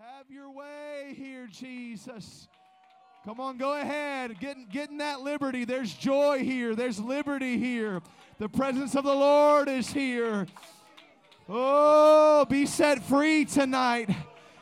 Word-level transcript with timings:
Have 0.00 0.28
your 0.28 0.50
way 0.50 1.14
here, 1.16 1.46
Jesus. 1.46 2.48
Come 3.24 3.38
on, 3.38 3.58
go 3.58 3.80
ahead. 3.80 4.40
Getting, 4.40 4.66
getting 4.66 4.98
that 4.98 5.20
liberty. 5.20 5.64
There's 5.64 5.94
joy 5.94 6.40
here. 6.40 6.74
There's 6.74 6.98
liberty 6.98 7.58
here. 7.58 8.02
The 8.38 8.48
presence 8.48 8.96
of 8.96 9.04
the 9.04 9.14
Lord 9.14 9.68
is 9.68 9.92
here. 9.92 10.48
Oh, 11.48 12.44
be 12.46 12.66
set 12.66 13.04
free 13.04 13.44
tonight. 13.44 14.10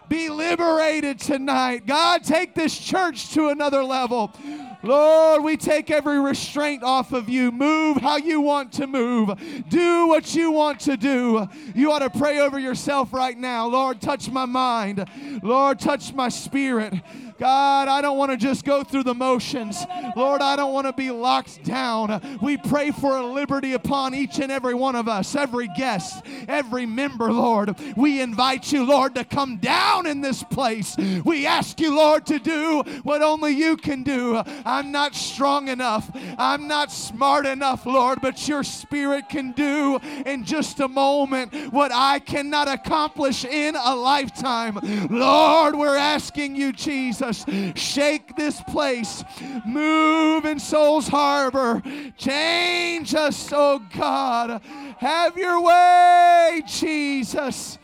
Be 0.07 0.29
liberated 0.29 1.19
tonight. 1.19 1.87
God, 1.87 2.25
take 2.25 2.55
this 2.55 2.79
church 2.79 3.33
to 3.33 3.49
another 3.49 3.83
level. 3.83 4.35
Lord, 4.83 5.45
we 5.45 5.57
take 5.57 5.91
every 5.91 6.21
restraint 6.21 6.83
off 6.83 7.13
of 7.13 7.29
you. 7.29 7.53
Move 7.53 7.99
how 7.99 8.17
you 8.17 8.41
want 8.41 8.73
to 8.75 8.87
move. 8.87 9.31
Do 9.69 10.09
what 10.09 10.35
you 10.35 10.51
want 10.51 10.81
to 10.81 10.97
do. 10.97 11.49
You 11.75 11.93
ought 11.93 12.01
to 12.01 12.11
pray 12.11 12.41
over 12.41 12.59
yourself 12.59 13.13
right 13.13 13.39
now. 13.39 13.67
Lord, 13.67 14.01
touch 14.01 14.31
my 14.31 14.45
mind. 14.45 15.05
Lord, 15.43 15.79
touch 15.79 16.13
my 16.13 16.29
spirit. 16.29 16.95
God, 17.39 17.89
I 17.89 18.01
don't 18.03 18.19
want 18.19 18.31
to 18.31 18.37
just 18.37 18.65
go 18.65 18.85
through 18.85 19.03
the 19.03 19.15
motions. 19.15 19.85
Lord, 20.15 20.43
I 20.43 20.55
don't 20.55 20.73
want 20.73 20.87
to 20.87 20.93
be 20.93 21.11
locked 21.11 21.65
down. 21.65 22.39
We 22.41 22.57
pray 22.57 22.93
for 22.93 23.17
a 23.17 23.27
liberty 23.27 23.73
upon 23.73 24.15
each 24.15 24.39
and 24.39 24.53
every 24.53 24.75
one 24.75 24.95
of 24.95 25.09
us, 25.09 25.35
every 25.35 25.69
guest, 25.77 26.25
every 26.47 26.87
member, 26.87 27.33
Lord. 27.33 27.77
We 27.97 28.21
invite 28.21 28.71
you, 28.71 28.85
Lord, 28.85 29.17
to 29.17 29.25
come 29.25 29.57
down 29.57 30.07
in 30.07 30.21
this 30.21 30.45
place. 30.45 30.97
We 31.25 31.47
ask 31.47 31.81
you, 31.81 31.97
Lord, 31.97 32.27
to 32.27 32.39
do 32.39 32.85
what 33.03 33.23
only 33.23 33.53
you 33.53 33.77
can 33.77 34.05
do. 34.05 34.41
I'm 34.73 34.93
not 34.93 35.15
strong 35.15 35.69
enough. 35.69 36.11
I'm 36.39 36.69
not 36.69 36.91
smart 36.91 37.47
enough, 37.47 37.87
Lord, 37.87 38.21
but 38.21 38.49
your 38.49 38.65
spirit 38.65 39.29
can 39.29 39.53
do 39.53 39.99
in 40.27 40.45
just 40.45 40.81
a 40.81 40.89
moment 40.89 41.73
what 41.73 41.93
I 41.93 42.19
cannot 42.19 42.69
accomplish 42.69 43.45
in 43.45 43.77
a 43.77 43.95
lifetime. 43.95 44.79
Lord, 45.11 45.77
we're 45.77 45.97
asking 45.97 46.57
you, 46.57 46.73
Jesus 46.73 47.45
Shake 47.75 48.37
this 48.37 48.61
place. 48.63 49.25
Move 49.67 50.45
in 50.45 50.59
Souls 50.59 51.09
Harbor. 51.09 51.83
Change 52.17 53.15
us, 53.15 53.51
oh 53.53 53.83
God. 53.97 54.63
Have 54.99 55.37
your 55.37 55.61
way, 55.61 56.63
Jesus. 56.67 57.79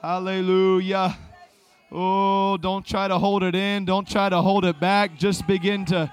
Hallelujah. 0.00 1.16
Oh, 1.94 2.56
don't 2.56 2.86
try 2.86 3.06
to 3.06 3.18
hold 3.18 3.42
it 3.42 3.54
in. 3.54 3.84
Don't 3.84 4.08
try 4.08 4.30
to 4.30 4.40
hold 4.40 4.64
it 4.64 4.80
back. 4.80 5.18
Just 5.18 5.46
begin 5.46 5.84
to 5.86 6.10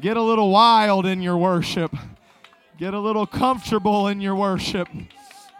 get 0.00 0.16
a 0.16 0.22
little 0.22 0.50
wild 0.50 1.06
in 1.06 1.20
your 1.20 1.36
worship. 1.36 1.92
Get 2.78 2.94
a 2.94 3.00
little 3.00 3.26
comfortable 3.26 4.06
in 4.06 4.20
your 4.20 4.36
worship. 4.36 4.86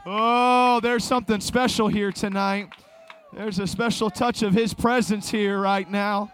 Oh, 0.04 0.78
there's 0.80 1.02
something 1.02 1.40
special 1.40 1.88
here 1.88 2.12
tonight. 2.12 2.68
There's 3.32 3.58
a 3.58 3.66
special 3.66 4.10
touch 4.10 4.42
of 4.42 4.52
His 4.52 4.72
presence 4.72 5.28
here 5.28 5.58
right 5.58 5.90
now. 5.90 6.30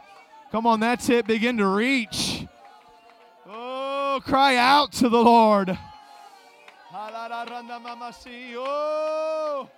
Come 0.50 0.66
on, 0.66 0.80
that's 0.80 1.08
it. 1.08 1.26
Begin 1.26 1.56
to 1.56 1.66
reach. 1.66 2.46
Oh, 3.48 4.20
cry 4.22 4.56
out 4.56 4.92
to 4.92 5.08
the 5.08 5.22
Lord. 5.22 5.78
Oh, 8.54 9.70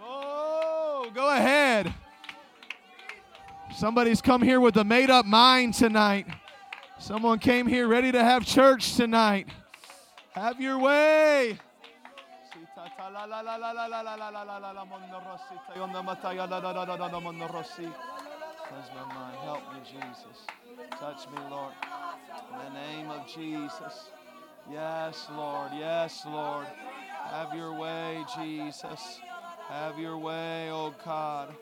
oh, 0.00 1.10
go 1.12 1.34
ahead. 1.34 1.92
Somebody's 3.76 4.22
come 4.22 4.40
here 4.40 4.58
with 4.58 4.78
a 4.78 4.84
made 4.84 5.10
up 5.10 5.26
mind 5.26 5.74
tonight. 5.74 6.26
Someone 6.98 7.38
came 7.38 7.66
here 7.66 7.86
ready 7.86 8.10
to 8.10 8.24
have 8.24 8.46
church 8.46 8.96
tonight. 8.96 9.48
Have 10.32 10.58
your 10.62 10.78
way. 10.78 11.58
Cleanse 12.96 13.20
my 18.94 19.14
mind. 19.14 19.36
Help 19.42 19.62
me, 19.74 19.80
Jesus. 19.84 20.46
Touch 20.92 21.28
me, 21.28 21.38
Lord. 21.50 21.74
In 22.52 22.58
the 22.72 22.80
name 22.80 23.10
of 23.10 23.26
Jesus. 23.26 24.10
Yes, 24.72 25.26
Lord. 25.36 25.72
Yes, 25.74 26.24
Lord. 26.24 26.66
Have 27.30 27.54
your 27.54 27.78
way, 27.78 28.24
Jesus. 28.38 29.20
Have 29.68 29.98
your 29.98 30.16
way, 30.16 30.70
oh 30.70 30.94
God. 31.04 31.54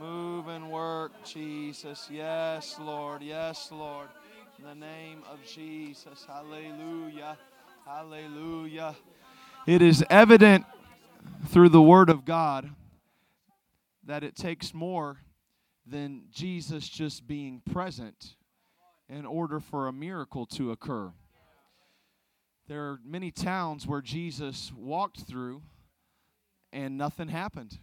Move 0.00 0.48
and 0.48 0.70
work, 0.70 1.12
Jesus. 1.24 2.08
Yes, 2.10 2.76
Lord. 2.80 3.22
Yes, 3.22 3.70
Lord. 3.70 4.08
In 4.58 4.64
the 4.64 4.74
name 4.74 5.22
of 5.30 5.38
Jesus. 5.44 6.26
Hallelujah. 6.26 7.38
Hallelujah. 7.86 8.96
It 9.66 9.82
is 9.82 10.04
evident 10.10 10.66
through 11.46 11.68
the 11.68 11.82
Word 11.82 12.10
of 12.10 12.24
God 12.24 12.70
that 14.04 14.24
it 14.24 14.34
takes 14.34 14.74
more 14.74 15.18
than 15.86 16.24
Jesus 16.30 16.88
just 16.88 17.26
being 17.26 17.62
present 17.72 18.34
in 19.08 19.24
order 19.24 19.60
for 19.60 19.86
a 19.86 19.92
miracle 19.92 20.44
to 20.46 20.72
occur. 20.72 21.12
There 22.66 22.82
are 22.82 22.98
many 23.04 23.30
towns 23.30 23.86
where 23.86 24.00
Jesus 24.00 24.72
walked 24.74 25.20
through 25.20 25.62
and 26.72 26.98
nothing 26.98 27.28
happened. 27.28 27.78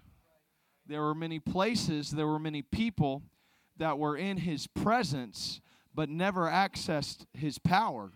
There 0.92 1.02
were 1.02 1.16
many 1.16 1.40
places, 1.40 2.12
there 2.12 2.28
were 2.28 2.38
many 2.38 2.62
people 2.62 3.24
that 3.78 3.98
were 3.98 4.18
in 4.18 4.36
his 4.36 4.68
presence 4.68 5.62
but 5.96 6.10
never 6.10 6.50
accessed 6.50 7.26
his 7.34 7.58
power 7.58 8.12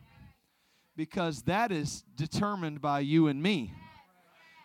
because 0.98 1.44
that 1.44 1.72
is 1.72 2.04
determined 2.18 2.82
by 2.82 3.00
you 3.00 3.28
and 3.28 3.42
me. 3.42 3.74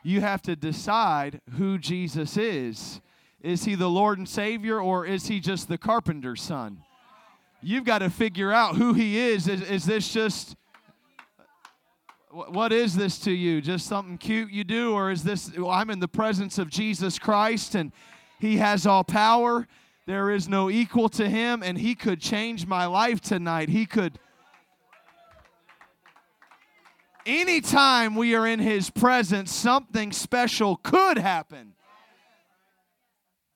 You 0.03 0.23
have 0.23 0.43
to 0.43 0.57
decide 0.57 1.41
who 1.57 1.79
Jesus 1.79 2.37
is. 2.37 3.01
Is 3.41 3.65
he 3.65 3.77
the 3.77 3.89
Lord 3.89 4.19
and 4.19 4.29
Savior 4.29 4.81
or 4.81 5.07
is 5.07 5.29
he 5.29 5.39
just 5.39 5.69
the 5.69 5.79
carpenter's 5.79 6.43
son? 6.43 6.83
You've 7.63 7.85
got 7.85 7.99
to 7.99 8.11
figure 8.11 8.51
out 8.51 8.75
who 8.75 8.93
he 8.93 9.19
is. 9.19 9.47
Is, 9.47 9.63
is 9.63 9.85
this 9.85 10.13
just, 10.13 10.57
what 12.31 12.73
is 12.73 12.97
this 12.97 13.19
to 13.21 13.33
you? 13.33 13.61
Just 13.61 13.87
something 13.87 14.19
cute 14.19 14.51
you 14.51 14.65
do? 14.65 14.93
Or 14.93 15.11
is 15.11 15.25
this, 15.25 15.51
well, 15.57 15.71
I'm 15.71 15.91
in 15.91 16.01
the 16.01 16.09
presence 16.09 16.59
of 16.59 16.71
Jesus 16.71 17.19
Christ 17.19 17.75
and 17.75 17.93
he 18.39 18.59
has 18.59 18.87
all 18.87 19.05
power. 19.05 19.67
There 20.07 20.31
is 20.31 20.49
no 20.49 20.71
equal 20.71 21.09
to 21.11 21.29
him 21.29 21.63
and 21.63 21.77
he 21.77 21.95
could 21.95 22.21
change 22.21 22.67
my 22.67 22.87
life 22.87 23.21
tonight. 23.21 23.69
He 23.69 23.87
could 23.87 24.19
anytime 27.27 28.15
we 28.15 28.35
are 28.35 28.47
in 28.47 28.59
His 28.59 28.91
presence, 28.91 29.53
something 29.53 30.13
special 30.13 30.77
could 30.77 31.19
happen. 31.19 31.75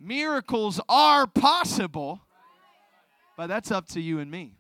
Miracles 0.01 0.81
are 0.89 1.27
possible, 1.27 2.21
but 3.37 3.47
that's 3.47 3.71
up 3.71 3.89
to 3.89 4.01
you 4.01 4.19
and 4.19 4.31
me. 4.31 4.57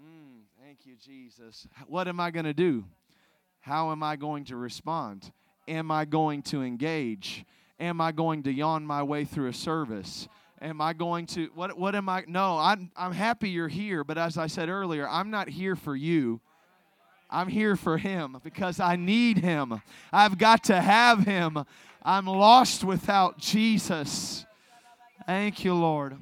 Mm, 0.00 0.40
thank 0.62 0.86
you, 0.86 0.94
Jesus. 0.96 1.66
What 1.86 2.08
am 2.08 2.18
I 2.18 2.30
going 2.30 2.46
to 2.46 2.54
do? 2.54 2.84
How 3.68 3.92
am 3.92 4.02
I 4.02 4.16
going 4.16 4.46
to 4.46 4.56
respond? 4.56 5.30
Am 5.68 5.90
I 5.90 6.06
going 6.06 6.40
to 6.44 6.62
engage? 6.62 7.44
Am 7.78 8.00
I 8.00 8.12
going 8.12 8.42
to 8.44 8.50
yawn 8.50 8.86
my 8.86 9.02
way 9.02 9.26
through 9.26 9.48
a 9.48 9.52
service? 9.52 10.26
Am 10.62 10.80
I 10.80 10.94
going 10.94 11.26
to 11.26 11.50
what 11.54 11.78
what 11.78 11.94
am 11.94 12.08
I 12.08 12.24
no, 12.26 12.56
I'm 12.56 12.90
I'm 12.96 13.12
happy 13.12 13.50
you're 13.50 13.68
here, 13.68 14.04
but 14.04 14.16
as 14.16 14.38
I 14.38 14.46
said 14.46 14.70
earlier, 14.70 15.06
I'm 15.06 15.30
not 15.30 15.50
here 15.50 15.76
for 15.76 15.94
you. 15.94 16.40
I'm 17.28 17.48
here 17.48 17.76
for 17.76 17.98
him 17.98 18.38
because 18.42 18.80
I 18.80 18.96
need 18.96 19.36
him. 19.36 19.82
I've 20.10 20.38
got 20.38 20.64
to 20.64 20.80
have 20.80 21.26
him. 21.26 21.62
I'm 22.02 22.24
lost 22.26 22.84
without 22.84 23.36
Jesus. 23.36 24.46
Thank 25.26 25.62
you, 25.62 25.74
Lord. 25.74 26.16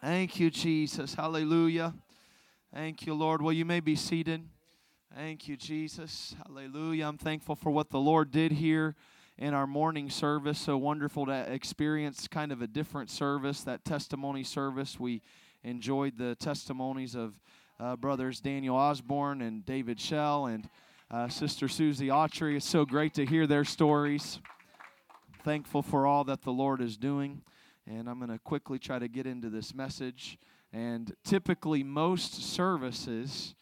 Thank 0.00 0.40
you, 0.40 0.50
Jesus. 0.50 1.14
Hallelujah. 1.14 1.94
Thank 2.74 3.06
you, 3.06 3.14
Lord. 3.14 3.42
Well, 3.42 3.52
you 3.52 3.64
may 3.64 3.78
be 3.78 3.94
seated. 3.94 4.42
Thank 5.16 5.46
you, 5.46 5.56
Jesus. 5.56 6.34
Hallelujah. 6.44 7.06
I'm 7.06 7.18
thankful 7.18 7.54
for 7.54 7.70
what 7.70 7.90
the 7.90 8.00
Lord 8.00 8.32
did 8.32 8.50
here 8.50 8.96
in 9.38 9.54
our 9.54 9.66
morning 9.66 10.10
service. 10.10 10.58
So 10.58 10.76
wonderful 10.76 11.26
to 11.26 11.52
experience 11.52 12.26
kind 12.26 12.50
of 12.50 12.62
a 12.62 12.66
different 12.66 13.10
service, 13.10 13.60
that 13.60 13.84
testimony 13.84 14.42
service. 14.42 14.98
We 14.98 15.22
enjoyed 15.62 16.18
the 16.18 16.34
testimonies 16.34 17.14
of 17.14 17.34
uh, 17.78 17.94
brothers 17.94 18.40
Daniel 18.40 18.74
Osborne 18.74 19.40
and 19.40 19.64
David 19.64 20.00
Shell 20.00 20.46
and 20.46 20.68
uh, 21.12 21.28
Sister 21.28 21.68
Susie 21.68 22.08
Autry. 22.08 22.56
It's 22.56 22.66
so 22.66 22.84
great 22.84 23.14
to 23.14 23.24
hear 23.24 23.46
their 23.46 23.64
stories. 23.64 24.40
Thankful 25.44 25.82
for 25.82 26.08
all 26.08 26.24
that 26.24 26.42
the 26.42 26.50
Lord 26.50 26.80
is 26.80 26.96
doing. 26.96 27.42
And 27.86 28.08
I'm 28.08 28.18
going 28.18 28.32
to 28.32 28.40
quickly 28.40 28.80
try 28.80 28.98
to 28.98 29.06
get 29.06 29.28
into 29.28 29.48
this 29.48 29.76
message. 29.76 30.38
And 30.72 31.14
typically, 31.22 31.84
most 31.84 32.42
services, 32.42 33.54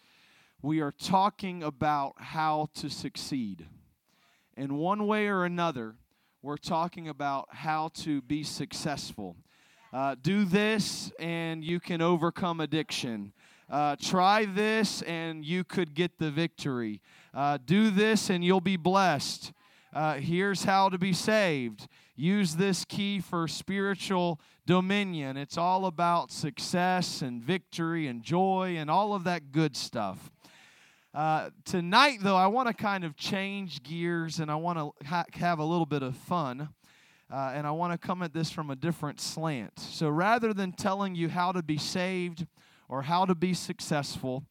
we 0.62 0.81
are 0.81 0.93
talking 0.93 1.64
about 1.64 2.14
how 2.19 2.69
to 2.75 2.88
succeed. 2.88 3.67
In 4.56 4.76
one 4.76 5.09
way 5.09 5.26
or 5.26 5.44
another, 5.44 5.97
we're 6.41 6.56
talking 6.56 7.09
about 7.09 7.49
how 7.50 7.91
to 7.94 8.23
be 8.23 8.44
successful. 8.44 9.37
Uh, 9.93 10.14
do 10.23 10.44
this 10.44 11.11
and 11.19 11.64
you 11.64 11.81
can 11.81 12.00
overcome 12.00 12.61
addiction. 12.61 13.32
Uh, 13.69 13.97
try 14.00 14.44
this 14.44 15.03
and 15.03 15.44
you 15.44 15.64
could 15.64 15.94
get 15.94 16.19
the 16.19 16.31
victory. 16.31 17.00
Uh, 17.35 17.59
do 17.64 17.91
this 17.91 18.31
and 18.31 18.44
you'll 18.44 18.61
be 18.61 18.76
blessed. 18.76 19.53
Uh, 19.93 20.14
here's 20.14 20.62
how 20.62 20.88
to 20.88 20.97
be 20.97 21.12
saved. 21.12 21.88
Use 22.14 22.55
this 22.55 22.85
key 22.85 23.19
for 23.20 23.49
spiritual 23.49 24.41
dominion. 24.64 25.37
It's 25.37 25.59
all 25.59 25.87
about 25.87 26.31
success 26.31 27.20
and 27.20 27.43
victory 27.43 28.06
and 28.06 28.23
joy 28.23 28.76
and 28.79 28.88
all 28.88 29.12
of 29.12 29.25
that 29.25 29.50
good 29.50 29.76
stuff. 29.76 30.31
Uh, 31.14 31.50
tonight, 31.67 32.20
though, 32.23 32.37
I 32.37 32.47
want 32.47 32.69
to 32.69 32.75
kind 32.75 33.05
of 33.05 33.17
change 33.17 33.82
gears 33.82 34.41
and 34.41 34.50
I 34.50 34.55
want 34.55 34.79
to 34.79 35.06
ha- 35.06 35.26
have 35.35 35.59
a 35.59 35.64
little 35.64 35.85
bit 35.85 36.03
of 36.03 36.17
fun. 36.17 36.70
Uh, 37.31 37.53
and 37.55 37.67
I 37.67 37.70
want 37.70 37.93
to 37.93 37.99
come 37.99 38.23
at 38.23 38.32
this 38.32 38.50
from 38.50 38.70
a 38.70 38.76
different 38.76 39.20
slant. 39.20 39.79
So 39.79 40.09
rather 40.09 40.55
than 40.55 40.73
telling 40.73 41.14
you 41.14 41.29
how 41.29 41.53
to 41.53 41.62
be 41.62 41.76
saved 41.76 42.47
or 42.88 43.03
how 43.03 43.26
to 43.26 43.35
be 43.35 43.53
successful, 43.53 44.44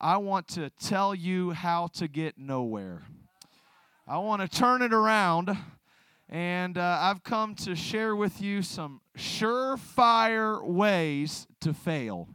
I 0.00 0.18
want 0.18 0.46
to 0.48 0.70
tell 0.70 1.12
you 1.12 1.50
how 1.50 1.88
to 1.94 2.06
get 2.06 2.38
nowhere. 2.38 3.02
I 4.06 4.18
want 4.18 4.42
to 4.42 4.48
turn 4.48 4.82
it 4.82 4.92
around, 4.92 5.56
and 6.28 6.78
uh, 6.78 6.98
I've 7.00 7.24
come 7.24 7.56
to 7.56 7.74
share 7.74 8.14
with 8.14 8.40
you 8.40 8.62
some 8.62 9.00
surefire 9.16 10.64
ways 10.64 11.48
to 11.60 11.74
fail. 11.74 12.28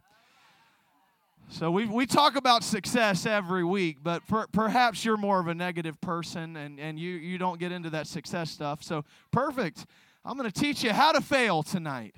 So 1.54 1.70
we, 1.70 1.86
we 1.86 2.06
talk 2.06 2.38
about 2.38 2.64
success 2.64 3.26
every 3.26 3.66
week, 3.66 3.98
but 4.02 4.26
per, 4.26 4.48
perhaps 4.54 5.04
you're 5.04 5.18
more 5.18 5.38
of 5.42 5.48
a 5.48 5.54
negative 5.54 6.00
person 6.00 6.56
and, 6.56 6.80
and 6.80 6.98
you, 6.98 7.12
you 7.12 7.38
don't 7.38 7.60
get 7.60 7.74
into 7.74 7.90
that 7.90 8.08
success 8.08 8.50
stuff. 8.50 8.82
So, 8.82 9.04
perfect. 9.32 9.86
I'm 10.24 10.38
going 10.38 10.50
to 10.50 10.60
teach 10.60 10.82
you 10.82 10.94
how 10.94 11.12
to 11.12 11.20
fail 11.20 11.62
tonight. 11.62 12.16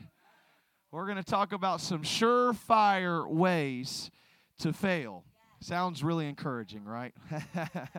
We're 0.91 1.05
going 1.05 1.17
to 1.17 1.23
talk 1.23 1.51
about 1.51 1.81
some 1.81 2.03
surefire 2.03 3.27
ways 3.27 4.11
to 4.59 4.71
fail. 4.71 5.23
Sounds 5.61 6.03
really 6.03 6.27
encouraging, 6.27 6.85
right? 6.85 7.15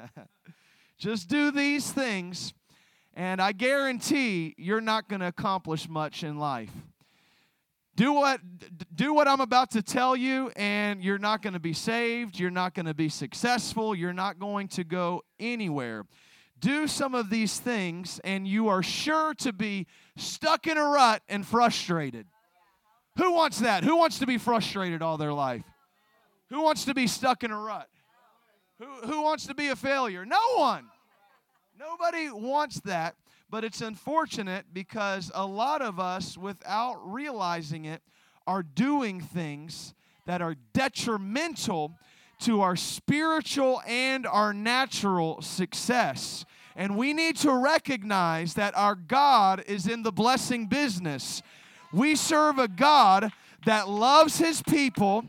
Just 0.99 1.29
do 1.29 1.51
these 1.51 1.91
things, 1.91 2.55
and 3.13 3.43
I 3.43 3.51
guarantee 3.51 4.55
you're 4.57 4.81
not 4.81 5.09
going 5.09 5.21
to 5.21 5.27
accomplish 5.27 5.89
much 5.89 6.23
in 6.23 6.39
life 6.39 6.71
do 7.97 8.13
what 8.13 8.41
do 8.95 9.15
what 9.15 9.29
i'm 9.29 9.41
about 9.41 9.71
to 9.71 9.83
tell 9.83 10.17
you 10.17 10.51
and 10.57 11.03
you're 11.03 11.19
not 11.19 11.43
going 11.43 11.53
to 11.53 11.61
be 11.61 11.73
saved 11.73 12.39
you're 12.39 12.51
not 12.51 12.75
going 12.75 12.87
to 12.87 12.95
be 12.95 13.09
successful 13.09 13.95
you're 13.95 14.13
not 14.13 14.39
going 14.39 14.69
to 14.69 14.85
go 14.85 15.23
anywhere. 15.39 16.05
Do 16.59 16.87
some 16.87 17.15
of 17.15 17.31
these 17.31 17.59
things 17.59 18.21
and 18.25 18.49
you 18.49 18.69
are 18.69 18.83
sure 18.83 19.35
to 19.35 19.53
be 19.53 19.87
stuck 20.17 20.67
in 20.67 20.79
a 20.79 20.85
rut 20.85 21.23
and 21.29 21.47
frustrated. 21.47 22.27
Who 23.17 23.33
wants 23.33 23.61
that? 23.61 23.85
Who 23.85 23.97
wants 23.97 24.19
to 24.21 24.27
be 24.27 24.39
frustrated 24.39 25.03
all 25.03 25.19
their 25.19 25.33
life? 25.33 25.65
Who 26.51 26.63
wants 26.63 26.85
to 26.87 26.95
be 26.95 27.07
stuck 27.07 27.45
in 27.45 27.51
a 27.51 27.59
rut? 27.59 27.89
Who, 28.79 28.87
who 29.07 29.23
wants 29.23 29.47
to 29.47 29.55
be 29.55 29.69
a 29.69 29.77
failure? 29.77 30.25
No 30.25 30.41
one. 30.57 30.87
Nobody 31.79 32.31
wants 32.31 32.81
that 32.83 33.15
but 33.55 33.63
it's 33.63 33.83
unfortunate 33.83 34.67
because 34.73 35.31
a 35.33 35.47
lot 35.47 35.81
of 35.81 36.01
us, 36.01 36.37
without 36.37 36.97
realizing 37.05 37.85
it, 37.85 38.03
are 38.49 38.65
doing 38.65 39.21
things 39.21 39.95
that 40.27 40.43
are 40.43 40.57
detrimental 40.73 41.93
to 42.41 42.63
our 42.63 42.75
spiritual 42.75 43.81
and 43.87 44.27
our 44.27 44.53
natural 44.53 45.41
success. 45.41 46.45
And 46.75 46.97
we 46.97 47.13
need 47.13 47.37
to 47.37 47.53
recognize 47.53 48.55
that 48.55 48.77
our 48.77 48.97
God 48.97 49.63
is 49.69 49.87
in 49.87 50.03
the 50.03 50.11
blessing 50.11 50.67
business. 50.67 51.41
We 51.93 52.17
serve 52.17 52.59
a 52.59 52.67
God 52.67 53.31
that 53.67 53.89
loves 53.89 54.37
his 54.37 54.63
people, 54.63 55.27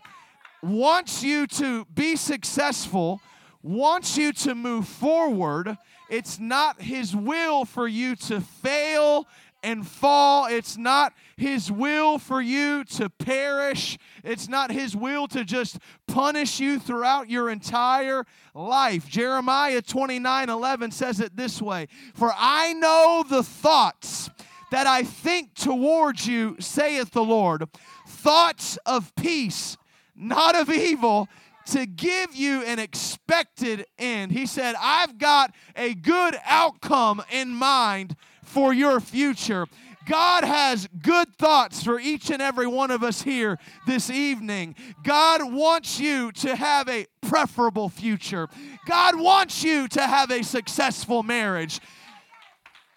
wants 0.64 1.22
you 1.22 1.46
to 1.46 1.86
be 1.94 2.16
successful, 2.16 3.22
wants 3.62 4.18
you 4.18 4.34
to 4.34 4.56
move 4.56 4.88
forward, 4.88 5.78
it's 6.10 6.40
not 6.40 6.82
His 6.82 7.16
will 7.16 7.66
for 7.66 7.88
you 7.88 8.16
to 8.16 8.42
fail 8.42 9.28
and 9.64 9.86
fall. 9.86 10.46
It's 10.46 10.78
not 10.78 11.14
His 11.36 11.72
will 11.72 12.20
for 12.20 12.40
you 12.40 12.84
to 12.84 13.10
perish. 13.10 13.98
It's 14.24 14.48
not 14.48 14.72
His 14.72 14.96
will 14.96 15.28
to 15.30 15.44
just 15.44 15.80
punish 16.08 16.60
you 16.60 16.80
throughout 16.80 17.30
your 17.30 17.50
entire 17.50 18.26
life. 18.54 19.08
Jeremiah 19.08 19.82
29 19.82 20.50
11 20.50 20.92
says 20.92 21.20
it 21.20 21.36
this 21.36 21.62
way 21.62 21.88
For 22.14 22.32
I 22.38 22.74
know 22.74 23.26
the 23.28 23.44
thoughts 23.44 24.30
that 24.72 24.88
I 24.88 25.04
think 25.04 25.54
towards 25.54 26.28
you, 26.28 26.58
saith 26.60 27.12
the 27.12 27.24
Lord, 27.24 27.68
thoughts 28.08 28.78
of 28.86 29.16
peace, 29.16 29.78
not 30.16 30.56
of 30.56 30.70
evil 30.70 31.28
to 31.68 31.86
give 31.86 32.36
you 32.36 32.64
an 32.64 32.80
expected 32.80 33.86
end. 33.98 34.32
He 34.32 34.46
said, 34.46 34.76
I've 34.80 35.18
got 35.18 35.54
a 35.76 35.94
good 35.94 36.38
outcome 36.46 37.24
in 37.32 37.50
mind 37.50 38.16
for 38.44 38.74
your 38.74 39.00
future. 39.00 39.68
God 40.06 40.44
has 40.44 40.88
good 41.02 41.36
thoughts 41.36 41.84
for 41.84 42.00
each 42.00 42.30
and 42.30 42.42
every 42.42 42.68
one 42.68 42.92
of 42.92 43.04
us 43.04 43.24
here 43.24 43.58
this 43.88 44.10
evening. 44.10 44.76
God 45.04 45.52
wants 45.52 46.00
you 46.00 46.32
to 46.34 46.56
have 46.56 46.88
a 46.88 47.08
preferable 47.22 47.90
future. 47.90 48.48
God 48.86 49.20
wants 49.20 49.64
you 49.64 49.88
to 49.90 50.02
have 50.02 50.30
a 50.30 50.44
successful 50.44 51.24
marriage. 51.24 51.80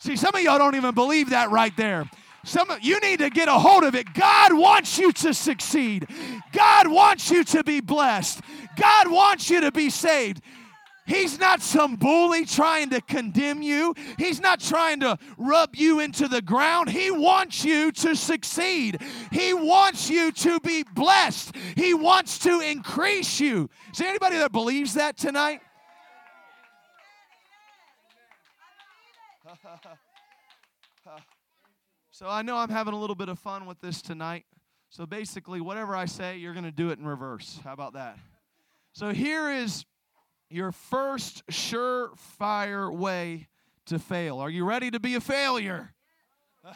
See, 0.00 0.16
some 0.16 0.34
of 0.34 0.42
y'all 0.42 0.58
don't 0.58 0.74
even 0.74 0.94
believe 0.94 1.30
that 1.30 1.50
right 1.50 1.76
there. 1.76 2.08
Some 2.48 2.70
of 2.70 2.82
you 2.82 2.98
need 3.00 3.18
to 3.18 3.28
get 3.28 3.48
a 3.48 3.52
hold 3.52 3.84
of 3.84 3.94
it. 3.94 4.14
God 4.14 4.54
wants 4.54 4.98
you 4.98 5.12
to 5.12 5.34
succeed. 5.34 6.08
God 6.50 6.88
wants 6.88 7.30
you 7.30 7.44
to 7.44 7.62
be 7.62 7.80
blessed. 7.80 8.40
God 8.74 9.10
wants 9.10 9.50
you 9.50 9.60
to 9.60 9.70
be 9.70 9.90
saved. 9.90 10.40
He's 11.06 11.38
not 11.38 11.60
some 11.60 11.96
bully 11.96 12.46
trying 12.46 12.88
to 12.90 13.02
condemn 13.02 13.60
you. 13.60 13.94
He's 14.16 14.40
not 14.40 14.60
trying 14.60 15.00
to 15.00 15.18
rub 15.36 15.76
you 15.76 16.00
into 16.00 16.26
the 16.26 16.40
ground. 16.40 16.88
He 16.88 17.10
wants 17.10 17.66
you 17.66 17.92
to 17.92 18.16
succeed. 18.16 19.02
He 19.30 19.52
wants 19.52 20.08
you 20.08 20.32
to 20.32 20.58
be 20.60 20.84
blessed. 20.94 21.54
He 21.76 21.92
wants 21.92 22.38
to 22.40 22.60
increase 22.60 23.40
you. 23.40 23.68
Is 23.92 23.98
there 23.98 24.08
anybody 24.08 24.38
that 24.38 24.52
believes 24.52 24.94
that 24.94 25.18
tonight? 25.18 25.60
So 32.18 32.28
I 32.28 32.42
know 32.42 32.56
I'm 32.56 32.68
having 32.68 32.94
a 32.94 32.98
little 32.98 33.14
bit 33.14 33.28
of 33.28 33.38
fun 33.38 33.64
with 33.64 33.80
this 33.80 34.02
tonight. 34.02 34.44
So 34.88 35.06
basically, 35.06 35.60
whatever 35.60 35.94
I 35.94 36.06
say, 36.06 36.36
you're 36.36 36.52
going 36.52 36.64
to 36.64 36.72
do 36.72 36.90
it 36.90 36.98
in 36.98 37.06
reverse. 37.06 37.60
How 37.62 37.72
about 37.72 37.92
that? 37.92 38.18
So 38.92 39.12
here 39.12 39.52
is 39.52 39.84
your 40.50 40.72
first 40.72 41.46
surefire 41.46 42.92
way 42.92 43.46
to 43.86 44.00
fail. 44.00 44.40
Are 44.40 44.50
you 44.50 44.64
ready 44.64 44.90
to 44.90 44.98
be 44.98 45.14
a 45.14 45.20
failure? 45.20 45.94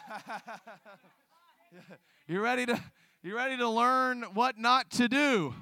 you 2.25 2.39
ready 2.39 2.65
to 2.65 2.81
you 3.21 3.35
ready 3.35 3.57
to 3.57 3.67
learn 3.67 4.21
what 4.33 4.57
not 4.57 4.91
to 4.91 5.09
do? 5.09 5.53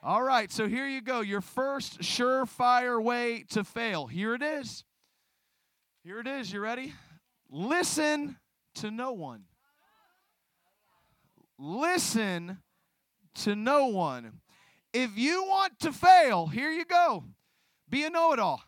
All 0.00 0.22
right, 0.22 0.52
so 0.52 0.68
here 0.68 0.86
you 0.86 1.00
go. 1.00 1.22
Your 1.22 1.40
first 1.40 2.02
surefire 2.02 3.02
way 3.02 3.46
to 3.50 3.64
fail. 3.64 4.06
Here 4.06 4.34
it 4.34 4.44
is. 4.44 4.84
Here 6.04 6.20
it 6.20 6.28
is. 6.28 6.52
You 6.52 6.60
ready? 6.60 6.94
Listen 7.50 8.36
to 8.80 8.90
no 8.90 9.12
one. 9.12 9.44
Listen 11.58 12.58
to 13.34 13.56
no 13.56 13.86
one. 13.86 14.40
If 14.92 15.16
you 15.16 15.44
want 15.44 15.80
to 15.80 15.92
fail, 15.92 16.46
here 16.46 16.70
you 16.70 16.84
go. 16.84 17.24
Be 17.88 18.04
a 18.04 18.10
know 18.10 18.32
it 18.32 18.38
all. 18.38 18.62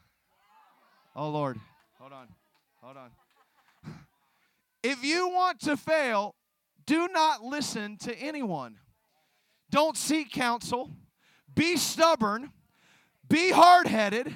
Oh, 1.14 1.28
Lord. 1.30 1.58
Hold 1.98 2.12
on. 2.12 2.28
Hold 2.82 2.96
on. 2.96 3.10
If 4.82 5.04
you 5.04 5.28
want 5.28 5.60
to 5.60 5.76
fail, 5.76 6.34
do 6.86 7.08
not 7.08 7.42
listen 7.42 7.96
to 7.98 8.14
anyone. 8.16 8.76
Don't 9.70 9.96
seek 9.96 10.32
counsel. 10.32 10.90
Be 11.54 11.76
stubborn. 11.76 12.50
Be 13.28 13.50
hard 13.50 13.86
headed. 13.86 14.34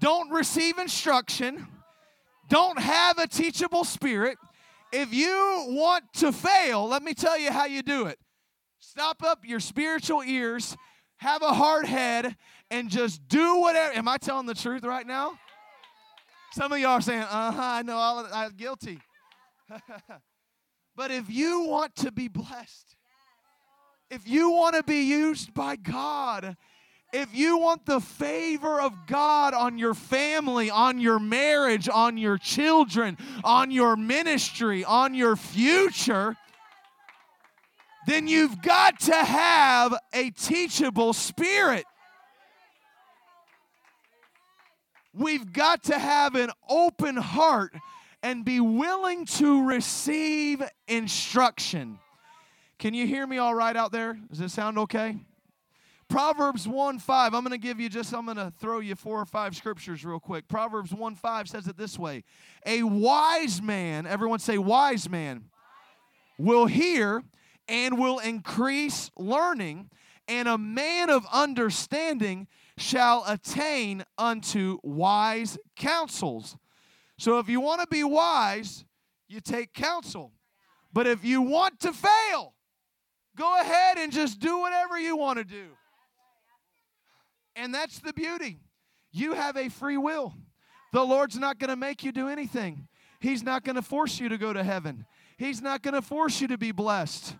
Don't 0.00 0.30
receive 0.30 0.78
instruction. 0.78 1.66
Don't 2.48 2.78
have 2.78 3.18
a 3.18 3.26
teachable 3.26 3.84
spirit. 3.84 4.38
If 4.98 5.12
you 5.12 5.66
want 5.68 6.04
to 6.14 6.32
fail, 6.32 6.88
let 6.88 7.02
me 7.02 7.12
tell 7.12 7.38
you 7.38 7.52
how 7.52 7.66
you 7.66 7.82
do 7.82 8.06
it. 8.06 8.18
Stop 8.78 9.22
up 9.22 9.40
your 9.44 9.60
spiritual 9.60 10.22
ears, 10.24 10.74
have 11.18 11.42
a 11.42 11.52
hard 11.52 11.84
head, 11.84 12.34
and 12.70 12.88
just 12.88 13.28
do 13.28 13.60
whatever. 13.60 13.92
Am 13.92 14.08
I 14.08 14.16
telling 14.16 14.46
the 14.46 14.54
truth 14.54 14.84
right 14.84 15.06
now? 15.06 15.38
Some 16.54 16.72
of 16.72 16.78
y'all 16.78 16.92
are 16.92 17.00
saying, 17.02 17.20
uh 17.20 17.52
huh, 17.52 17.62
I 17.62 17.82
know, 17.82 17.96
all 17.96 18.20
of, 18.20 18.30
I'm 18.32 18.52
guilty. 18.56 18.98
but 20.96 21.10
if 21.10 21.28
you 21.28 21.64
want 21.64 21.94
to 21.96 22.10
be 22.10 22.28
blessed, 22.28 22.96
if 24.10 24.26
you 24.26 24.48
want 24.48 24.76
to 24.76 24.82
be 24.82 25.02
used 25.02 25.52
by 25.52 25.76
God, 25.76 26.56
if 27.16 27.34
you 27.34 27.56
want 27.56 27.86
the 27.86 28.00
favor 28.00 28.78
of 28.78 28.92
God 29.06 29.54
on 29.54 29.78
your 29.78 29.94
family, 29.94 30.68
on 30.68 30.98
your 31.00 31.18
marriage, 31.18 31.88
on 31.88 32.18
your 32.18 32.36
children, 32.36 33.16
on 33.42 33.70
your 33.70 33.96
ministry, 33.96 34.84
on 34.84 35.14
your 35.14 35.34
future, 35.34 36.36
then 38.06 38.28
you've 38.28 38.60
got 38.60 39.00
to 39.00 39.14
have 39.14 39.94
a 40.12 40.30
teachable 40.30 41.14
spirit. 41.14 41.86
We've 45.14 45.50
got 45.50 45.84
to 45.84 45.98
have 45.98 46.34
an 46.34 46.50
open 46.68 47.16
heart 47.16 47.72
and 48.22 48.44
be 48.44 48.60
willing 48.60 49.24
to 49.24 49.66
receive 49.66 50.62
instruction. 50.86 51.98
Can 52.78 52.92
you 52.92 53.06
hear 53.06 53.26
me 53.26 53.38
all 53.38 53.54
right 53.54 53.74
out 53.74 53.90
there? 53.90 54.18
Does 54.28 54.42
it 54.42 54.50
sound 54.50 54.76
okay? 54.76 55.16
Proverbs 56.08 56.68
1 56.68 57.00
5, 57.00 57.34
I'm 57.34 57.42
going 57.42 57.50
to 57.50 57.58
give 57.58 57.80
you 57.80 57.88
just, 57.88 58.14
I'm 58.14 58.26
going 58.26 58.36
to 58.36 58.52
throw 58.58 58.78
you 58.78 58.94
four 58.94 59.20
or 59.20 59.26
five 59.26 59.56
scriptures 59.56 60.04
real 60.04 60.20
quick. 60.20 60.46
Proverbs 60.46 60.92
1 60.92 61.14
5 61.16 61.48
says 61.48 61.66
it 61.66 61.76
this 61.76 61.98
way 61.98 62.22
A 62.64 62.82
wise 62.84 63.60
man, 63.60 64.06
everyone 64.06 64.38
say, 64.38 64.56
wise 64.56 65.10
man, 65.10 65.46
will 66.38 66.66
hear 66.66 67.22
and 67.68 67.98
will 67.98 68.20
increase 68.20 69.10
learning, 69.16 69.90
and 70.28 70.46
a 70.46 70.56
man 70.56 71.10
of 71.10 71.26
understanding 71.32 72.46
shall 72.78 73.24
attain 73.26 74.04
unto 74.16 74.78
wise 74.82 75.58
counsels. 75.74 76.56
So 77.18 77.38
if 77.38 77.48
you 77.48 77.60
want 77.60 77.80
to 77.80 77.86
be 77.88 78.04
wise, 78.04 78.84
you 79.28 79.40
take 79.40 79.72
counsel. 79.72 80.32
But 80.92 81.06
if 81.06 81.24
you 81.24 81.42
want 81.42 81.80
to 81.80 81.92
fail, 81.92 82.54
go 83.36 83.60
ahead 83.60 83.98
and 83.98 84.12
just 84.12 84.38
do 84.38 84.58
whatever 84.58 84.98
you 84.98 85.16
want 85.16 85.38
to 85.38 85.44
do. 85.44 85.70
And 87.56 87.74
that's 87.74 87.98
the 87.98 88.12
beauty. 88.12 88.58
You 89.10 89.32
have 89.32 89.56
a 89.56 89.68
free 89.68 89.96
will. 89.96 90.34
The 90.92 91.02
Lord's 91.02 91.38
not 91.38 91.58
going 91.58 91.70
to 91.70 91.76
make 91.76 92.04
you 92.04 92.12
do 92.12 92.28
anything. 92.28 92.86
He's 93.18 93.42
not 93.42 93.64
going 93.64 93.76
to 93.76 93.82
force 93.82 94.20
you 94.20 94.28
to 94.28 94.38
go 94.38 94.52
to 94.52 94.62
heaven. 94.62 95.06
He's 95.38 95.60
not 95.60 95.82
going 95.82 95.94
to 95.94 96.02
force 96.02 96.40
you 96.40 96.48
to 96.48 96.58
be 96.58 96.70
blessed. 96.70 97.34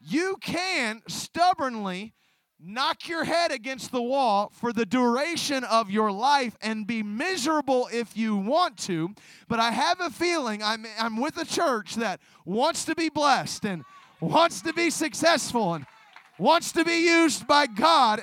You 0.00 0.36
can 0.40 1.02
stubbornly 1.06 2.12
knock 2.64 3.08
your 3.08 3.24
head 3.24 3.50
against 3.50 3.90
the 3.90 4.02
wall 4.02 4.52
for 4.54 4.72
the 4.72 4.86
duration 4.86 5.64
of 5.64 5.90
your 5.90 6.12
life 6.12 6.56
and 6.60 6.86
be 6.86 7.02
miserable 7.02 7.88
if 7.92 8.16
you 8.16 8.36
want 8.36 8.76
to. 8.78 9.14
But 9.48 9.58
I 9.58 9.70
have 9.70 10.00
a 10.00 10.10
feeling 10.10 10.62
I'm, 10.62 10.86
I'm 10.98 11.20
with 11.20 11.36
a 11.36 11.44
church 11.44 11.96
that 11.96 12.20
wants 12.44 12.84
to 12.84 12.94
be 12.94 13.08
blessed 13.08 13.64
and 13.64 13.84
wants 14.20 14.62
to 14.62 14.72
be 14.72 14.90
successful 14.90 15.74
and 15.74 15.86
wants 16.38 16.72
to 16.72 16.84
be 16.84 17.04
used 17.06 17.46
by 17.46 17.66
God. 17.66 18.22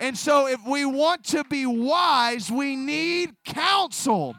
And 0.00 0.16
so, 0.16 0.46
if 0.46 0.66
we 0.66 0.86
want 0.86 1.24
to 1.26 1.44
be 1.44 1.66
wise, 1.66 2.50
we 2.50 2.74
need 2.74 3.34
counsel. 3.44 4.34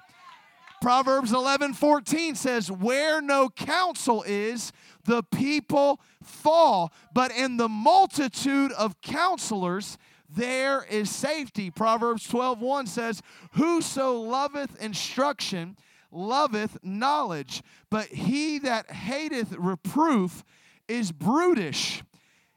Proverbs 0.82 1.32
11 1.32 1.76
14 1.76 2.34
says, 2.34 2.72
Where 2.72 3.22
no 3.22 3.48
counsel 3.50 4.24
is, 4.24 4.74
the 5.06 5.22
people 5.22 6.02
fall, 6.24 6.92
but 7.14 7.32
in 7.32 7.58
the 7.58 7.70
multitude 7.70 8.72
of 8.72 9.00
counselors, 9.02 10.00
there 10.28 10.84
is 10.90 11.10
safety. 11.10 11.70
Proverbs 11.70 12.28
12 12.28 12.60
1 12.60 12.88
says, 12.88 13.22
Whoso 13.54 14.20
loveth 14.20 14.82
instruction 14.82 15.78
loveth 16.12 16.78
knowledge, 16.84 17.62
but 17.90 18.08
he 18.08 18.58
that 18.60 18.90
hateth 18.90 19.54
reproof 19.54 20.44
is 20.88 21.12
brutish. 21.12 22.04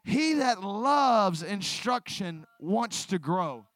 He 0.05 0.35
that 0.35 0.63
loves 0.63 1.43
instruction 1.43 2.47
wants 2.61 3.07
to 3.07 3.19
grow. 3.19 3.67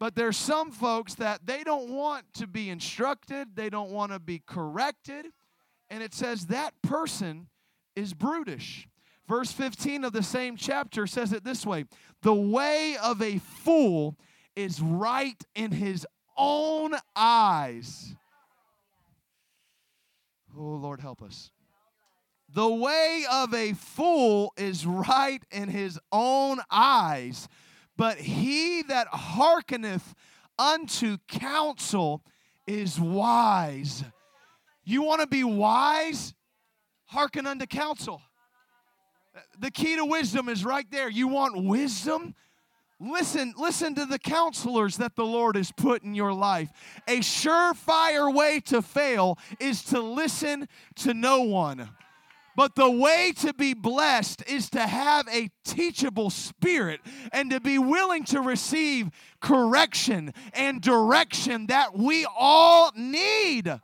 But 0.00 0.14
there's 0.14 0.36
some 0.36 0.70
folks 0.70 1.14
that 1.16 1.44
they 1.44 1.64
don't 1.64 1.90
want 1.90 2.24
to 2.34 2.46
be 2.46 2.70
instructed, 2.70 3.48
they 3.54 3.68
don't 3.68 3.90
want 3.90 4.12
to 4.12 4.18
be 4.18 4.42
corrected. 4.46 5.26
And 5.90 6.02
it 6.02 6.14
says 6.14 6.46
that 6.46 6.74
person 6.82 7.48
is 7.96 8.14
brutish. 8.14 8.88
Verse 9.26 9.52
15 9.52 10.04
of 10.04 10.12
the 10.12 10.22
same 10.22 10.56
chapter 10.56 11.06
says 11.06 11.32
it 11.32 11.44
this 11.44 11.66
way 11.66 11.84
The 12.22 12.34
way 12.34 12.96
of 13.02 13.20
a 13.20 13.38
fool 13.38 14.16
is 14.56 14.80
right 14.80 15.42
in 15.54 15.72
his 15.72 16.06
own 16.36 16.94
eyes. 17.14 18.14
Oh, 20.56 20.62
Lord, 20.62 21.00
help 21.00 21.22
us. 21.22 21.50
The 22.58 22.68
way 22.68 23.24
of 23.30 23.54
a 23.54 23.72
fool 23.74 24.52
is 24.56 24.84
right 24.84 25.40
in 25.52 25.68
his 25.68 25.96
own 26.10 26.58
eyes, 26.68 27.46
but 27.96 28.18
he 28.18 28.82
that 28.82 29.06
hearkeneth 29.12 30.12
unto 30.58 31.18
counsel 31.28 32.24
is 32.66 32.98
wise. 32.98 34.02
You 34.82 35.02
want 35.02 35.20
to 35.20 35.28
be 35.28 35.44
wise? 35.44 36.34
Hearken 37.04 37.46
unto 37.46 37.64
counsel. 37.64 38.22
The 39.60 39.70
key 39.70 39.94
to 39.94 40.04
wisdom 40.04 40.48
is 40.48 40.64
right 40.64 40.90
there. 40.90 41.08
You 41.08 41.28
want 41.28 41.64
wisdom? 41.64 42.34
Listen, 42.98 43.54
listen 43.56 43.94
to 43.94 44.04
the 44.04 44.18
counselors 44.18 44.96
that 44.96 45.14
the 45.14 45.24
Lord 45.24 45.54
has 45.54 45.70
put 45.70 46.02
in 46.02 46.12
your 46.12 46.32
life. 46.32 46.70
A 47.06 47.20
surefire 47.20 48.34
way 48.34 48.58
to 48.64 48.82
fail 48.82 49.38
is 49.60 49.84
to 49.84 50.00
listen 50.00 50.68
to 50.96 51.14
no 51.14 51.42
one. 51.42 51.88
But 52.58 52.74
the 52.74 52.90
way 52.90 53.32
to 53.36 53.54
be 53.54 53.72
blessed 53.72 54.42
is 54.48 54.68
to 54.70 54.80
have 54.80 55.28
a 55.28 55.48
teachable 55.64 56.28
spirit 56.28 57.00
and 57.30 57.52
to 57.52 57.60
be 57.60 57.78
willing 57.78 58.24
to 58.24 58.40
receive 58.40 59.10
correction 59.40 60.32
and 60.54 60.82
direction 60.82 61.68
that 61.68 61.96
we 61.96 62.26
all 62.36 62.90
need. 62.96 63.66
Now, 63.66 63.80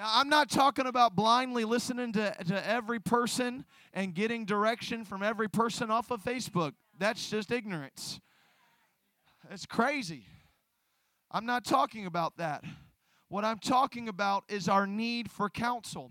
I'm 0.00 0.28
not 0.28 0.50
talking 0.50 0.86
about 0.86 1.14
blindly 1.14 1.64
listening 1.64 2.12
to, 2.14 2.34
to 2.48 2.68
every 2.68 2.98
person 2.98 3.66
and 3.94 4.16
getting 4.16 4.44
direction 4.44 5.04
from 5.04 5.22
every 5.22 5.48
person 5.48 5.92
off 5.92 6.10
of 6.10 6.24
Facebook. 6.24 6.72
That's 6.98 7.30
just 7.30 7.52
ignorance. 7.52 8.20
It's 9.48 9.64
crazy. 9.64 10.24
I'm 11.30 11.46
not 11.46 11.64
talking 11.64 12.04
about 12.04 12.38
that. 12.38 12.64
What 13.28 13.44
I'm 13.44 13.60
talking 13.60 14.08
about 14.08 14.42
is 14.48 14.68
our 14.68 14.88
need 14.88 15.30
for 15.30 15.48
counsel 15.48 16.10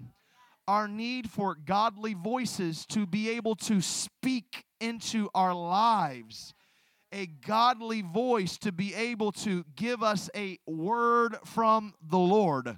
our 0.67 0.87
need 0.87 1.29
for 1.29 1.55
godly 1.55 2.13
voices 2.13 2.85
to 2.87 3.05
be 3.05 3.29
able 3.29 3.55
to 3.55 3.81
speak 3.81 4.65
into 4.79 5.29
our 5.33 5.53
lives. 5.53 6.53
A 7.13 7.25
godly 7.25 8.01
voice 8.01 8.57
to 8.59 8.71
be 8.71 8.93
able 8.95 9.31
to 9.33 9.65
give 9.75 10.01
us 10.01 10.29
a 10.35 10.57
word 10.65 11.35
from 11.45 11.93
the 12.01 12.17
Lord. 12.17 12.77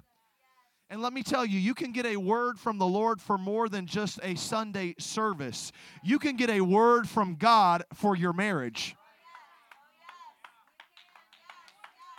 And 0.90 1.00
let 1.02 1.12
me 1.12 1.22
tell 1.22 1.46
you, 1.46 1.58
you 1.58 1.74
can 1.74 1.92
get 1.92 2.06
a 2.06 2.16
word 2.16 2.58
from 2.58 2.78
the 2.78 2.86
Lord 2.86 3.20
for 3.20 3.38
more 3.38 3.68
than 3.68 3.86
just 3.86 4.20
a 4.22 4.34
Sunday 4.34 4.94
service. 4.98 5.72
You 6.02 6.18
can 6.18 6.36
get 6.36 6.50
a 6.50 6.60
word 6.60 7.08
from 7.08 7.36
God 7.36 7.84
for 7.94 8.16
your 8.16 8.32
marriage. 8.32 8.96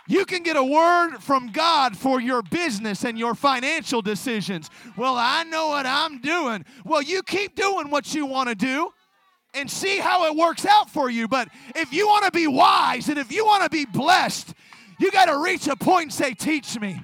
You 0.08 0.24
can 0.24 0.42
get 0.42 0.56
a 0.56 0.62
word 0.62 1.18
from 1.18 1.50
God 1.50 1.96
for 1.96 2.20
your 2.20 2.42
business 2.42 3.04
and 3.04 3.18
your 3.18 3.34
financial 3.34 4.02
decisions. 4.02 4.70
Well, 4.96 5.16
I 5.16 5.42
know 5.44 5.68
what 5.68 5.86
I'm 5.86 6.20
doing. 6.20 6.64
Well, 6.84 7.02
you 7.02 7.22
keep 7.22 7.56
doing 7.56 7.90
what 7.90 8.14
you 8.14 8.26
want 8.26 8.48
to 8.48 8.54
do 8.54 8.92
and 9.54 9.70
see 9.70 9.98
how 9.98 10.26
it 10.26 10.36
works 10.36 10.64
out 10.64 10.90
for 10.90 11.10
you. 11.10 11.26
But 11.26 11.48
if 11.74 11.92
you 11.92 12.06
want 12.06 12.24
to 12.24 12.30
be 12.30 12.46
wise 12.46 13.08
and 13.08 13.18
if 13.18 13.32
you 13.32 13.44
want 13.44 13.64
to 13.64 13.70
be 13.70 13.84
blessed, 13.84 14.54
you 14.98 15.10
got 15.10 15.26
to 15.26 15.38
reach 15.38 15.66
a 15.66 15.76
point 15.76 16.04
and 16.04 16.12
say, 16.12 16.34
Teach 16.34 16.78
me. 16.78 17.00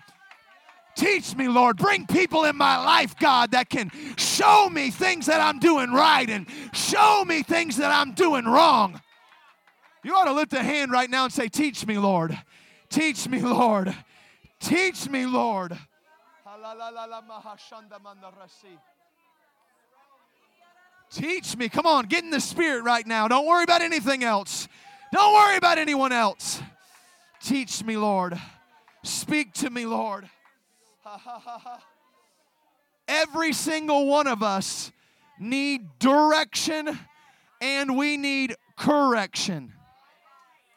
Teach 0.94 1.34
me, 1.34 1.48
Lord. 1.48 1.78
Bring 1.78 2.06
people 2.06 2.44
in 2.44 2.56
my 2.56 2.76
life, 2.76 3.16
God, 3.18 3.52
that 3.52 3.70
can 3.70 3.90
show 4.18 4.68
me 4.70 4.90
things 4.90 5.26
that 5.26 5.40
I'm 5.40 5.58
doing 5.58 5.90
right 5.90 6.28
and 6.28 6.46
show 6.74 7.24
me 7.24 7.42
things 7.42 7.78
that 7.78 7.90
I'm 7.90 8.12
doing 8.12 8.44
wrong. 8.44 9.00
You 10.04 10.14
ought 10.14 10.24
to 10.24 10.32
lift 10.32 10.52
a 10.52 10.62
hand 10.62 10.92
right 10.92 11.08
now 11.08 11.24
and 11.24 11.32
say, 11.32 11.48
Teach 11.48 11.86
me, 11.86 11.98
Lord. 11.98 12.38
Teach 12.92 13.26
me, 13.26 13.40
Lord. 13.40 13.94
Teach 14.60 15.08
me, 15.08 15.24
Lord. 15.24 15.78
Teach 21.10 21.56
me. 21.56 21.68
Come 21.70 21.86
on, 21.86 22.04
get 22.04 22.22
in 22.22 22.30
the 22.30 22.40
spirit 22.40 22.84
right 22.84 23.06
now. 23.06 23.28
Don't 23.28 23.46
worry 23.46 23.64
about 23.64 23.80
anything 23.80 24.22
else. 24.22 24.68
Don't 25.10 25.32
worry 25.32 25.56
about 25.56 25.78
anyone 25.78 26.12
else. 26.12 26.60
Teach 27.42 27.82
me, 27.82 27.96
Lord. 27.96 28.38
Speak 29.02 29.54
to 29.54 29.70
me, 29.70 29.86
Lord. 29.86 30.28
Every 33.08 33.54
single 33.54 34.06
one 34.06 34.26
of 34.26 34.42
us 34.42 34.92
need 35.40 35.98
direction 35.98 36.98
and 37.62 37.96
we 37.96 38.18
need 38.18 38.54
correction. 38.76 39.72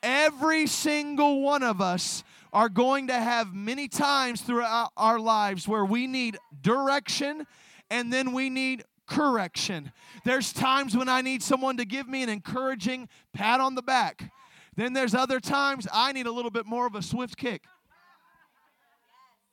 Every 0.05 0.67
single 0.67 1.41
one 1.41 1.63
of 1.63 1.81
us 1.81 2.23
are 2.53 2.69
going 2.69 3.07
to 3.07 3.15
have 3.15 3.55
many 3.55 3.87
times 3.87 4.39
throughout 4.39 4.91
our 4.95 5.19
lives 5.19 5.67
where 5.67 5.83
we 5.83 6.05
need 6.05 6.37
direction 6.61 7.47
and 7.89 8.13
then 8.13 8.31
we 8.31 8.51
need 8.51 8.83
correction. 9.07 9.91
There's 10.23 10.53
times 10.53 10.95
when 10.95 11.09
I 11.09 11.21
need 11.21 11.41
someone 11.41 11.77
to 11.77 11.85
give 11.85 12.07
me 12.07 12.21
an 12.21 12.29
encouraging 12.29 13.09
pat 13.33 13.59
on 13.59 13.73
the 13.73 13.81
back. 13.81 14.31
Then 14.75 14.93
there's 14.93 15.15
other 15.15 15.39
times 15.39 15.87
I 15.91 16.11
need 16.11 16.27
a 16.27 16.31
little 16.31 16.51
bit 16.51 16.67
more 16.67 16.85
of 16.85 16.93
a 16.93 17.01
swift 17.01 17.35
kick. 17.35 17.63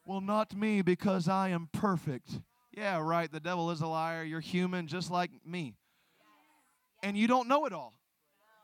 Well, 0.05 0.21
not 0.21 0.55
me 0.55 0.83
because 0.83 1.29
I 1.29 1.49
am 1.49 1.71
perfect. 1.73 2.29
Yeah, 2.73 2.99
right. 2.99 3.33
The 3.33 3.41
devil 3.41 3.71
is 3.71 3.81
a 3.81 3.87
liar. 3.87 4.23
You're 4.23 4.41
human 4.41 4.87
just 4.87 5.11
like 5.11 5.31
me. 5.47 5.73
And 7.03 7.17
you 7.17 7.27
don't 7.27 7.49
know 7.49 7.65
it 7.65 7.73
all. 7.73 7.95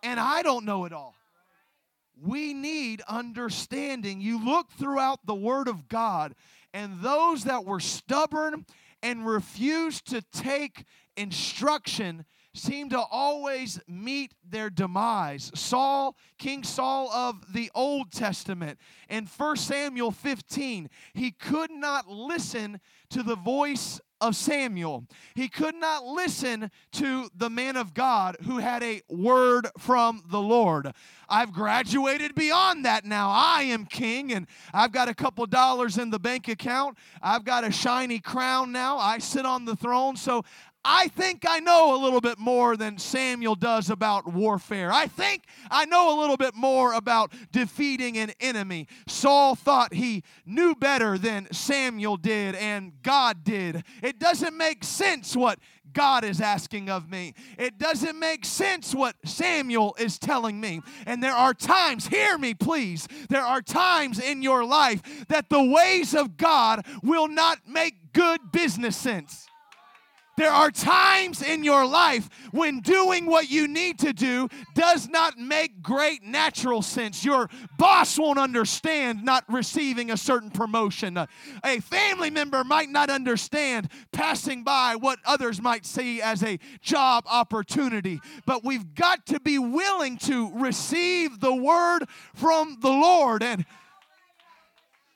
And 0.02 0.20
I 0.20 0.42
don't 0.42 0.66
know 0.66 0.84
it 0.84 0.92
all. 0.92 1.14
We 2.22 2.54
need 2.54 3.02
understanding. 3.08 4.20
You 4.20 4.44
look 4.44 4.70
throughout 4.72 5.26
the 5.26 5.34
Word 5.34 5.68
of 5.68 5.88
God, 5.88 6.34
and 6.72 7.00
those 7.00 7.44
that 7.44 7.64
were 7.64 7.80
stubborn 7.80 8.66
and 9.02 9.26
refused 9.26 10.06
to 10.10 10.22
take 10.32 10.84
instruction 11.16 12.24
seem 12.54 12.88
to 12.90 12.98
always 12.98 13.80
meet 13.86 14.34
their 14.48 14.70
demise. 14.70 15.50
Saul, 15.54 16.16
King 16.38 16.64
Saul 16.64 17.10
of 17.12 17.52
the 17.52 17.70
Old 17.74 18.10
Testament, 18.10 18.78
in 19.08 19.26
1 19.26 19.56
Samuel 19.56 20.10
15, 20.10 20.88
he 21.14 21.30
could 21.30 21.70
not 21.70 22.08
listen 22.08 22.80
to 23.10 23.22
the 23.22 23.36
voice 23.36 24.00
of 24.20 24.36
Samuel. 24.36 25.06
He 25.34 25.48
could 25.48 25.74
not 25.74 26.04
listen 26.04 26.70
to 26.92 27.30
the 27.36 27.50
man 27.50 27.76
of 27.76 27.94
God 27.94 28.36
who 28.44 28.58
had 28.58 28.82
a 28.82 29.02
word 29.08 29.68
from 29.78 30.22
the 30.30 30.40
Lord. 30.40 30.92
I've 31.28 31.52
graduated 31.52 32.34
beyond 32.34 32.84
that 32.84 33.04
now. 33.04 33.30
I 33.30 33.62
am 33.64 33.84
king 33.84 34.32
and 34.32 34.46
I've 34.72 34.92
got 34.92 35.08
a 35.08 35.14
couple 35.14 35.44
dollars 35.46 35.98
in 35.98 36.10
the 36.10 36.18
bank 36.18 36.48
account. 36.48 36.96
I've 37.22 37.44
got 37.44 37.64
a 37.64 37.70
shiny 37.70 38.18
crown 38.18 38.72
now. 38.72 38.98
I 38.98 39.18
sit 39.18 39.44
on 39.44 39.64
the 39.64 39.76
throne. 39.76 40.16
So 40.16 40.44
I 40.84 41.08
think 41.08 41.44
I 41.46 41.60
know 41.60 41.94
a 41.94 42.00
little 42.02 42.20
bit 42.20 42.38
more 42.38 42.76
than 42.76 42.98
Samuel 42.98 43.56
does 43.56 43.90
about 43.90 44.32
warfare. 44.32 44.92
I 44.92 45.06
think 45.06 45.44
I 45.70 45.84
know 45.84 46.16
a 46.16 46.20
little 46.20 46.36
bit 46.36 46.54
more 46.54 46.92
about 46.92 47.32
defeating 47.50 48.16
an 48.16 48.32
enemy. 48.40 48.86
Saul 49.06 49.54
thought 49.54 49.92
he 49.92 50.22
knew 50.46 50.74
better 50.74 51.18
than 51.18 51.52
Samuel 51.52 52.16
did 52.16 52.54
and 52.54 52.92
God 53.02 53.42
did. 53.44 53.82
It 54.02 54.18
doesn't 54.18 54.56
make 54.56 54.84
sense 54.84 55.34
what 55.34 55.58
God 55.92 56.22
is 56.22 56.40
asking 56.40 56.90
of 56.90 57.10
me. 57.10 57.34
It 57.58 57.78
doesn't 57.78 58.18
make 58.18 58.44
sense 58.44 58.94
what 58.94 59.16
Samuel 59.24 59.96
is 59.98 60.18
telling 60.18 60.60
me. 60.60 60.80
And 61.06 61.22
there 61.22 61.34
are 61.34 61.54
times, 61.54 62.06
hear 62.06 62.38
me 62.38 62.54
please, 62.54 63.08
there 63.28 63.44
are 63.44 63.62
times 63.62 64.20
in 64.20 64.42
your 64.42 64.64
life 64.64 65.26
that 65.28 65.48
the 65.48 65.62
ways 65.62 66.14
of 66.14 66.36
God 66.36 66.86
will 67.02 67.26
not 67.26 67.58
make 67.66 68.12
good 68.12 68.52
business 68.52 68.96
sense. 68.96 69.47
There 70.38 70.52
are 70.52 70.70
times 70.70 71.42
in 71.42 71.64
your 71.64 71.84
life 71.84 72.30
when 72.52 72.78
doing 72.78 73.26
what 73.26 73.50
you 73.50 73.66
need 73.66 73.98
to 73.98 74.12
do 74.12 74.48
does 74.72 75.08
not 75.08 75.36
make 75.36 75.82
great 75.82 76.22
natural 76.22 76.80
sense. 76.80 77.24
Your 77.24 77.50
boss 77.76 78.16
won't 78.16 78.38
understand 78.38 79.24
not 79.24 79.42
receiving 79.48 80.12
a 80.12 80.16
certain 80.16 80.52
promotion. 80.52 81.18
A 81.64 81.80
family 81.80 82.30
member 82.30 82.62
might 82.62 82.88
not 82.88 83.10
understand 83.10 83.90
passing 84.12 84.62
by 84.62 84.94
what 84.94 85.18
others 85.26 85.60
might 85.60 85.84
see 85.84 86.22
as 86.22 86.44
a 86.44 86.60
job 86.80 87.24
opportunity. 87.26 88.20
But 88.46 88.64
we've 88.64 88.94
got 88.94 89.26
to 89.26 89.40
be 89.40 89.58
willing 89.58 90.18
to 90.18 90.52
receive 90.54 91.40
the 91.40 91.56
word 91.56 92.04
from 92.32 92.76
the 92.80 92.90
Lord. 92.90 93.42
And 93.42 93.66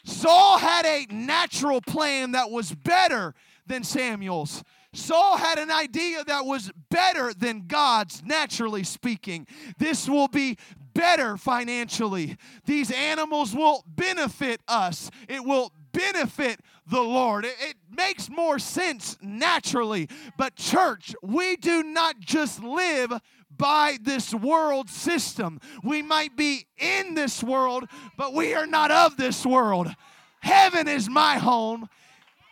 Saul 0.02 0.58
had 0.58 0.84
a 0.84 1.06
natural 1.12 1.80
plan 1.80 2.32
that 2.32 2.50
was 2.50 2.74
better 2.74 3.36
than 3.68 3.84
Samuel's. 3.84 4.64
Saul 4.94 5.38
had 5.38 5.58
an 5.58 5.70
idea 5.70 6.22
that 6.24 6.44
was 6.44 6.70
better 6.90 7.32
than 7.32 7.66
God's, 7.66 8.22
naturally 8.24 8.84
speaking. 8.84 9.46
This 9.78 10.08
will 10.08 10.28
be 10.28 10.58
better 10.94 11.36
financially. 11.36 12.36
These 12.66 12.90
animals 12.90 13.54
will 13.54 13.84
benefit 13.86 14.60
us, 14.68 15.10
it 15.28 15.44
will 15.44 15.72
benefit 15.92 16.60
the 16.86 17.00
Lord. 17.00 17.44
It, 17.44 17.56
it, 17.60 17.76
makes 17.94 18.30
more 18.30 18.58
sense 18.58 19.18
naturally. 19.20 20.08
But, 20.38 20.56
church, 20.56 21.14
we 21.22 21.56
do 21.56 21.82
not 21.82 22.18
just 22.20 22.62
live 22.62 23.12
by 23.54 23.98
this 24.00 24.32
world 24.32 24.88
system. 24.88 25.60
We 25.84 26.00
might 26.00 26.34
be 26.34 26.66
in 26.78 27.14
this 27.14 27.44
world, 27.44 27.84
but 28.16 28.32
we 28.32 28.54
are 28.54 28.66
not 28.66 28.90
of 28.90 29.18
this 29.18 29.44
world. 29.44 29.94
Heaven 30.40 30.88
is 30.88 31.08
my 31.10 31.36
home. 31.36 31.88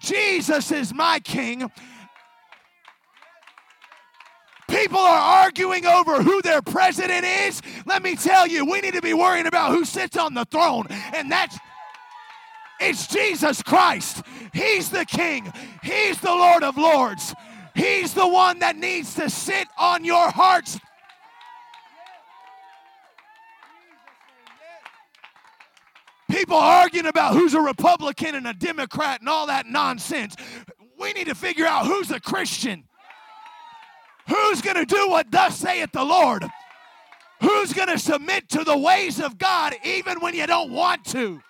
Jesus 0.00 0.70
is 0.72 0.94
my 0.94 1.20
king, 1.20 1.70
People 4.70 5.00
are 5.00 5.44
arguing 5.44 5.84
over 5.84 6.22
who 6.22 6.40
their 6.42 6.62
president 6.62 7.24
is. 7.24 7.60
Let 7.86 8.02
me 8.02 8.14
tell 8.14 8.46
you, 8.46 8.64
we 8.64 8.80
need 8.80 8.94
to 8.94 9.02
be 9.02 9.14
worrying 9.14 9.46
about 9.46 9.72
who 9.72 9.84
sits 9.84 10.16
on 10.16 10.32
the 10.32 10.44
throne, 10.44 10.86
and 10.88 11.30
that's 11.30 11.58
it's 12.80 13.08
Jesus 13.08 13.62
Christ. 13.62 14.22
He's 14.54 14.88
the 14.88 15.04
King, 15.04 15.52
He's 15.82 16.20
the 16.20 16.30
Lord 16.30 16.62
of 16.62 16.78
Lords. 16.78 17.34
He's 17.74 18.14
the 18.14 18.26
one 18.26 18.60
that 18.60 18.76
needs 18.76 19.14
to 19.14 19.28
sit 19.28 19.68
on 19.78 20.04
your 20.04 20.30
hearts. 20.30 20.78
People 26.30 26.56
arguing 26.56 27.06
about 27.06 27.34
who's 27.34 27.54
a 27.54 27.60
Republican 27.60 28.34
and 28.36 28.46
a 28.46 28.54
Democrat 28.54 29.20
and 29.20 29.28
all 29.28 29.46
that 29.48 29.66
nonsense. 29.66 30.36
We 30.98 31.12
need 31.12 31.26
to 31.26 31.34
figure 31.34 31.66
out 31.66 31.86
who's 31.86 32.10
a 32.10 32.20
Christian. 32.20 32.84
Who's 34.30 34.62
going 34.62 34.76
to 34.76 34.84
do 34.86 35.08
what 35.08 35.30
thus 35.30 35.58
saith 35.58 35.90
the 35.92 36.04
Lord? 36.04 36.44
Who's 37.40 37.72
going 37.72 37.88
to 37.88 37.98
submit 37.98 38.48
to 38.50 38.62
the 38.62 38.76
ways 38.76 39.18
of 39.18 39.38
God 39.38 39.74
even 39.84 40.20
when 40.20 40.34
you 40.34 40.46
don't 40.46 40.70
want 40.70 41.04
to? 41.06 41.40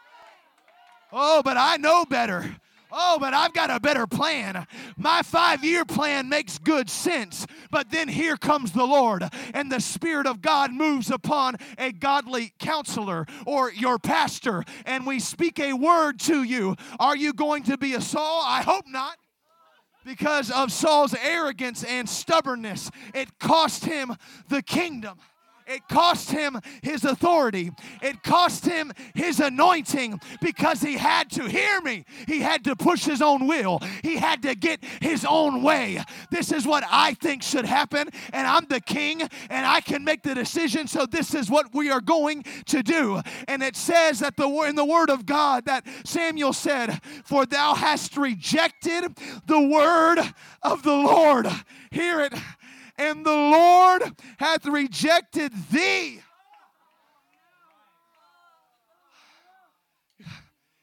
Oh, 1.12 1.43
but 1.45 1.59
I 1.59 1.77
know 1.77 2.07
better. 2.07 2.57
Oh, 2.93 3.19
but 3.21 3.35
I've 3.35 3.53
got 3.53 3.71
a 3.71 3.79
better 3.79 4.07
plan. 4.07 4.66
My 4.97 5.23
five 5.23 5.62
year 5.62 5.85
plan 5.85 6.29
makes 6.29 6.59
good 6.59 6.88
sense. 6.88 7.47
But 7.71 7.90
then 7.90 8.09
here 8.09 8.37
comes 8.37 8.73
the 8.73 8.85
Lord, 8.85 9.25
and 9.53 9.71
the 9.71 9.81
Spirit 9.81 10.27
of 10.27 10.40
God 10.40 10.73
moves 10.73 11.11
upon 11.11 11.57
a 11.79 11.93
godly 11.93 12.53
counselor 12.59 13.27
or 13.47 13.71
your 13.71 13.99
pastor, 13.99 14.64
and 14.87 15.07
we 15.07 15.21
speak 15.21 15.61
a 15.61 15.75
word 15.75 16.19
to 16.21 16.43
you. 16.43 16.77
Are 16.99 17.16
you 17.16 17.33
going 17.33 17.62
to 17.64 17.77
be 17.77 17.95
a 17.95 18.01
Saul? 18.01 18.43
I 18.45 18.62
hope 18.62 18.87
not 18.88 19.19
because 20.05 20.51
of 20.51 20.73
Saul's 20.73 21.15
arrogance 21.15 21.85
and 21.85 22.09
stubbornness. 22.09 22.91
It 23.15 23.39
cost 23.39 23.85
him 23.85 24.17
the 24.49 24.63
kingdom. 24.63 25.19
It 25.70 25.87
cost 25.87 26.33
him 26.33 26.59
his 26.83 27.04
authority. 27.04 27.70
It 28.02 28.24
cost 28.24 28.64
him 28.64 28.92
his 29.14 29.38
anointing 29.38 30.20
because 30.40 30.80
he 30.80 30.96
had 30.96 31.30
to 31.30 31.44
hear 31.44 31.80
me. 31.80 32.04
He 32.26 32.40
had 32.40 32.64
to 32.64 32.74
push 32.74 33.04
his 33.04 33.22
own 33.22 33.46
will. 33.46 33.80
He 34.02 34.16
had 34.16 34.42
to 34.42 34.56
get 34.56 34.83
his 35.00 35.24
own 35.24 35.62
way. 35.62 36.02
This 36.33 36.50
is 36.50 36.66
what 36.66 36.83
I 36.90 37.14
think 37.14 37.44
should 37.44 37.64
happen, 37.64 38.09
and 38.33 38.48
I'm 38.48 38.66
the 38.66 38.80
king, 38.80 39.22
and 39.48 39.64
I 39.64 39.80
can 39.80 40.02
make 40.02 40.24
the 40.24 40.35
decision. 40.35 40.88
So 40.88 41.06
this 41.06 41.35
is 41.35 41.48
what 41.48 41.72
we 41.72 41.88
are 41.88 42.00
going 42.00 42.42
to 42.66 42.83
do. 42.83 43.20
And 43.46 43.62
it 43.62 43.76
says 43.76 44.18
that 44.18 44.37
the 44.37 44.50
in 44.50 44.74
the 44.74 44.85
word 44.85 45.09
of 45.09 45.24
God 45.24 45.66
that 45.66 45.87
Samuel 46.04 46.52
said, 46.52 47.00
"For 47.24 47.46
thou 47.46 47.74
hast 47.74 48.16
rejected 48.16 49.16
the 49.46 49.61
word 49.61 50.18
of 50.62 50.83
the 50.83 50.96
Lord." 50.96 51.48
Hear 51.92 52.20
it 52.20 52.35
and 53.01 53.25
the 53.25 53.31
Lord 53.31 54.03
hath 54.37 54.67
rejected 54.67 55.53
thee. 55.71 56.21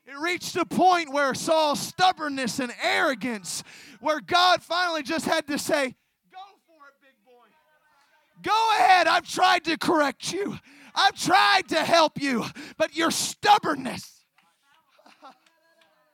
It 0.06 0.18
reached 0.20 0.56
a 0.56 0.66
point 0.66 1.14
where 1.14 1.36
Saul's 1.36 1.80
stubbornness 1.80 2.60
and 2.60 2.74
arrogance, 2.82 3.64
where 4.00 4.20
God 4.20 4.64
finally 4.64 5.04
just 5.04 5.26
had 5.26 5.46
to 5.48 5.60
say, 5.60 5.96
Go 6.32 6.40
for 6.66 6.88
it, 6.88 6.96
big 7.02 7.14
boy. 7.24 7.46
Go 8.42 8.70
ahead. 8.80 9.06
I've 9.06 9.30
tried 9.30 9.66
to 9.66 9.78
correct 9.78 10.34
you, 10.34 10.58
I've 10.96 11.22
tried 11.22 11.70
to 11.70 11.84
help 11.84 12.20
you, 12.20 12.46
but 12.78 12.96
your 12.96 13.12
stubbornness 13.12 14.17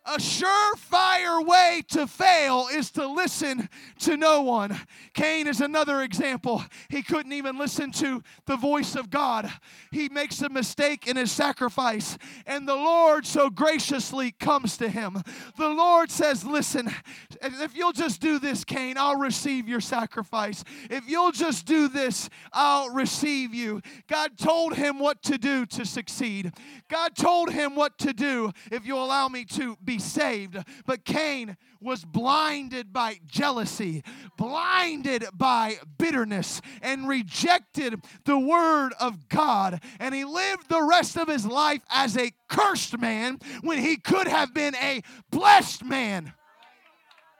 a 0.05 0.17
surefire 0.17 1.45
way 1.45 1.81
to 1.89 2.05
fail 2.07 2.67
is 2.73 2.91
to 2.91 3.07
listen 3.07 3.69
to 3.99 4.17
no 4.17 4.41
one. 4.41 4.77
Cain 5.13 5.47
is 5.47 5.61
another 5.61 6.01
example. 6.01 6.63
He 6.89 7.01
couldn't 7.01 7.31
even 7.31 7.57
listen 7.57 7.91
to 7.93 8.21
the 8.45 8.57
voice 8.57 8.95
of 8.95 9.09
God. 9.09 9.49
He 9.91 10.09
makes 10.09 10.41
a 10.41 10.49
mistake 10.49 11.07
in 11.07 11.15
his 11.15 11.31
sacrifice, 11.31 12.17
and 12.45 12.67
the 12.67 12.75
Lord 12.75 13.25
so 13.25 13.49
graciously 13.49 14.31
comes 14.31 14.75
to 14.77 14.89
him. 14.89 15.21
The 15.57 15.69
Lord 15.69 16.11
says, 16.11 16.43
Listen, 16.43 16.93
if 17.41 17.75
you'll 17.75 17.93
just 17.93 18.19
do 18.19 18.39
this, 18.39 18.65
Cain, 18.65 18.97
I'll 18.97 19.17
receive 19.17 19.69
your 19.69 19.81
sacrifice. 19.81 20.65
If 20.89 21.07
you'll 21.09 21.31
just 21.31 21.65
do 21.65 21.87
this, 21.87 22.29
I'll 22.51 22.89
receive 22.89 23.53
you. 23.53 23.81
God 24.07 24.37
told 24.37 24.75
him 24.75 24.99
what 24.99 25.23
to 25.23 25.37
do 25.37 25.65
to 25.67 25.85
succeed. 25.85 26.51
God 26.89 27.15
told 27.15 27.51
him 27.51 27.75
what 27.75 27.97
to 27.99 28.11
do 28.11 28.51
if 28.71 28.85
you 28.85 28.97
allow 28.97 29.29
me 29.29 29.45
to 29.45 29.77
be 29.83 29.92
saved. 29.99 30.57
But 30.85 31.05
Cain 31.05 31.57
was 31.81 32.05
blinded 32.05 32.93
by 32.93 33.19
jealousy, 33.25 34.03
blinded 34.37 35.25
by 35.33 35.77
bitterness, 35.97 36.61
and 36.81 37.07
rejected 37.07 38.01
the 38.25 38.39
word 38.39 38.93
of 38.99 39.27
God. 39.29 39.81
And 39.99 40.15
he 40.15 40.25
lived 40.25 40.69
the 40.69 40.83
rest 40.83 41.17
of 41.17 41.27
his 41.27 41.45
life 41.45 41.81
as 41.89 42.17
a 42.17 42.31
cursed 42.47 42.97
man 42.97 43.39
when 43.61 43.79
he 43.79 43.97
could 43.97 44.27
have 44.27 44.53
been 44.53 44.75
a 44.75 45.01
blessed 45.29 45.83
man. 45.83 46.33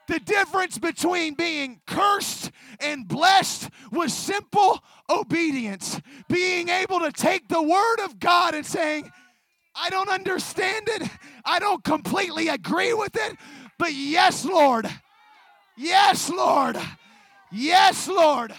The 0.06 0.20
difference 0.20 0.76
between 0.78 1.34
being 1.34 1.80
cursed 1.86 2.50
and 2.78 3.08
blessed 3.08 3.70
was 3.90 4.12
simple 4.12 4.82
obedience. 5.08 6.00
Being 6.28 6.68
able 6.68 7.00
to 7.00 7.10
take 7.10 7.48
the 7.48 7.62
word 7.62 8.00
of 8.04 8.18
God 8.20 8.54
and 8.54 8.66
saying, 8.66 9.10
I 9.74 9.90
don't 9.90 10.08
understand 10.08 10.88
it. 10.88 11.08
I 11.44 11.58
don't 11.58 11.82
completely 11.82 12.48
agree 12.48 12.94
with 12.94 13.16
it. 13.16 13.36
But 13.78 13.92
yes, 13.92 14.44
Lord. 14.44 14.88
Yes, 15.76 16.30
Lord. 16.30 16.78
Yes, 17.50 18.08
Lord. 18.08 18.54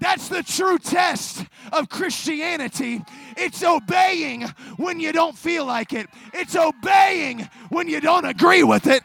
That's 0.00 0.28
the 0.28 0.42
true 0.42 0.78
test 0.78 1.44
of 1.72 1.88
Christianity. 1.88 3.02
It's 3.36 3.62
obeying 3.62 4.42
when 4.76 5.00
you 5.00 5.12
don't 5.12 5.36
feel 5.36 5.64
like 5.64 5.92
it, 5.92 6.08
it's 6.32 6.56
obeying 6.56 7.48
when 7.70 7.88
you 7.88 8.00
don't 8.00 8.24
agree 8.24 8.62
with 8.62 8.86
it. 8.86 9.02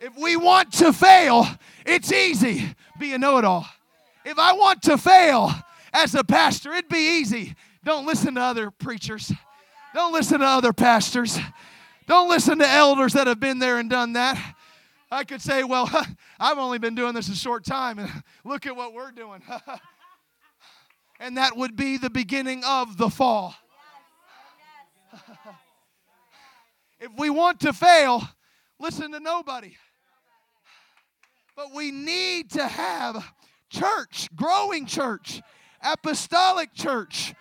If 0.00 0.18
we 0.18 0.36
want 0.36 0.72
to 0.74 0.92
fail, 0.92 1.46
it's 1.86 2.12
easy. 2.12 2.74
Be 2.98 3.14
a 3.14 3.18
know 3.18 3.38
it 3.38 3.44
all. 3.44 3.66
If 4.24 4.38
I 4.38 4.54
want 4.54 4.82
to 4.82 4.96
fail 4.96 5.52
as 5.92 6.14
a 6.14 6.24
pastor, 6.24 6.72
it'd 6.72 6.88
be 6.88 7.18
easy. 7.20 7.54
Don't 7.84 8.06
listen 8.06 8.34
to 8.36 8.40
other 8.40 8.70
preachers, 8.70 9.32
don't 9.94 10.12
listen 10.12 10.40
to 10.40 10.46
other 10.46 10.72
pastors, 10.72 11.38
don't 12.06 12.30
listen 12.30 12.58
to 12.58 12.68
elders 12.68 13.12
that 13.12 13.26
have 13.26 13.40
been 13.40 13.58
there 13.58 13.78
and 13.78 13.90
done 13.90 14.14
that. 14.14 14.54
I 15.10 15.24
could 15.24 15.42
say, 15.42 15.62
well, 15.62 15.88
I've 16.40 16.58
only 16.58 16.78
been 16.78 16.94
doing 16.94 17.14
this 17.14 17.28
a 17.28 17.34
short 17.34 17.64
time, 17.64 17.98
and 17.98 18.10
look 18.44 18.66
at 18.66 18.74
what 18.74 18.94
we're 18.94 19.12
doing. 19.12 19.42
and 21.20 21.36
that 21.36 21.56
would 21.56 21.76
be 21.76 21.98
the 21.98 22.10
beginning 22.10 22.64
of 22.64 22.96
the 22.96 23.10
fall. 23.10 23.54
if 26.98 27.10
we 27.18 27.30
want 27.30 27.60
to 27.60 27.72
fail, 27.72 28.26
listen 28.80 29.12
to 29.12 29.20
nobody. 29.20 29.76
But 31.54 31.72
we 31.72 31.92
need 31.92 32.50
to 32.52 32.66
have 32.66 33.32
church, 33.74 34.28
growing 34.34 34.86
church, 34.86 35.42
apostolic 35.82 36.72
church, 36.72 37.34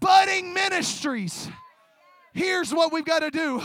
budding 0.00 0.52
ministries. 0.52 1.48
Here's 2.34 2.72
what 2.72 2.92
we've 2.92 3.04
got 3.04 3.20
to 3.20 3.30
do 3.30 3.62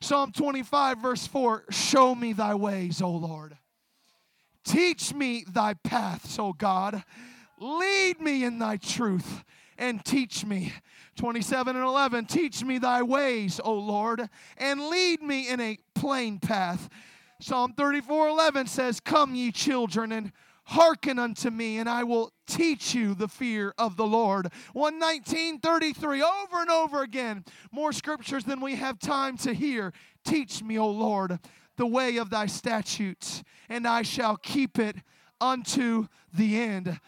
Psalm 0.00 0.32
25, 0.32 0.98
verse 0.98 1.26
4 1.26 1.64
Show 1.70 2.14
me 2.14 2.32
thy 2.32 2.54
ways, 2.54 3.02
O 3.02 3.10
Lord. 3.10 3.56
Teach 4.64 5.14
me 5.14 5.44
thy 5.48 5.74
paths, 5.74 6.38
O 6.38 6.52
God. 6.52 7.02
Lead 7.58 8.20
me 8.20 8.44
in 8.44 8.58
thy 8.58 8.76
truth 8.76 9.44
and 9.76 10.04
teach 10.04 10.44
me. 10.44 10.72
27 11.16 11.76
and 11.76 11.84
11 11.84 12.24
Teach 12.26 12.64
me 12.64 12.78
thy 12.78 13.02
ways, 13.02 13.60
O 13.62 13.74
Lord, 13.74 14.28
and 14.56 14.88
lead 14.88 15.22
me 15.22 15.48
in 15.48 15.60
a 15.60 15.78
plain 15.94 16.38
path. 16.38 16.88
Psalm 17.40 17.72
34 17.72 18.28
11 18.28 18.66
says, 18.66 19.00
Come, 19.00 19.34
ye 19.34 19.50
children, 19.50 20.12
and 20.12 20.32
hearken 20.70 21.18
unto 21.18 21.50
me, 21.50 21.78
and 21.78 21.88
I 21.88 22.04
will 22.04 22.32
teach 22.46 22.94
you 22.94 23.14
the 23.14 23.26
fear 23.26 23.74
of 23.76 23.96
the 23.96 24.06
Lord. 24.06 24.52
11933, 24.72 26.22
over 26.22 26.60
and 26.60 26.70
over 26.70 27.02
again, 27.02 27.44
more 27.72 27.92
scriptures 27.92 28.44
than 28.44 28.60
we 28.60 28.76
have 28.76 29.00
time 29.00 29.36
to 29.38 29.52
hear. 29.52 29.92
Teach 30.24 30.62
me, 30.62 30.78
O 30.78 30.88
Lord, 30.88 31.40
the 31.76 31.86
way 31.86 32.18
of 32.18 32.30
thy 32.30 32.46
statutes, 32.46 33.42
and 33.68 33.84
I 33.84 34.02
shall 34.02 34.36
keep 34.36 34.78
it 34.78 34.94
unto 35.40 36.06
the 36.32 36.60
end. 36.60 37.00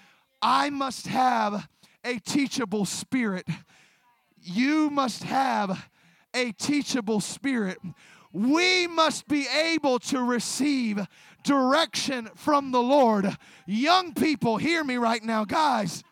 I 0.43 0.71
must 0.71 1.07
have 1.07 1.69
a 2.05 2.19
teachable 2.19 2.85
spirit. 2.85 3.47
You 4.41 4.91
must 4.91 5.23
have 5.23 5.89
a 6.35 6.51
teachable 6.51 7.21
spirit. 7.21 7.79
We 8.33 8.87
must 8.87 9.29
be 9.29 9.47
able 9.49 9.99
to 10.01 10.23
receive 10.23 11.07
direction 11.45 12.31
from 12.35 12.73
the 12.73 12.83
Lord. 12.83 13.37
Young 13.67 14.15
people, 14.15 14.57
hear 14.57 14.83
me 14.85 14.97
right 14.97 15.23
now, 15.23 15.45
guys. 15.45 16.03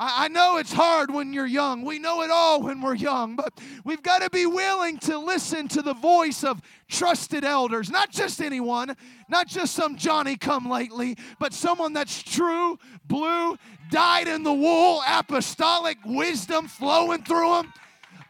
I, 0.00 0.28
know 0.28 0.58
it's 0.58 0.72
hard 0.72 1.12
when 1.12 1.32
you're 1.32 1.46
young. 1.46 1.84
We 1.84 1.98
know 1.98 2.22
it 2.22 2.30
all 2.30 2.62
when 2.62 2.80
we're 2.80 2.94
young, 2.94 3.34
but 3.34 3.52
we've 3.84 4.02
got 4.02 4.22
to 4.22 4.30
be 4.30 4.46
willing 4.46 4.98
to 4.98 5.18
listen 5.18 5.66
to 5.68 5.82
the 5.82 5.94
voice 5.94 6.44
of 6.44 6.62
trusted 6.88 7.44
elders. 7.44 7.90
Not 7.90 8.12
just 8.12 8.40
anyone, 8.40 8.96
not 9.28 9.48
just 9.48 9.74
some 9.74 9.96
Johnny 9.96 10.36
come 10.36 10.70
lately, 10.70 11.16
but 11.40 11.52
someone 11.52 11.94
that's 11.94 12.22
true, 12.22 12.78
blue, 13.06 13.58
dyed 13.90 14.28
in 14.28 14.44
the 14.44 14.52
wool, 14.52 15.02
apostolic 15.08 15.98
wisdom 16.04 16.68
flowing 16.68 17.24
through 17.24 17.54
them. 17.54 17.72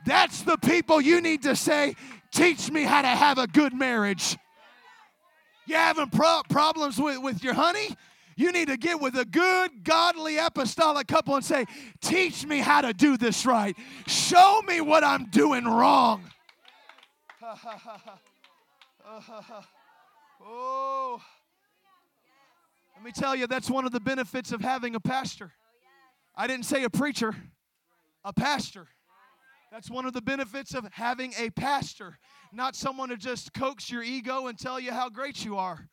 That's 0.06 0.40
the 0.42 0.56
people 0.56 1.02
you 1.02 1.20
need 1.20 1.42
to 1.42 1.54
say, 1.54 1.96
Teach 2.32 2.70
me 2.70 2.82
how 2.82 3.02
to 3.02 3.08
have 3.08 3.38
a 3.38 3.46
good 3.46 3.74
marriage. 3.74 4.36
You 5.66 5.76
having 5.76 6.08
pro- 6.08 6.42
problems 6.48 6.98
with, 6.98 7.18
with 7.18 7.44
your 7.44 7.54
honey? 7.54 7.88
You 8.36 8.52
need 8.52 8.68
to 8.68 8.76
get 8.76 9.00
with 9.00 9.16
a 9.16 9.24
good, 9.24 9.82
godly, 9.82 10.38
apostolic 10.38 11.08
couple 11.08 11.34
and 11.34 11.44
say, 11.44 11.66
Teach 12.00 12.46
me 12.46 12.58
how 12.58 12.82
to 12.82 12.92
do 12.92 13.16
this 13.16 13.44
right. 13.44 13.76
Show 14.06 14.62
me 14.62 14.80
what 14.80 15.02
I'm 15.02 15.24
doing 15.26 15.64
wrong. 15.64 16.22
oh, 20.44 21.20
let 22.94 23.04
me 23.04 23.10
tell 23.12 23.34
you, 23.34 23.46
that's 23.46 23.68
one 23.68 23.86
of 23.86 23.92
the 23.92 24.00
benefits 24.00 24.52
of 24.52 24.60
having 24.60 24.94
a 24.94 25.00
pastor. 25.00 25.52
I 26.36 26.46
didn't 26.46 26.66
say 26.66 26.84
a 26.84 26.90
preacher, 26.90 27.34
a 28.24 28.32
pastor. 28.32 28.86
That's 29.70 29.90
one 29.90 30.06
of 30.06 30.14
the 30.14 30.22
benefits 30.22 30.74
of 30.74 30.88
having 30.92 31.34
a 31.38 31.50
pastor 31.50 32.18
not 32.52 32.76
someone 32.76 33.08
to 33.10 33.16
just 33.16 33.52
coax 33.52 33.90
your 33.90 34.02
ego 34.02 34.46
and 34.46 34.58
tell 34.58 34.80
you 34.80 34.92
how 34.92 35.08
great 35.08 35.44
you 35.44 35.56
are. 35.56 35.88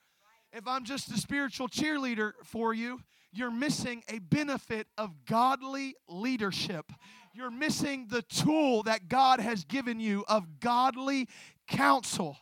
If 0.54 0.68
I'm 0.68 0.86
just 0.86 1.12
a 1.12 1.18
spiritual 1.18 1.68
cheerleader 1.68 2.34
for 2.44 2.74
you, 2.74 3.02
you're 3.34 3.52
missing 3.52 4.04
a 4.08 4.20
benefit 4.20 4.88
of 4.98 5.26
godly 5.26 5.96
leadership. 6.08 6.92
You're 7.34 7.52
missing 7.52 8.08
the 8.10 8.22
tool 8.22 8.84
that 8.84 9.10
God 9.10 9.42
has 9.42 9.66
given 9.66 10.00
you 10.00 10.24
of 10.30 10.62
godly 10.62 11.28
counsel. 11.68 12.38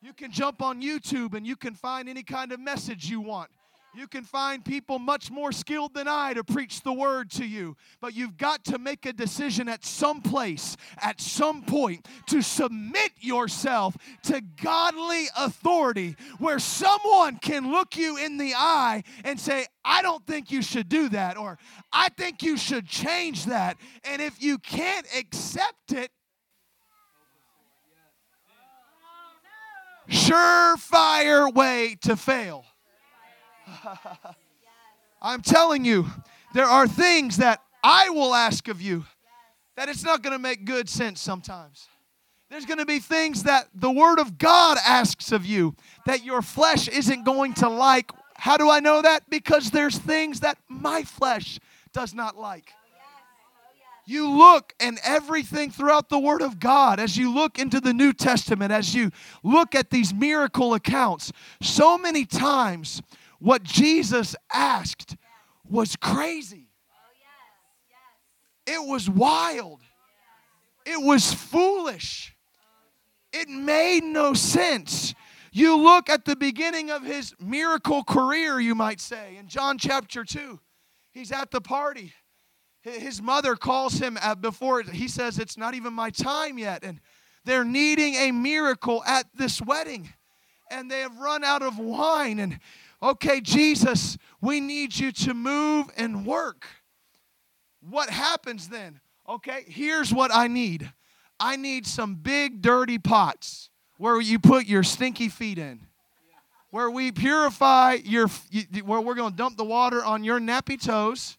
You 0.00 0.14
can 0.14 0.30
jump 0.30 0.62
on 0.62 0.80
YouTube 0.80 1.34
and 1.34 1.46
you 1.46 1.56
can 1.56 1.74
find 1.74 2.08
any 2.08 2.22
kind 2.22 2.52
of 2.52 2.60
message 2.60 3.10
you 3.10 3.20
want. 3.20 3.50
You 3.94 4.06
can 4.06 4.24
find 4.24 4.62
people 4.62 4.98
much 4.98 5.30
more 5.30 5.52
skilled 5.52 5.94
than 5.94 6.06
I 6.06 6.34
to 6.34 6.44
preach 6.44 6.82
the 6.82 6.92
word 6.92 7.30
to 7.32 7.46
you. 7.46 7.78
But 8.00 8.14
you've 8.14 8.36
got 8.36 8.62
to 8.66 8.78
make 8.78 9.06
a 9.06 9.12
decision 9.12 9.70
at 9.70 9.86
some 9.86 10.20
place, 10.20 10.76
at 10.98 11.18
some 11.18 11.62
point, 11.62 12.06
to 12.26 12.42
submit 12.42 13.12
yourself 13.20 13.96
to 14.24 14.42
godly 14.62 15.28
authority 15.36 16.14
where 16.38 16.58
someone 16.58 17.38
can 17.38 17.72
look 17.72 17.96
you 17.96 18.18
in 18.18 18.36
the 18.36 18.52
eye 18.54 19.02
and 19.24 19.40
say, 19.40 19.66
I 19.82 20.02
don't 20.02 20.26
think 20.26 20.50
you 20.50 20.60
should 20.60 20.90
do 20.90 21.08
that, 21.10 21.38
or 21.38 21.58
I 21.90 22.10
think 22.10 22.42
you 22.42 22.58
should 22.58 22.86
change 22.86 23.46
that. 23.46 23.78
And 24.04 24.20
if 24.20 24.42
you 24.42 24.58
can't 24.58 25.06
accept 25.18 25.92
it, 25.92 26.10
surefire 30.10 31.52
way 31.52 31.96
to 32.02 32.14
fail. 32.14 32.66
I'm 35.22 35.42
telling 35.42 35.84
you, 35.84 36.06
there 36.54 36.66
are 36.66 36.86
things 36.86 37.38
that 37.38 37.62
I 37.82 38.10
will 38.10 38.34
ask 38.34 38.68
of 38.68 38.80
you 38.80 39.04
that 39.76 39.88
it's 39.88 40.04
not 40.04 40.22
going 40.22 40.32
to 40.32 40.38
make 40.38 40.64
good 40.64 40.88
sense 40.88 41.20
sometimes. 41.20 41.88
There's 42.50 42.64
going 42.64 42.78
to 42.78 42.86
be 42.86 43.00
things 43.00 43.42
that 43.42 43.68
the 43.74 43.90
Word 43.90 44.18
of 44.18 44.38
God 44.38 44.78
asks 44.86 45.32
of 45.32 45.44
you 45.44 45.74
that 46.06 46.24
your 46.24 46.42
flesh 46.42 46.88
isn't 46.88 47.24
going 47.24 47.54
to 47.54 47.68
like. 47.68 48.10
How 48.34 48.56
do 48.56 48.70
I 48.70 48.80
know 48.80 49.02
that? 49.02 49.28
Because 49.28 49.70
there's 49.70 49.98
things 49.98 50.40
that 50.40 50.58
my 50.68 51.02
flesh 51.02 51.58
does 51.92 52.14
not 52.14 52.36
like. 52.36 52.72
You 54.08 54.30
look 54.30 54.72
and 54.78 55.00
everything 55.02 55.72
throughout 55.72 56.08
the 56.08 56.18
Word 56.20 56.40
of 56.40 56.60
God, 56.60 57.00
as 57.00 57.16
you 57.16 57.34
look 57.34 57.58
into 57.58 57.80
the 57.80 57.92
New 57.92 58.12
Testament, 58.12 58.70
as 58.70 58.94
you 58.94 59.10
look 59.42 59.74
at 59.74 59.90
these 59.90 60.14
miracle 60.14 60.74
accounts, 60.74 61.32
so 61.60 61.98
many 61.98 62.24
times 62.24 63.02
what 63.38 63.62
Jesus 63.62 64.36
asked 64.52 65.16
was 65.68 65.96
crazy. 65.96 66.68
It 68.66 68.86
was 68.86 69.08
wild. 69.08 69.80
It 70.84 71.02
was 71.02 71.32
foolish. 71.32 72.34
It 73.32 73.48
made 73.48 74.02
no 74.02 74.34
sense. 74.34 75.14
You 75.52 75.76
look 75.76 76.10
at 76.10 76.24
the 76.24 76.36
beginning 76.36 76.90
of 76.90 77.02
his 77.02 77.34
miracle 77.40 78.04
career, 78.04 78.60
you 78.60 78.74
might 78.74 79.00
say, 79.00 79.36
in 79.36 79.48
John 79.48 79.78
chapter 79.78 80.24
2. 80.24 80.60
He's 81.12 81.32
at 81.32 81.50
the 81.50 81.60
party. 81.60 82.12
His 82.82 83.20
mother 83.20 83.56
calls 83.56 83.98
him 83.98 84.18
before 84.40 84.82
he 84.82 85.08
says, 85.08 85.38
It's 85.38 85.56
not 85.56 85.74
even 85.74 85.92
my 85.92 86.10
time 86.10 86.58
yet. 86.58 86.84
And 86.84 87.00
they're 87.44 87.64
needing 87.64 88.14
a 88.14 88.32
miracle 88.32 89.02
at 89.04 89.26
this 89.34 89.60
wedding. 89.60 90.12
And 90.70 90.90
they 90.90 91.00
have 91.00 91.16
run 91.18 91.42
out 91.42 91.62
of 91.62 91.78
wine. 91.78 92.38
And 92.38 92.58
okay, 93.02 93.40
Jesus, 93.40 94.16
we 94.40 94.60
need 94.60 94.96
you 94.96 95.12
to 95.12 95.34
move 95.34 95.86
and 95.96 96.26
work. 96.26 96.66
What 97.80 98.10
happens 98.10 98.68
then? 98.68 99.00
Okay, 99.28 99.64
here's 99.66 100.12
what 100.12 100.34
I 100.34 100.48
need 100.48 100.90
I 101.38 101.56
need 101.56 101.86
some 101.86 102.14
big 102.14 102.62
dirty 102.62 102.98
pots 102.98 103.70
where 103.98 104.20
you 104.20 104.38
put 104.38 104.66
your 104.66 104.82
stinky 104.82 105.28
feet 105.28 105.58
in. 105.58 105.80
Where 106.70 106.90
we 106.90 107.12
purify 107.12 107.98
your, 108.04 108.28
where 108.84 109.00
we're 109.00 109.14
going 109.14 109.30
to 109.30 109.36
dump 109.36 109.56
the 109.56 109.64
water 109.64 110.04
on 110.04 110.24
your 110.24 110.40
nappy 110.40 110.80
toes, 110.82 111.38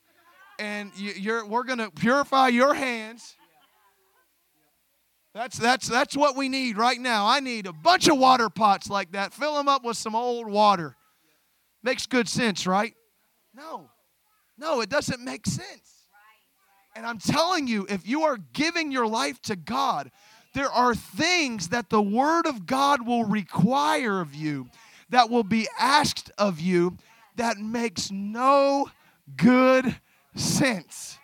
and 0.58 0.92
you, 0.96 1.46
we're 1.48 1.64
going 1.64 1.80
to 1.80 1.92
purify 1.92 2.48
your 2.48 2.74
hands. 2.74 3.36
That's, 5.34 5.58
that's, 5.58 5.88
that's 5.88 6.18
what 6.18 6.36
we 6.36 6.50
need 6.50 6.78
right 6.78 7.00
now. 7.00 7.28
I 7.28 7.40
need 7.40 7.68
a 7.68 7.74
bunch 7.74 8.08
of 8.08 8.18
water 8.18 8.50
pots 8.50 8.90
like 8.90 9.12
that. 9.12 9.34
Fill 9.34 9.56
them 9.56 9.68
up 9.68 9.84
with 9.84 9.96
some 9.96 10.16
old 10.16 10.48
water. 10.48 10.97
Makes 11.84 12.06
good 12.08 12.28
sense, 12.28 12.68
right? 12.68 12.94
No. 13.54 13.90
No, 14.58 14.82
it 14.82 14.90
doesn't 14.90 15.24
make 15.24 15.46
sense. 15.46 16.08
And 16.96 17.06
I'm 17.06 17.20
telling 17.20 17.68
you, 17.68 17.86
if 17.90 18.08
you 18.08 18.24
are 18.24 18.38
giving 18.54 18.92
your 18.92 19.06
life 19.06 19.40
to 19.44 19.56
God, 19.56 20.10
there 20.56 20.70
are 20.70 20.96
things 20.96 21.70
that 21.70 21.90
the 21.90 22.02
Word 22.02 22.48
of 22.48 22.66
God 22.66 23.06
will 23.06 23.24
require 23.24 24.20
of 24.20 24.34
you, 24.34 24.68
that 25.10 25.30
will 25.30 25.44
be 25.44 25.68
asked 25.80 26.32
of 26.38 26.60
you, 26.60 26.98
that 27.36 27.58
makes 27.58 28.10
no 28.10 28.90
good 29.36 29.96
sense. 30.36 31.20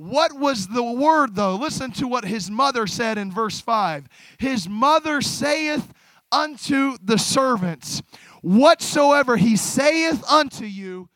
What 0.00 0.32
was 0.32 0.68
the 0.68 0.82
word, 0.82 1.34
though? 1.34 1.56
Listen 1.56 1.90
to 1.92 2.08
what 2.08 2.24
his 2.24 2.50
mother 2.50 2.86
said 2.86 3.18
in 3.18 3.30
verse 3.30 3.60
5. 3.60 4.08
His 4.38 4.66
mother 4.66 5.20
saith 5.20 5.92
unto 6.32 6.96
the 7.02 7.18
servants, 7.18 8.02
Whatsoever 8.42 9.36
he 9.36 9.56
saith 9.56 10.24
unto 10.30 10.64
you, 10.64 11.08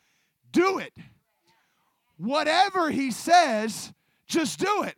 do 0.51 0.77
it. 0.77 0.93
Whatever 2.17 2.91
he 2.91 3.11
says, 3.11 3.93
just 4.27 4.59
do 4.59 4.83
it. 4.83 4.97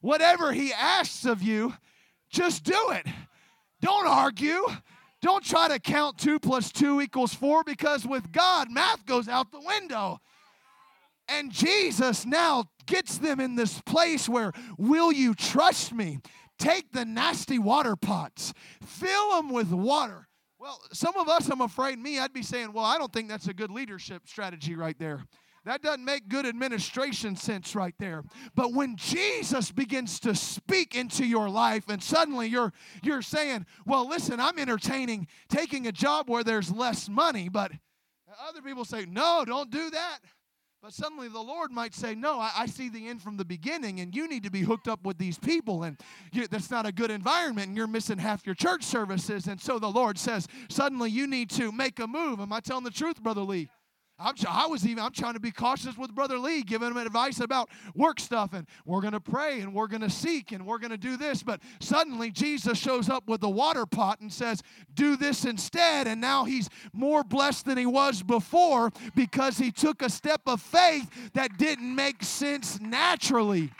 Whatever 0.00 0.52
he 0.52 0.72
asks 0.72 1.24
of 1.24 1.42
you, 1.42 1.74
just 2.30 2.64
do 2.64 2.90
it. 2.90 3.06
Don't 3.80 4.06
argue. 4.06 4.66
Don't 5.20 5.44
try 5.44 5.68
to 5.68 5.78
count 5.78 6.18
two 6.18 6.38
plus 6.38 6.72
two 6.72 7.00
equals 7.00 7.34
four 7.34 7.62
because 7.62 8.06
with 8.06 8.32
God, 8.32 8.70
math 8.70 9.04
goes 9.04 9.28
out 9.28 9.52
the 9.52 9.60
window. 9.60 10.18
And 11.28 11.52
Jesus 11.52 12.26
now 12.26 12.64
gets 12.86 13.18
them 13.18 13.38
in 13.38 13.54
this 13.54 13.80
place 13.82 14.28
where, 14.28 14.52
will 14.78 15.12
you 15.12 15.34
trust 15.34 15.92
me? 15.92 16.18
Take 16.58 16.92
the 16.92 17.04
nasty 17.04 17.58
water 17.58 17.96
pots, 17.96 18.52
fill 18.82 19.36
them 19.36 19.50
with 19.50 19.70
water. 19.70 20.26
Well, 20.60 20.78
some 20.92 21.16
of 21.16 21.26
us, 21.26 21.48
I'm 21.48 21.62
afraid, 21.62 21.98
me, 21.98 22.18
I'd 22.18 22.34
be 22.34 22.42
saying, 22.42 22.74
well, 22.74 22.84
I 22.84 22.98
don't 22.98 23.10
think 23.10 23.30
that's 23.30 23.48
a 23.48 23.54
good 23.54 23.70
leadership 23.70 24.28
strategy 24.28 24.74
right 24.74 24.98
there. 24.98 25.24
That 25.64 25.80
doesn't 25.80 26.04
make 26.04 26.28
good 26.28 26.44
administration 26.44 27.34
sense 27.34 27.74
right 27.74 27.94
there. 27.98 28.24
But 28.54 28.74
when 28.74 28.96
Jesus 28.96 29.70
begins 29.70 30.20
to 30.20 30.34
speak 30.34 30.94
into 30.94 31.24
your 31.24 31.48
life 31.48 31.88
and 31.88 32.02
suddenly 32.02 32.46
you're 32.46 32.72
you're 33.02 33.22
saying, 33.22 33.66
"Well, 33.86 34.06
listen, 34.08 34.38
I'm 34.38 34.58
entertaining 34.58 35.28
taking 35.48 35.86
a 35.86 35.92
job 35.92 36.28
where 36.28 36.44
there's 36.44 36.70
less 36.70 37.08
money." 37.08 37.48
But 37.48 37.72
other 38.48 38.62
people 38.62 38.86
say, 38.86 39.06
"No, 39.06 39.44
don't 39.46 39.70
do 39.70 39.90
that." 39.90 40.20
But 40.82 40.94
suddenly 40.94 41.28
the 41.28 41.40
Lord 41.40 41.70
might 41.70 41.94
say, 41.94 42.14
No, 42.14 42.40
I, 42.40 42.52
I, 42.56 42.66
see 42.66 42.88
the 42.88 43.06
end 43.06 43.20
from 43.20 43.36
the 43.36 43.44
beginning, 43.44 44.00
and 44.00 44.16
you 44.16 44.26
need 44.26 44.44
to 44.44 44.50
be 44.50 44.62
hooked 44.62 44.88
up 44.88 45.04
with 45.04 45.18
these 45.18 45.38
people, 45.38 45.82
and 45.82 46.00
you, 46.32 46.46
that's 46.46 46.70
not 46.70 46.86
a 46.86 46.92
good 46.92 47.10
environment, 47.10 47.68
and 47.68 47.76
you're 47.76 47.86
missing 47.86 48.16
half 48.16 48.46
your 48.46 48.54
church 48.54 48.82
services. 48.82 49.46
And 49.46 49.60
so 49.60 49.78
the 49.78 49.90
Lord 49.90 50.18
says, 50.18 50.48
Suddenly 50.70 51.10
you 51.10 51.26
need 51.26 51.50
to 51.50 51.70
make 51.70 51.98
a 51.98 52.06
move. 52.06 52.40
Am 52.40 52.50
I 52.50 52.60
telling 52.60 52.84
the 52.84 52.90
truth, 52.90 53.22
Brother 53.22 53.42
Lee? 53.42 53.68
I'm, 54.20 54.34
I 54.46 54.66
was 54.66 54.86
even, 54.86 55.02
I'm 55.02 55.12
trying 55.12 55.34
to 55.34 55.40
be 55.40 55.50
cautious 55.50 55.96
with 55.96 56.14
Brother 56.14 56.38
Lee, 56.38 56.62
giving 56.62 56.90
him 56.90 56.96
advice 56.96 57.40
about 57.40 57.70
work 57.94 58.20
stuff, 58.20 58.52
and 58.52 58.66
we're 58.84 59.00
going 59.00 59.14
to 59.14 59.20
pray, 59.20 59.60
and 59.60 59.72
we're 59.72 59.86
going 59.86 60.02
to 60.02 60.10
seek, 60.10 60.52
and 60.52 60.66
we're 60.66 60.78
going 60.78 60.90
to 60.90 60.98
do 60.98 61.16
this. 61.16 61.42
But 61.42 61.60
suddenly 61.80 62.30
Jesus 62.30 62.78
shows 62.78 63.08
up 63.08 63.28
with 63.28 63.40
the 63.40 63.48
water 63.48 63.86
pot 63.86 64.20
and 64.20 64.32
says, 64.32 64.62
Do 64.94 65.16
this 65.16 65.44
instead. 65.44 66.06
And 66.06 66.20
now 66.20 66.44
he's 66.44 66.68
more 66.92 67.24
blessed 67.24 67.64
than 67.64 67.78
he 67.78 67.86
was 67.86 68.22
before 68.22 68.90
because 69.14 69.58
he 69.58 69.70
took 69.70 70.02
a 70.02 70.10
step 70.10 70.42
of 70.46 70.60
faith 70.60 71.32
that 71.32 71.56
didn't 71.56 71.94
make 71.94 72.22
sense 72.22 72.78
naturally. 72.80 73.70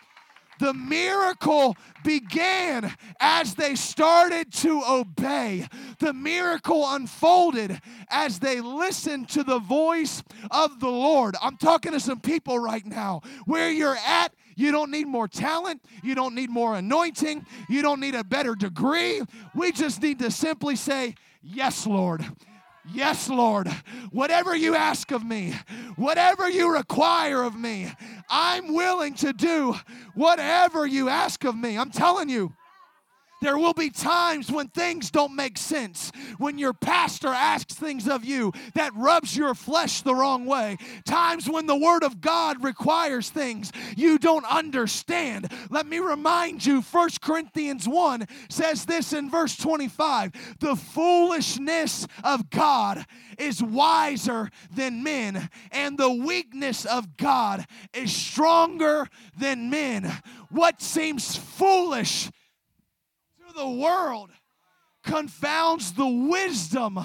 The 0.61 0.75
miracle 0.75 1.77
began 2.05 2.95
as 3.19 3.55
they 3.55 3.75
started 3.75 4.53
to 4.55 4.83
obey. 4.89 5.67
The 5.99 6.13
miracle 6.13 6.85
unfolded 6.87 7.81
as 8.11 8.39
they 8.39 8.61
listened 8.61 9.31
to 9.31 9.43
the 9.43 9.59
voice 9.59 10.23
of 10.51 10.79
the 10.79 10.89
Lord. 10.89 11.35
I'm 11.43 11.57
talking 11.57 11.93
to 11.93 12.01
some 12.01 12.21
people 12.21 12.59
right 12.59 12.85
now. 12.85 13.23
Where 13.47 13.71
you're 13.71 13.97
at, 14.07 14.35
you 14.55 14.71
don't 14.71 14.91
need 14.91 15.07
more 15.07 15.29
talent. 15.29 15.83
You 16.03 16.15
don't 16.15 16.35
need 16.35 16.51
more 16.51 16.75
anointing. 16.77 17.47
You 17.69 17.81
don't 17.81 18.01
need 18.01 18.15
a 18.15 18.25
better 18.25 18.55
degree. 18.55 19.23
We 19.55 19.73
just 19.73 20.03
need 20.03 20.19
to 20.19 20.31
simply 20.31 20.77
say, 20.77 21.15
Yes, 21.43 21.87
Lord. 21.87 22.23
Yes, 22.93 23.29
Lord. 23.29 23.69
Whatever 24.11 24.55
you 24.57 24.75
ask 24.75 25.11
of 25.13 25.25
me, 25.25 25.55
whatever 25.97 26.49
you 26.49 26.73
require 26.73 27.43
of 27.43 27.55
me, 27.55 27.93
I'm 28.29 28.75
willing 28.75 29.15
to 29.17 29.33
do 29.33 29.77
whatever 30.15 30.87
you 30.87 31.09
ask 31.09 31.45
of 31.45 31.57
me. 31.57 31.79
I'm 31.79 31.91
telling 31.91 32.29
you. 32.29 32.55
There 33.41 33.57
will 33.57 33.73
be 33.73 33.89
times 33.89 34.51
when 34.51 34.69
things 34.69 35.11
don't 35.11 35.35
make 35.35 35.57
sense, 35.57 36.13
when 36.37 36.59
your 36.59 36.75
pastor 36.75 37.29
asks 37.29 37.75
things 37.75 38.07
of 38.07 38.25
you 38.25 38.53
that 38.75 38.95
rubs 38.95 39.37
your 39.37 39.55
flesh 39.55 40.03
the 40.03 40.15
wrong 40.15 40.45
way, 40.45 40.77
times 41.05 41.49
when 41.49 41.67
the 41.67 41.77
Word 41.77 42.03
of 42.03 42.21
God 42.21 42.63
requires 42.63 43.31
things 43.31 43.73
you 43.97 44.19
don't 44.19 44.45
understand. 44.45 45.51
Let 45.71 45.87
me 45.87 46.01
remind 46.01 46.67
you, 46.67 46.83
1 46.83 47.09
Corinthians 47.23 47.89
1 47.89 48.27
says 48.51 48.85
this 48.85 49.13
in 49.13 49.31
verse 49.31 49.57
25 49.57 50.59
the 50.61 50.77
foolishness 50.77 52.07
of 52.23 52.51
God 52.51 53.07
is 53.39 53.63
wiser 53.63 54.51
than 54.75 55.03
men, 55.03 55.49
and 55.73 55.97
the 55.97 56.11
weakness 56.11 56.85
of 56.85 57.17
God 57.17 57.65
is 57.95 58.15
stronger 58.15 59.09
than 59.39 59.71
men. 59.71 60.13
What 60.51 60.83
seems 60.83 61.37
foolish 61.37 62.29
the 63.61 63.69
world 63.69 64.31
confounds 65.05 65.93
the 65.93 66.07
wisdom 66.07 66.99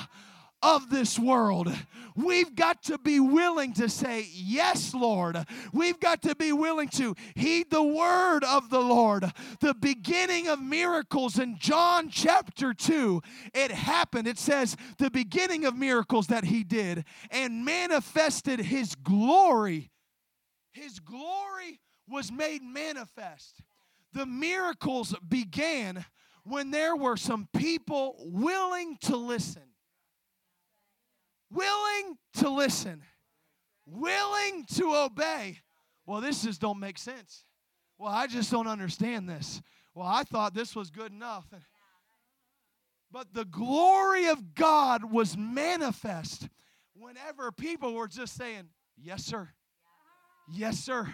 of 0.61 0.89
this 0.89 1.19
world. 1.19 1.69
We've 2.15 2.55
got 2.55 2.81
to 2.83 2.97
be 2.97 3.19
willing 3.19 3.73
to 3.73 3.89
say, 3.89 4.29
Yes, 4.31 4.93
Lord. 4.93 5.37
We've 5.73 5.99
got 5.99 6.21
to 6.21 6.33
be 6.33 6.53
willing 6.53 6.87
to 6.89 7.13
heed 7.35 7.69
the 7.69 7.83
word 7.83 8.45
of 8.45 8.69
the 8.69 8.79
Lord. 8.79 9.29
The 9.59 9.73
beginning 9.73 10.47
of 10.47 10.61
miracles 10.61 11.39
in 11.39 11.57
John 11.59 12.09
chapter 12.09 12.73
2, 12.73 13.21
it 13.53 13.71
happened. 13.71 14.25
It 14.25 14.39
says, 14.39 14.77
The 14.97 15.11
beginning 15.11 15.65
of 15.65 15.75
miracles 15.75 16.27
that 16.27 16.45
he 16.45 16.63
did 16.63 17.03
and 17.31 17.65
manifested 17.65 18.61
his 18.61 18.95
glory. 18.95 19.91
His 20.71 21.01
glory 21.01 21.81
was 22.07 22.31
made 22.31 22.63
manifest. 22.63 23.61
The 24.13 24.25
miracles 24.25 25.13
began 25.27 26.05
when 26.45 26.71
there 26.71 26.95
were 26.95 27.17
some 27.17 27.49
people 27.55 28.15
willing 28.19 28.97
to 29.01 29.17
listen. 29.17 29.63
Willing 31.51 32.17
to 32.35 32.49
listen. 32.49 33.01
Willing 33.85 34.65
to 34.75 34.95
obey. 34.95 35.59
Well, 36.05 36.21
this 36.21 36.43
just 36.43 36.61
don't 36.61 36.79
make 36.79 36.97
sense. 36.97 37.43
Well, 37.97 38.11
I 38.11 38.27
just 38.27 38.51
don't 38.51 38.67
understand 38.67 39.27
this. 39.27 39.61
Well, 39.93 40.07
I 40.07 40.23
thought 40.23 40.53
this 40.53 40.75
was 40.75 40.91
good 40.91 41.11
enough. 41.11 41.45
But 43.11 43.33
the 43.33 43.45
glory 43.45 44.27
of 44.27 44.53
God 44.53 45.11
was 45.11 45.37
manifest 45.37 46.47
whenever 46.93 47.51
people 47.51 47.93
were 47.93 48.07
just 48.07 48.35
saying, 48.35 48.69
Yes, 48.97 49.25
sir. 49.25 49.49
Yes, 50.53 50.79
sir. 50.79 51.11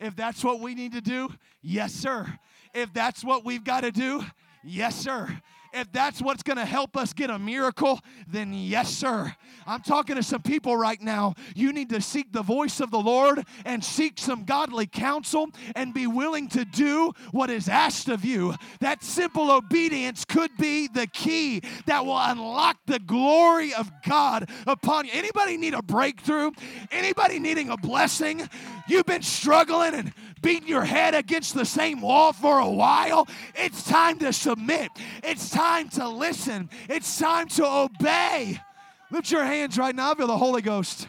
If 0.00 0.16
that's 0.16 0.42
what 0.42 0.60
we 0.60 0.74
need 0.74 0.92
to 0.92 1.00
do, 1.00 1.30
yes, 1.62 1.92
sir. 1.92 2.26
If 2.74 2.92
that's 2.92 3.24
what 3.24 3.44
we've 3.44 3.62
got 3.62 3.82
to 3.82 3.92
do, 3.92 4.24
Yes, 4.64 4.96
sir. 4.96 5.40
If 5.74 5.90
that's 5.90 6.20
what's 6.20 6.42
going 6.42 6.58
to 6.58 6.66
help 6.66 6.98
us 6.98 7.14
get 7.14 7.30
a 7.30 7.38
miracle, 7.38 7.98
then 8.28 8.52
yes, 8.52 8.90
sir. 8.90 9.34
I'm 9.66 9.80
talking 9.80 10.16
to 10.16 10.22
some 10.22 10.42
people 10.42 10.76
right 10.76 11.00
now. 11.00 11.34
You 11.54 11.72
need 11.72 11.88
to 11.90 12.02
seek 12.02 12.30
the 12.30 12.42
voice 12.42 12.80
of 12.80 12.90
the 12.90 12.98
Lord 12.98 13.46
and 13.64 13.82
seek 13.82 14.18
some 14.18 14.44
godly 14.44 14.86
counsel 14.86 15.48
and 15.74 15.94
be 15.94 16.06
willing 16.06 16.48
to 16.48 16.66
do 16.66 17.12
what 17.30 17.48
is 17.48 17.70
asked 17.70 18.10
of 18.10 18.22
you. 18.22 18.54
That 18.80 19.02
simple 19.02 19.50
obedience 19.50 20.26
could 20.26 20.50
be 20.58 20.88
the 20.88 21.06
key 21.06 21.62
that 21.86 22.04
will 22.04 22.18
unlock 22.18 22.76
the 22.86 22.98
glory 22.98 23.72
of 23.72 23.90
God 24.06 24.50
upon 24.66 25.06
you. 25.06 25.12
Anybody 25.14 25.56
need 25.56 25.72
a 25.72 25.82
breakthrough? 25.82 26.50
Anybody 26.90 27.38
needing 27.38 27.70
a 27.70 27.78
blessing? 27.78 28.46
You've 28.88 29.06
been 29.06 29.22
struggling 29.22 29.94
and 29.94 30.12
beating 30.42 30.68
your 30.68 30.84
head 30.84 31.14
against 31.14 31.54
the 31.54 31.64
same 31.64 32.00
wall 32.00 32.32
for 32.32 32.58
a 32.58 32.68
while. 32.68 33.26
It's 33.54 33.84
time 33.84 34.18
to 34.18 34.32
submit. 34.32 34.90
It's 35.22 35.48
time 35.48 35.88
to 35.90 36.08
listen. 36.08 36.68
It's 36.88 37.18
time 37.18 37.48
to 37.48 37.66
obey. 37.66 38.60
Lift 39.10 39.30
your 39.30 39.44
hands 39.44 39.78
right 39.78 39.94
now. 39.94 40.14
Feel 40.14 40.26
the 40.26 40.36
Holy 40.36 40.62
Ghost. 40.62 41.08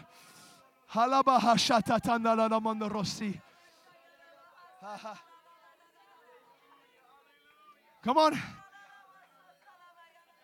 Come 8.04 8.18
on. 8.18 8.40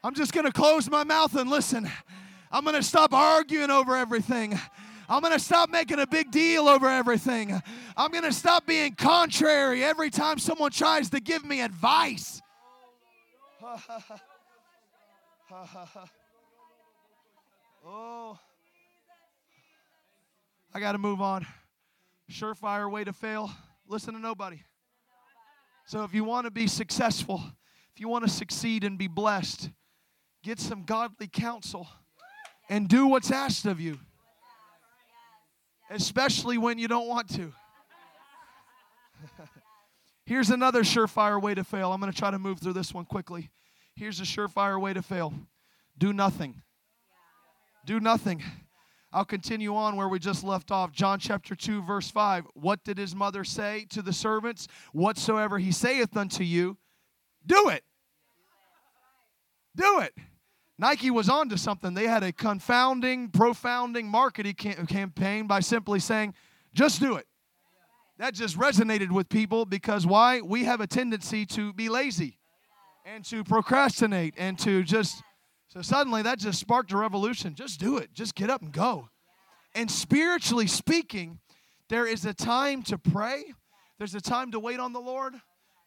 I'm 0.03 0.15
just 0.15 0.31
going 0.31 0.45
to 0.45 0.51
close 0.51 0.89
my 0.89 1.03
mouth 1.03 1.35
and 1.35 1.49
listen. 1.49 1.89
I'm 2.51 2.63
going 2.63 2.75
to 2.75 2.83
stop 2.83 3.13
arguing 3.13 3.69
over 3.69 3.97
everything. 3.97 4.57
I'm 5.09 5.21
going 5.21 5.33
to 5.33 5.39
stop 5.39 5.71
making 5.71 5.99
a 5.99 6.05
big 6.05 6.29
deal 6.29 6.67
over 6.67 6.87
everything. 6.87 7.59
I'm 7.97 8.11
going 8.11 8.23
to 8.25 8.31
stop 8.31 8.67
being 8.67 8.93
contrary 8.93 9.83
every 9.83 10.11
time 10.11 10.37
someone 10.37 10.69
tries 10.69 11.09
to 11.09 11.19
give 11.19 11.43
me 11.43 11.61
advice. 11.61 12.39
oh. 17.85 18.37
I 20.71 20.79
got 20.79 20.91
to 20.91 20.99
move 20.99 21.19
on. 21.19 21.47
Surefire 22.29 22.91
way 22.91 23.03
to 23.03 23.11
fail. 23.11 23.51
Listen 23.87 24.13
to 24.13 24.19
nobody. 24.19 24.61
So 25.87 26.03
if 26.03 26.13
you 26.13 26.23
want 26.23 26.45
to 26.45 26.51
be 26.51 26.67
successful, 26.67 27.41
if 27.91 27.99
you 27.99 28.07
want 28.07 28.23
to 28.25 28.29
succeed 28.29 28.83
and 28.83 28.95
be 28.95 29.07
blessed, 29.07 29.71
get 30.43 30.59
some 30.59 30.83
godly 30.83 31.27
counsel 31.27 31.87
and 32.69 32.87
do 32.87 33.07
what's 33.07 33.31
asked 33.31 33.65
of 33.65 33.79
you, 33.81 33.97
especially 35.89 36.57
when 36.57 36.77
you 36.77 36.87
don't 36.87 37.07
want 37.07 37.29
to. 37.35 37.51
Here's 40.25 40.49
another 40.49 40.83
surefire 40.83 41.41
way 41.41 41.55
to 41.55 41.63
fail. 41.63 41.91
I'm 41.91 41.99
going 41.99 42.11
to 42.11 42.17
try 42.17 42.31
to 42.31 42.39
move 42.39 42.59
through 42.59 42.73
this 42.73 42.93
one 42.93 43.05
quickly. 43.05 43.49
Here's 43.95 44.19
a 44.19 44.23
surefire 44.23 44.79
way 44.79 44.93
to 44.93 45.01
fail 45.01 45.33
do 45.97 46.13
nothing. 46.13 46.61
Do 47.85 47.99
nothing. 47.99 48.41
I'll 49.11 49.25
continue 49.25 49.75
on 49.75 49.95
where 49.95 50.07
we 50.07 50.19
just 50.19 50.43
left 50.43 50.71
off. 50.71 50.91
John 50.91 51.19
chapter 51.19 51.55
2, 51.55 51.81
verse 51.81 52.11
5. 52.11 52.45
What 52.53 52.83
did 52.83 52.97
his 52.97 53.15
mother 53.15 53.43
say 53.43 53.85
to 53.89 54.01
the 54.01 54.13
servants? 54.13 54.67
Whatsoever 54.93 55.57
he 55.57 55.71
saith 55.71 56.15
unto 56.15 56.43
you, 56.43 56.77
do 57.45 57.69
it. 57.69 57.83
Do 59.75 60.01
it. 60.01 60.13
Nike 60.79 61.11
was 61.11 61.27
on 61.27 61.49
to 61.49 61.57
something. 61.57 61.93
They 61.93 62.07
had 62.07 62.23
a 62.23 62.31
confounding, 62.31 63.31
profounding 63.31 64.07
marketing 64.07 64.53
campaign 64.53 65.45
by 65.45 65.59
simply 65.59 65.99
saying, 65.99 66.35
just 66.73 67.01
do 67.01 67.17
it. 67.17 67.27
That 68.17 68.33
just 68.33 68.57
resonated 68.57 69.11
with 69.11 69.27
people 69.27 69.65
because 69.65 70.07
why? 70.07 70.39
We 70.39 70.63
have 70.63 70.79
a 70.79 70.87
tendency 70.87 71.45
to 71.47 71.73
be 71.73 71.89
lazy 71.89 72.37
and 73.05 73.25
to 73.25 73.43
procrastinate 73.43 74.35
and 74.37 74.57
to 74.59 74.83
just 74.83 75.21
so 75.67 75.81
suddenly 75.81 76.21
that 76.21 76.39
just 76.39 76.61
sparked 76.61 76.93
a 76.93 76.97
revolution. 76.97 77.55
Just 77.55 77.77
do 77.81 77.97
it. 77.97 78.13
Just 78.13 78.33
get 78.33 78.49
up 78.49 78.61
and 78.61 78.71
go. 78.71 79.09
And 79.75 79.91
spiritually 79.91 80.67
speaking, 80.67 81.39
there 81.89 82.07
is 82.07 82.23
a 82.23 82.33
time 82.33 82.83
to 82.83 82.97
pray, 82.97 83.53
there's 83.97 84.15
a 84.15 84.21
time 84.21 84.51
to 84.51 84.59
wait 84.59 84.79
on 84.79 84.93
the 84.93 85.01
Lord. 85.01 85.35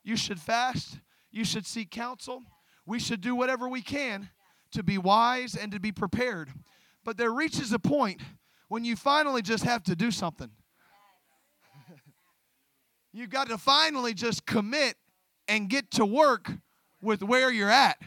You 0.05 0.17
should 0.17 0.39
fast, 0.39 0.99
you 1.31 1.47
should 1.47 1.65
seek 1.65 1.91
counsel. 1.91 2.43
We 2.85 2.99
should 2.99 3.23
do 3.23 3.35
whatever 3.35 3.71
we 3.71 3.81
can 3.81 4.29
to 4.73 4.83
be 4.83 4.99
wise 4.99 5.55
and 5.55 5.73
to 5.73 5.81
be 5.81 5.93
prepared. 5.93 6.51
But 7.05 7.17
there 7.17 7.33
reaches 7.33 7.73
a 7.73 7.79
point 7.79 8.21
when 8.69 8.85
you 8.85 8.97
finally 8.97 9.43
just 9.43 9.65
have 9.65 9.83
to 9.85 9.97
do 9.97 10.11
something. 10.11 10.51
You've 13.13 13.31
got 13.31 13.49
to 13.49 13.59
finally 13.59 14.15
just 14.15 14.47
commit 14.47 14.97
and 15.49 15.69
get 15.69 15.91
to 15.93 16.07
work 16.07 16.51
with 17.01 17.23
where 17.23 17.51
you're 17.51 17.71
at. 17.71 17.99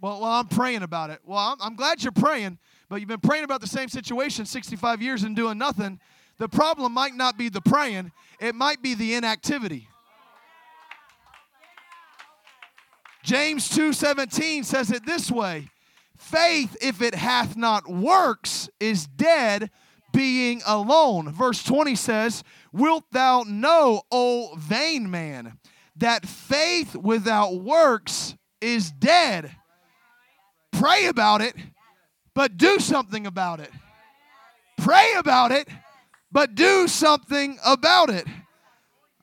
Well, 0.00 0.20
well 0.20 0.30
I'm 0.30 0.48
praying 0.48 0.82
about 0.82 1.10
it. 1.10 1.20
Well, 1.24 1.38
I'm, 1.38 1.56
I'm 1.60 1.76
glad 1.76 2.02
you're 2.02 2.12
praying, 2.12 2.58
but 2.88 2.96
you've 2.96 3.08
been 3.08 3.20
praying 3.20 3.44
about 3.44 3.60
the 3.60 3.66
same 3.66 3.88
situation 3.88 4.46
65 4.46 5.02
years 5.02 5.22
and 5.22 5.34
doing 5.34 5.58
nothing. 5.58 6.00
The 6.38 6.48
problem 6.48 6.92
might 6.92 7.14
not 7.14 7.38
be 7.38 7.48
the 7.48 7.62
praying, 7.62 8.12
it 8.40 8.54
might 8.54 8.82
be 8.82 8.94
the 8.94 9.14
inactivity. 9.14 9.88
James 13.24 13.68
2:17 13.70 14.64
says 14.64 14.92
it 14.92 15.04
this 15.04 15.32
way: 15.32 15.68
Faith 16.18 16.76
if 16.80 17.02
it 17.02 17.14
hath 17.14 17.56
not 17.56 17.88
works 17.88 18.68
is 18.80 19.06
dead 19.06 19.70
being 20.12 20.62
alone. 20.66 21.30
Verse 21.30 21.62
20 21.62 21.94
says, 21.94 22.42
Wilt 22.72 23.04
thou 23.12 23.44
know, 23.46 24.02
O 24.10 24.54
vain 24.56 25.10
man, 25.10 25.58
that 25.96 26.26
faith 26.26 26.96
without 26.96 27.56
works 27.56 28.34
is 28.60 28.90
dead? 28.90 29.54
Pray 30.72 31.06
about 31.06 31.40
it, 31.40 31.54
but 32.34 32.56
do 32.56 32.78
something 32.78 33.26
about 33.26 33.60
it. 33.60 33.70
Pray 34.78 35.14
about 35.16 35.52
it, 35.52 35.68
but 36.32 36.54
do 36.54 36.86
something 36.88 37.58
about 37.64 38.10
it. 38.10 38.26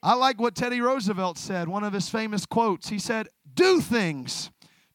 I 0.01 0.15
like 0.15 0.39
what 0.39 0.55
Teddy 0.55 0.81
Roosevelt 0.81 1.37
said, 1.37 1.67
one 1.67 1.83
of 1.83 1.93
his 1.93 2.09
famous 2.09 2.45
quotes. 2.45 2.89
He 2.89 2.99
said, 2.99 3.29
Do 3.53 3.79
things, 3.79 4.51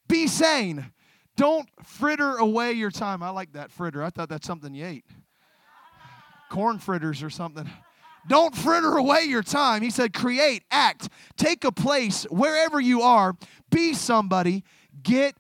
be 0.07 0.27
sane, 0.27 0.93
don't 1.39 1.69
fritter 1.85 2.37
away 2.37 2.73
your 2.73 2.91
time. 2.91 3.23
I 3.23 3.31
like 3.31 3.53
that 3.53 3.71
fritter. 3.71 4.03
I 4.03 4.11
thought 4.11 4.29
that's 4.29 4.47
something 4.47 4.75
you 4.75 4.85
ate. 4.85 5.05
Corn 6.51 6.81
fritters 6.81 7.23
or 7.23 7.31
something. 7.31 7.71
Don't 8.27 8.55
fritter 8.57 8.97
away 8.97 9.23
your 9.23 9.45
time. 9.45 9.83
He 9.83 9.91
said, 9.91 10.13
create, 10.13 10.65
act, 10.71 11.09
take 11.37 11.65
a 11.65 11.71
place 11.71 12.25
wherever 12.25 12.81
you 12.81 13.03
are, 13.03 13.37
be 13.71 13.95
somebody, 13.95 14.65
get 15.01 15.37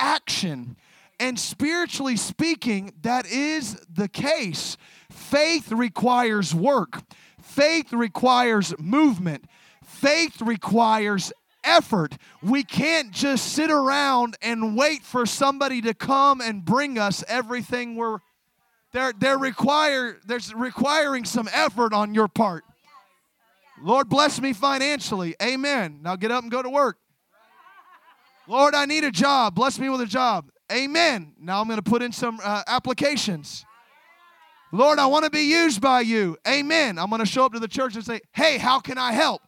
action. 0.00 0.76
And 1.20 1.38
spiritually 1.38 2.16
speaking, 2.16 2.94
that 3.02 3.26
is 3.26 3.76
the 3.92 4.08
case. 4.08 4.78
Faith 5.10 5.70
requires 5.70 6.54
work, 6.54 7.02
faith 7.42 7.92
requires 7.92 8.74
movement, 8.78 9.44
faith 9.84 10.40
requires 10.40 11.30
effort. 11.64 12.16
We 12.42 12.64
can't 12.64 13.10
just 13.10 13.52
sit 13.52 13.70
around 13.70 14.36
and 14.42 14.76
wait 14.76 15.02
for 15.02 15.26
somebody 15.26 15.80
to 15.82 15.94
come 15.94 16.40
and 16.40 16.64
bring 16.64 16.98
us 16.98 17.24
everything 17.28 17.96
we're 17.96 18.18
they're 18.92 19.12
they're 19.18 19.38
require 19.38 20.18
there's 20.26 20.52
requiring 20.54 21.24
some 21.24 21.48
effort 21.52 21.92
on 21.94 22.14
your 22.14 22.28
part. 22.28 22.64
Lord 23.82 24.08
bless 24.08 24.40
me 24.40 24.52
financially. 24.52 25.34
Amen. 25.42 26.00
Now 26.02 26.16
get 26.16 26.30
up 26.30 26.42
and 26.42 26.52
go 26.52 26.62
to 26.62 26.70
work. 26.70 26.98
Lord, 28.46 28.74
I 28.74 28.86
need 28.86 29.04
a 29.04 29.10
job. 29.10 29.54
Bless 29.54 29.78
me 29.78 29.88
with 29.88 30.00
a 30.00 30.06
job. 30.06 30.50
Amen. 30.70 31.34
Now 31.40 31.60
I'm 31.60 31.66
going 31.66 31.80
to 31.80 31.90
put 31.90 32.02
in 32.02 32.12
some 32.12 32.40
uh, 32.42 32.62
applications. 32.66 33.64
Lord, 34.72 34.98
I 34.98 35.06
want 35.06 35.24
to 35.24 35.30
be 35.30 35.42
used 35.42 35.80
by 35.80 36.00
you. 36.00 36.36
Amen. 36.48 36.98
I'm 36.98 37.10
going 37.10 37.20
to 37.20 37.26
show 37.26 37.44
up 37.44 37.52
to 37.52 37.60
the 37.60 37.68
church 37.68 37.94
and 37.94 38.04
say, 38.04 38.20
hey, 38.32 38.58
how 38.58 38.80
can 38.80 38.96
I 38.96 39.12
help? 39.12 39.42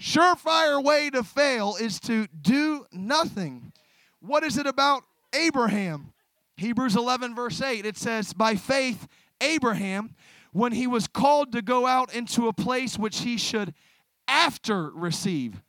Surefire 0.00 0.82
way 0.82 1.10
to 1.10 1.22
fail 1.22 1.76
is 1.78 2.00
to 2.00 2.26
do 2.28 2.86
nothing. 2.90 3.72
What 4.20 4.42
is 4.42 4.56
it 4.56 4.66
about 4.66 5.02
Abraham? 5.34 6.12
Hebrews 6.56 6.96
11, 6.96 7.34
verse 7.34 7.60
8, 7.60 7.84
it 7.84 7.98
says, 7.98 8.32
By 8.32 8.54
faith, 8.54 9.06
Abraham, 9.42 10.14
when 10.52 10.72
he 10.72 10.86
was 10.86 11.06
called 11.06 11.52
to 11.52 11.62
go 11.62 11.86
out 11.86 12.14
into 12.14 12.48
a 12.48 12.52
place 12.52 12.98
which 12.98 13.20
he 13.20 13.36
should 13.36 13.74
after 14.26 14.90
receive. 14.90 15.62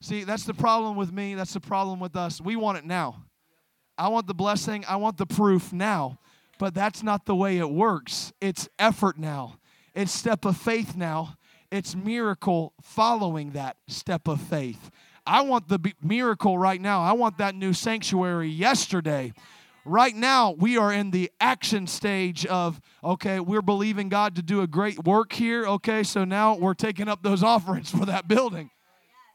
See, 0.00 0.24
that's 0.24 0.44
the 0.44 0.54
problem 0.54 0.96
with 0.96 1.12
me. 1.12 1.34
That's 1.34 1.52
the 1.52 1.60
problem 1.60 2.00
with 2.00 2.16
us. 2.16 2.40
We 2.40 2.56
want 2.56 2.78
it 2.78 2.84
now. 2.84 3.24
I 3.98 4.08
want 4.08 4.26
the 4.26 4.34
blessing. 4.34 4.84
I 4.88 4.96
want 4.96 5.16
the 5.16 5.26
proof 5.26 5.72
now. 5.72 6.18
But 6.58 6.74
that's 6.74 7.02
not 7.02 7.26
the 7.26 7.34
way 7.34 7.58
it 7.58 7.70
works. 7.70 8.32
It's 8.40 8.68
effort 8.78 9.18
now, 9.18 9.56
it's 9.94 10.12
step 10.12 10.44
of 10.44 10.56
faith 10.56 10.96
now. 10.96 11.36
It's 11.72 11.96
miracle 11.96 12.74
following 12.82 13.52
that 13.52 13.78
step 13.88 14.28
of 14.28 14.42
faith. 14.42 14.90
I 15.26 15.40
want 15.40 15.68
the 15.68 15.80
miracle 16.02 16.58
right 16.58 16.78
now. 16.78 17.00
I 17.00 17.12
want 17.12 17.38
that 17.38 17.54
new 17.54 17.72
sanctuary 17.72 18.50
yesterday. 18.50 19.32
Right 19.86 20.14
now, 20.14 20.50
we 20.50 20.76
are 20.76 20.92
in 20.92 21.12
the 21.12 21.30
action 21.40 21.86
stage 21.86 22.44
of, 22.44 22.78
okay, 23.02 23.40
we're 23.40 23.62
believing 23.62 24.10
God 24.10 24.36
to 24.36 24.42
do 24.42 24.60
a 24.60 24.66
great 24.66 25.02
work 25.04 25.32
here. 25.32 25.64
Okay, 25.64 26.02
so 26.02 26.24
now 26.24 26.56
we're 26.56 26.74
taking 26.74 27.08
up 27.08 27.22
those 27.22 27.42
offerings 27.54 27.90
for 27.90 28.04
that 28.04 28.28
building. 28.28 28.70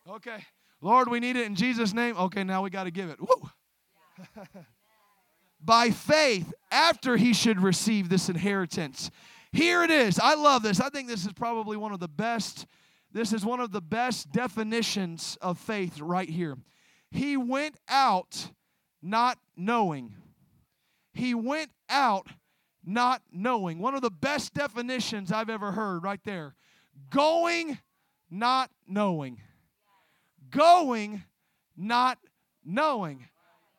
Okay. 0.07 0.45
Lord, 0.79 1.09
we 1.09 1.19
need 1.19 1.37
it 1.37 1.47
in 1.47 1.55
Jesus' 1.55 1.91
name. 1.91 2.15
Okay, 2.17 2.43
now 2.43 2.61
we 2.61 2.69
got 2.69 2.83
to 2.83 2.91
give 2.91 3.09
it. 3.09 3.19
Woo. 3.19 3.49
By 5.59 5.89
faith, 5.89 6.53
after 6.69 7.17
he 7.17 7.33
should 7.33 7.59
receive 7.59 8.09
this 8.09 8.29
inheritance. 8.29 9.09
Here 9.51 9.83
it 9.83 9.91
is. 9.91 10.19
I 10.19 10.35
love 10.35 10.63
this. 10.63 10.79
I 10.79 10.89
think 10.89 11.07
this 11.07 11.25
is 11.25 11.33
probably 11.33 11.77
one 11.77 11.93
of 11.93 11.99
the 11.99 12.07
best. 12.07 12.65
This 13.11 13.33
is 13.33 13.45
one 13.45 13.59
of 13.59 13.71
the 13.71 13.81
best 13.81 14.31
definitions 14.31 15.37
of 15.41 15.57
faith 15.57 15.99
right 15.99 16.29
here. 16.29 16.57
He 17.11 17.37
went 17.37 17.77
out 17.87 18.51
not 19.01 19.37
knowing. 19.55 20.13
He 21.13 21.33
went 21.33 21.71
out 21.89 22.27
not 22.85 23.21
knowing. 23.31 23.79
One 23.79 23.95
of 23.95 24.01
the 24.01 24.11
best 24.11 24.53
definitions 24.53 25.31
I've 25.31 25.49
ever 25.49 25.71
heard 25.71 26.03
right 26.03 26.23
there. 26.23 26.55
Going 27.09 27.79
not 28.29 28.69
knowing 28.87 29.39
going, 30.49 31.23
not 31.75 32.17
knowing. 32.63 33.27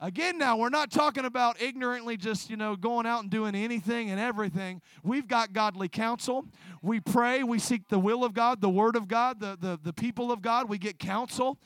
Again, 0.00 0.38
now, 0.38 0.56
we're 0.56 0.68
not 0.68 0.92
talking 0.92 1.24
about 1.24 1.60
ignorantly 1.60 2.16
just, 2.16 2.50
you 2.50 2.56
know, 2.56 2.76
going 2.76 3.04
out 3.04 3.22
and 3.22 3.30
doing 3.30 3.56
anything 3.56 4.10
and 4.10 4.20
everything. 4.20 4.80
We've 5.02 5.26
got 5.26 5.52
godly 5.52 5.88
counsel. 5.88 6.46
We 6.82 7.00
pray. 7.00 7.42
We 7.42 7.58
seek 7.58 7.88
the 7.88 7.98
will 7.98 8.22
of 8.22 8.32
God, 8.32 8.60
the 8.60 8.68
word 8.68 8.94
of 8.94 9.08
God, 9.08 9.40
the, 9.40 9.58
the, 9.60 9.78
the 9.82 9.92
people 9.92 10.30
of 10.30 10.40
God. 10.40 10.68
We 10.68 10.78
get 10.78 11.00
counsel. 11.00 11.58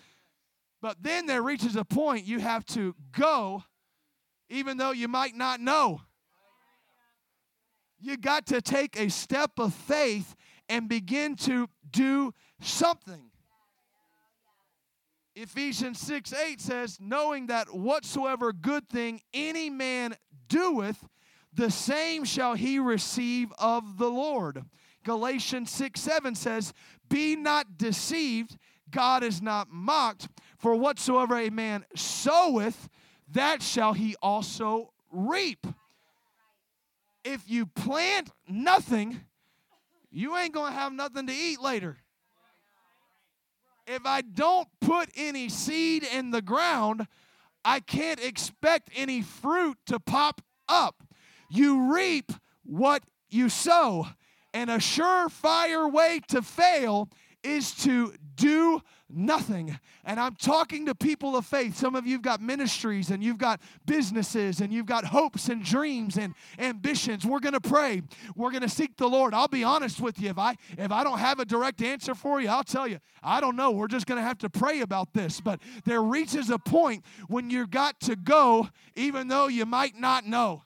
But 0.80 1.02
then 1.02 1.26
there 1.26 1.42
reaches 1.42 1.76
a 1.76 1.84
point 1.84 2.24
you 2.24 2.38
have 2.38 2.64
to 2.66 2.94
go, 3.16 3.64
even 4.48 4.78
though 4.78 4.92
you 4.92 5.08
might 5.08 5.36
not 5.36 5.60
know. 5.60 6.00
You 8.00 8.16
got 8.16 8.46
to 8.46 8.62
take 8.62 8.98
a 8.98 9.10
step 9.10 9.58
of 9.58 9.74
faith 9.74 10.34
and 10.70 10.88
begin 10.88 11.36
to 11.36 11.68
do 11.90 12.32
something. 12.62 13.31
Ephesians 15.34 15.98
6 16.00 16.32
8 16.32 16.60
says, 16.60 16.98
knowing 17.00 17.46
that 17.46 17.74
whatsoever 17.74 18.52
good 18.52 18.88
thing 18.88 19.20
any 19.32 19.70
man 19.70 20.14
doeth, 20.48 21.08
the 21.54 21.70
same 21.70 22.24
shall 22.24 22.54
he 22.54 22.78
receive 22.78 23.52
of 23.58 23.98
the 23.98 24.08
Lord. 24.08 24.64
Galatians 25.04 25.70
6 25.70 26.00
7 26.00 26.34
says, 26.34 26.72
Be 27.08 27.36
not 27.36 27.78
deceived, 27.78 28.58
God 28.90 29.22
is 29.22 29.40
not 29.40 29.68
mocked, 29.70 30.28
for 30.58 30.74
whatsoever 30.76 31.36
a 31.36 31.50
man 31.50 31.84
soweth, 31.96 32.88
that 33.32 33.62
shall 33.62 33.94
he 33.94 34.14
also 34.22 34.92
reap. 35.10 35.66
If 37.24 37.48
you 37.48 37.66
plant 37.66 38.30
nothing, 38.48 39.20
you 40.10 40.36
ain't 40.36 40.54
to 40.54 40.78
have 40.78 40.92
nothing 40.92 41.26
to 41.26 41.32
eat 41.32 41.60
later. 41.60 41.96
If 43.86 44.06
I 44.06 44.20
don't 44.20 44.68
put 44.80 45.10
any 45.16 45.48
seed 45.48 46.04
in 46.04 46.30
the 46.30 46.42
ground, 46.42 47.06
I 47.64 47.80
can't 47.80 48.22
expect 48.22 48.90
any 48.94 49.22
fruit 49.22 49.78
to 49.86 49.98
pop 49.98 50.40
up. 50.68 51.02
You 51.50 51.92
reap 51.94 52.32
what 52.64 53.02
you 53.30 53.48
sow. 53.48 54.08
And 54.54 54.70
a 54.70 54.76
surefire 54.76 55.90
way 55.90 56.20
to 56.28 56.42
fail 56.42 57.08
is 57.42 57.74
to 57.76 58.14
do 58.34 58.82
nothing. 59.12 59.78
And 60.04 60.18
I'm 60.18 60.34
talking 60.34 60.86
to 60.86 60.94
people 60.94 61.36
of 61.36 61.46
faith. 61.46 61.76
Some 61.76 61.94
of 61.94 62.06
you've 62.06 62.22
got 62.22 62.40
ministries 62.40 63.10
and 63.10 63.22
you've 63.22 63.38
got 63.38 63.60
businesses 63.86 64.60
and 64.60 64.72
you've 64.72 64.86
got 64.86 65.04
hopes 65.04 65.48
and 65.48 65.64
dreams 65.64 66.16
and 66.16 66.34
ambitions. 66.58 67.24
We're 67.24 67.40
going 67.40 67.54
to 67.54 67.60
pray. 67.60 68.02
We're 68.36 68.50
going 68.50 68.62
to 68.62 68.68
seek 68.68 68.96
the 68.96 69.08
Lord. 69.08 69.34
I'll 69.34 69.48
be 69.48 69.64
honest 69.64 70.00
with 70.00 70.20
you. 70.20 70.30
If 70.30 70.38
I 70.38 70.56
if 70.76 70.90
I 70.90 71.04
don't 71.04 71.18
have 71.18 71.38
a 71.40 71.44
direct 71.44 71.82
answer 71.82 72.14
for 72.14 72.40
you, 72.40 72.48
I'll 72.48 72.64
tell 72.64 72.88
you. 72.88 72.98
I 73.22 73.40
don't 73.40 73.56
know. 73.56 73.70
We're 73.70 73.88
just 73.88 74.06
going 74.06 74.20
to 74.20 74.26
have 74.26 74.38
to 74.38 74.50
pray 74.50 74.80
about 74.80 75.12
this. 75.12 75.40
But 75.40 75.60
there 75.84 76.02
reaches 76.02 76.50
a 76.50 76.58
point 76.58 77.04
when 77.28 77.50
you've 77.50 77.70
got 77.70 78.00
to 78.00 78.16
go 78.16 78.68
even 78.94 79.28
though 79.28 79.48
you 79.48 79.66
might 79.66 79.98
not 79.98 80.26
know 80.26 80.62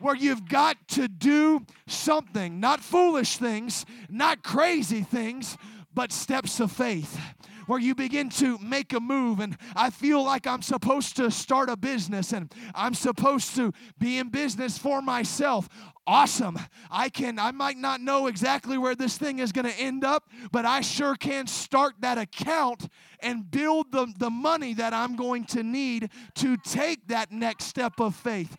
where 0.00 0.14
you've 0.14 0.48
got 0.48 0.76
to 0.88 1.08
do 1.08 1.64
something, 1.86 2.60
not 2.60 2.80
foolish 2.80 3.36
things, 3.36 3.86
not 4.08 4.42
crazy 4.42 5.02
things, 5.02 5.56
but 5.94 6.12
steps 6.12 6.60
of 6.60 6.72
faith 6.72 7.18
where 7.66 7.78
you 7.78 7.94
begin 7.94 8.28
to 8.28 8.58
make 8.58 8.92
a 8.92 9.00
move 9.00 9.40
and 9.40 9.56
I 9.74 9.90
feel 9.90 10.22
like 10.22 10.46
I'm 10.46 10.62
supposed 10.62 11.16
to 11.16 11.30
start 11.30 11.70
a 11.70 11.76
business 11.76 12.32
and 12.32 12.52
I'm 12.74 12.94
supposed 12.94 13.54
to 13.56 13.72
be 13.98 14.18
in 14.18 14.28
business 14.28 14.76
for 14.78 15.00
myself. 15.00 15.68
Awesome. 16.06 16.58
I 16.90 17.08
can 17.08 17.38
I 17.38 17.50
might 17.50 17.78
not 17.78 18.00
know 18.00 18.26
exactly 18.26 18.76
where 18.76 18.94
this 18.94 19.16
thing 19.16 19.38
is 19.38 19.52
going 19.52 19.66
to 19.66 19.78
end 19.78 20.04
up, 20.04 20.28
but 20.52 20.66
I 20.66 20.82
sure 20.82 21.14
can 21.14 21.46
start 21.46 21.94
that 22.00 22.18
account 22.18 22.88
and 23.20 23.50
build 23.50 23.90
the 23.90 24.12
the 24.18 24.30
money 24.30 24.74
that 24.74 24.92
I'm 24.92 25.16
going 25.16 25.44
to 25.46 25.62
need 25.62 26.10
to 26.36 26.56
take 26.58 27.08
that 27.08 27.32
next 27.32 27.64
step 27.64 28.00
of 28.00 28.14
faith. 28.14 28.56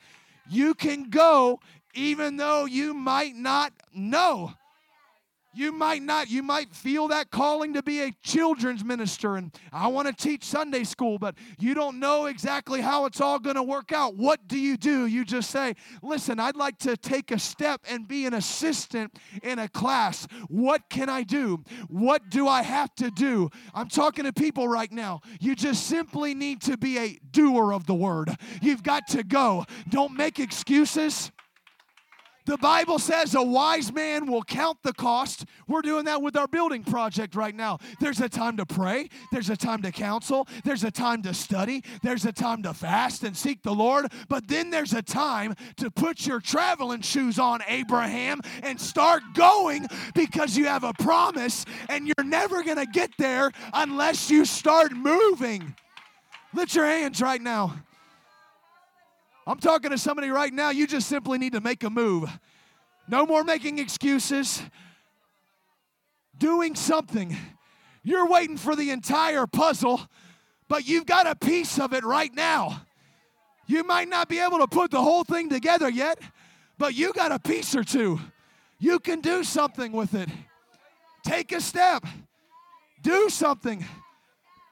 You 0.50 0.74
can 0.74 1.10
go 1.10 1.60
even 1.94 2.38
though 2.38 2.66
you 2.66 2.94
might 2.94 3.36
not 3.36 3.74
know. 3.94 4.54
You 5.56 5.72
might 5.72 6.02
not, 6.02 6.30
you 6.30 6.44
might 6.44 6.76
feel 6.76 7.08
that 7.08 7.32
calling 7.32 7.74
to 7.74 7.82
be 7.82 8.02
a 8.02 8.12
children's 8.24 8.84
minister, 8.84 9.38
and 9.38 9.58
I 9.72 9.88
want 9.88 10.08
to 10.08 10.14
teach 10.14 10.44
Sunday 10.44 10.84
school, 10.84 11.18
but 11.18 11.36
you 11.58 11.74
don't 11.74 12.00
know 12.00 12.26
exactly 12.26 12.82
how 12.82 13.06
it's 13.06 13.22
all 13.22 13.40
going 13.40 13.56
to 13.56 13.64
work 13.64 13.94
out. 13.94 14.16
What 14.16 14.48
do 14.48 14.60
you 14.60 14.76
do? 14.76 15.06
You 15.06 15.24
just 15.24 15.50
say, 15.50 15.76
Listen, 16.02 16.40
I'd 16.40 16.58
like 16.58 16.78
to 16.80 16.98
take 16.98 17.32
a 17.32 17.40
step 17.40 17.82
and 17.90 18.06
be 18.06 18.26
an 18.26 18.34
assistant 18.34 19.18
in 19.44 19.60
a 19.60 19.70
class. 19.70 20.28
What 20.50 20.90
can 20.90 21.10
I 21.10 21.24
do? 21.24 21.64
What 21.88 22.30
do 22.30 22.48
I 22.50 22.62
have 22.62 22.94
to 22.96 23.10
do? 23.10 23.50
I'm 23.74 23.88
talking 23.88 24.26
to 24.26 24.34
people 24.34 24.68
right 24.68 24.92
now. 24.92 25.22
You 25.40 25.56
just 25.56 25.88
simply 25.88 26.34
need 26.34 26.62
to 26.64 26.76
be 26.76 26.98
a 26.98 27.18
doer 27.32 27.74
of 27.74 27.86
the 27.86 27.96
word. 27.96 28.36
You've 28.62 28.84
got 28.84 29.08
to 29.10 29.24
go. 29.24 29.66
Don't 29.90 30.16
make 30.16 30.40
excuses. 30.40 31.32
The 32.46 32.58
Bible 32.58 33.00
says 33.00 33.34
a 33.34 33.42
wise 33.42 33.92
man 33.92 34.28
will 34.28 34.44
count 34.44 34.78
the 34.84 34.94
cost. 34.94 35.46
We're 35.68 35.82
doing 35.82 36.06
that 36.06 36.22
with 36.22 36.38
our 36.38 36.48
building 36.48 36.84
project 36.84 37.36
right 37.36 37.56
now. 37.56 37.80
There's 38.00 38.22
a 38.22 38.30
time 38.30 38.58
to 38.58 38.66
pray, 38.66 39.10
there's 39.32 39.50
a 39.50 39.58
time 39.58 39.82
to 39.82 39.92
counsel, 39.92 40.48
there's 40.64 40.84
a 40.84 40.92
time 40.92 41.24
to 41.24 41.34
study, 41.34 41.84
there's 42.04 42.26
a 42.26 42.32
time 42.32 42.62
to 42.64 42.74
fast 42.74 43.24
and 43.24 43.36
seek 43.36 43.64
the 43.64 43.74
Lord, 43.74 44.12
but 44.30 44.48
then 44.48 44.70
there's 44.70 44.94
a 44.94 45.02
time 45.02 45.56
to 45.78 45.90
put 45.90 46.28
your 46.28 46.40
traveling 46.40 47.02
shoes 47.02 47.40
on, 47.40 47.62
Abraham, 47.68 48.42
and 48.62 48.80
start 48.80 49.24
going 49.34 49.88
because 50.14 50.56
you 50.56 50.66
have 50.66 50.84
a 50.84 50.94
promise 50.94 51.66
and 51.90 52.08
you're 52.08 52.26
never 52.26 52.64
going 52.64 52.78
to 52.78 52.86
get 52.86 53.10
there 53.18 53.52
unless 53.74 54.30
you 54.30 54.46
start 54.46 54.92
moving. 54.92 55.76
Lift 56.54 56.76
your 56.76 56.86
hands 56.86 57.22
right 57.22 57.42
now. 57.42 57.76
I'm 59.48 59.60
talking 59.60 59.92
to 59.92 59.98
somebody 59.98 60.30
right 60.30 60.52
now, 60.52 60.72
you 60.72 60.88
just 60.88 61.08
simply 61.08 61.38
need 61.38 61.54
to 61.54 61.62
make 61.62 61.84
a 61.84 61.90
move. 61.90 62.30
No 63.08 63.26
more 63.26 63.44
making 63.44 63.78
excuses. 63.78 64.64
Doing 66.38 66.76
something. 66.76 67.38
You're 68.04 68.28
waiting 68.28 68.58
for 68.58 68.76
the 68.76 68.90
entire 68.90 69.46
puzzle, 69.46 70.02
but 70.68 70.88
you've 70.88 71.06
got 71.06 71.28
a 71.28 71.36
piece 71.36 71.80
of 71.80 71.94
it 71.94 72.04
right 72.04 72.34
now. 72.34 72.82
You 73.68 73.84
might 73.84 74.10
not 74.10 74.30
be 74.30 74.40
able 74.40 74.60
to 74.60 74.68
put 74.68 74.92
the 74.92 75.02
whole 75.02 75.24
thing 75.24 75.50
together 75.50 75.90
yet, 75.90 76.20
but 76.78 76.96
you 76.96 77.14
got 77.14 77.32
a 77.32 77.40
piece 77.40 77.76
or 77.76 77.84
two. 77.84 78.20
You 78.80 79.00
can 79.00 79.22
do 79.22 79.44
something 79.44 79.92
with 79.92 80.14
it. 80.14 80.30
Take 81.24 81.52
a 81.52 81.62
step. 81.62 82.06
Do 83.02 83.30
something. 83.30 83.86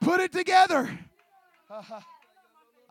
Put 0.01 0.19
it 0.19 0.32
together. 0.32 0.99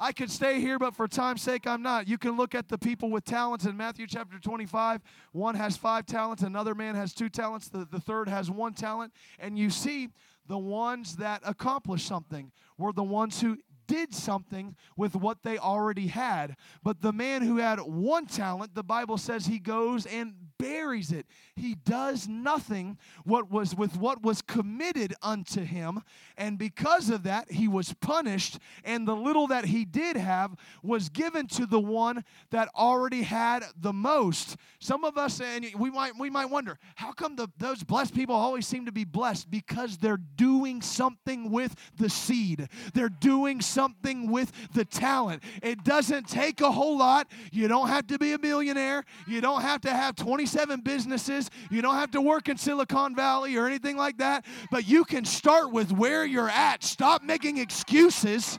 I 0.03 0.11
could 0.11 0.33
stay 0.33 0.61
here, 0.61 0.81
but 0.81 0.97
for 0.97 1.07
time's 1.07 1.43
sake, 1.43 1.65
I'm 1.65 1.81
not. 1.81 2.09
You 2.09 2.19
can 2.19 2.37
look 2.37 2.57
at 2.57 2.69
the 2.69 2.77
people 2.77 3.09
with 3.09 3.25
talents 3.25 3.67
in 3.67 3.77
Matthew 3.77 4.09
chapter 4.09 4.37
25. 4.41 5.01
One 5.31 5.55
has 5.55 5.77
five 5.77 6.07
talents, 6.07 6.43
another 6.43 6.75
man 6.75 6.97
has 6.97 7.15
two 7.15 7.29
talents, 7.29 7.69
the, 7.69 7.87
the 7.89 8.01
third 8.01 8.29
has 8.29 8.51
one 8.51 8.75
talent. 8.75 9.13
And 9.39 9.57
you 9.57 9.71
see 9.71 10.09
the 10.49 10.59
ones 10.59 11.15
that 11.17 11.43
accomplished 11.45 12.05
something 12.05 12.51
were 12.79 12.93
the 12.93 13.05
ones 13.05 13.41
who 13.41 13.59
did 13.87 14.13
something 14.13 14.75
with 14.97 15.15
what 15.15 15.45
they 15.45 15.57
already 15.57 16.09
had. 16.09 16.57
But 16.83 17.01
the 17.01 17.13
man 17.13 17.43
who 17.43 17.59
had 17.59 17.79
one 17.79 18.27
talent, 18.27 18.75
the 18.75 18.83
Bible 18.83 19.19
says 19.19 19.47
he 19.47 19.61
goes 19.61 20.05
and 20.07 20.35
buries 20.63 21.11
it. 21.11 21.27
He 21.57 21.75
does 21.75 22.29
nothing 22.29 22.97
what 23.25 23.51
was 23.51 23.75
with 23.75 23.97
what 23.97 24.23
was 24.23 24.41
committed 24.43 25.13
unto 25.21 25.63
him, 25.63 26.03
and 26.39 26.57
because 26.57 27.11
of 27.11 27.25
that 27.25 27.51
he 27.51 27.67
was 27.67 27.93
punished 27.95 28.59
and 28.85 29.07
the 29.07 29.17
little 29.17 29.49
that 29.49 29.65
he 29.65 29.85
did 29.85 30.17
have 30.17 30.55
was 30.83 31.09
given 31.09 31.49
to 31.49 31.67
the 31.67 31.81
one 31.81 32.25
that 32.51 32.69
already 32.77 33.23
had 33.23 33.65
the 33.81 33.93
most. 33.93 34.57
Some 34.79 35.05
of 35.05 35.19
us 35.19 35.41
and 35.41 35.67
we 35.77 35.91
might 35.91 36.17
we 36.17 36.31
might 36.31 36.47
wonder, 36.47 36.79
how 36.95 37.13
come 37.13 37.35
the, 37.35 37.49
those 37.59 37.83
blessed 37.83 38.15
people 38.15 38.37
always 38.37 38.67
seem 38.67 38.87
to 38.87 38.93
be 38.93 39.05
blessed 39.05 39.51
because 39.51 39.99
they're 39.99 40.21
doing 40.37 40.81
something 40.81 41.51
with 41.51 41.75
the 41.97 42.09
seed. 42.09 42.69
They're 42.95 43.09
doing 43.09 43.61
something 43.61 44.31
with 44.31 44.53
the 44.75 44.85
talent. 44.85 45.43
It 45.63 45.83
doesn't 45.83 46.29
take 46.29 46.61
a 46.61 46.71
whole 46.71 46.97
lot. 46.97 47.27
You 47.51 47.67
don't 47.67 47.89
have 47.89 48.07
to 48.07 48.19
be 48.19 48.33
a 48.33 48.39
millionaire. 48.39 49.05
You 49.27 49.41
don't 49.41 49.63
have 49.63 49.81
to 49.83 49.91
have 49.91 50.15
27 50.53 50.81
businesses. 50.81 51.51
You 51.71 51.83
don't 51.83 51.95
have 51.95 52.11
to 52.13 52.21
work 52.21 52.49
in 52.49 52.57
Silicon 52.57 53.15
Valley 53.15 53.57
or 53.57 53.67
anything 53.67 53.97
like 53.97 54.19
that. 54.19 54.45
But 54.71 54.87
you 54.87 55.05
can 55.05 55.25
start 55.25 55.73
with 55.73 55.93
where 55.93 56.25
you're 56.25 56.49
at. 56.49 56.85
Stop 56.85 57.23
making 57.23 57.59
excuses. 57.59 58.59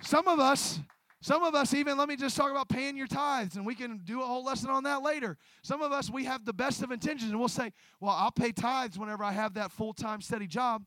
Some 0.00 0.26
of 0.26 0.38
us, 0.38 0.80
some 1.20 1.42
of 1.42 1.54
us, 1.54 1.74
even 1.74 1.98
let 1.98 2.08
me 2.08 2.16
just 2.16 2.36
talk 2.36 2.50
about 2.50 2.68
paying 2.68 2.96
your 2.96 3.06
tithes, 3.08 3.56
and 3.56 3.66
we 3.66 3.74
can 3.74 3.98
do 4.04 4.22
a 4.22 4.24
whole 4.24 4.44
lesson 4.44 4.70
on 4.70 4.84
that 4.84 5.02
later. 5.02 5.36
Some 5.62 5.82
of 5.82 5.92
us, 5.92 6.08
we 6.08 6.24
have 6.24 6.44
the 6.44 6.52
best 6.52 6.82
of 6.82 6.90
intentions, 6.90 7.30
and 7.30 7.38
we'll 7.38 7.48
say, 7.48 7.72
Well, 8.00 8.14
I'll 8.14 8.30
pay 8.30 8.52
tithes 8.52 8.98
whenever 8.98 9.24
I 9.24 9.32
have 9.32 9.54
that 9.54 9.72
full 9.72 9.92
time, 9.92 10.20
steady 10.20 10.46
job. 10.46 10.84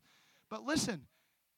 But 0.50 0.64
listen, 0.64 1.04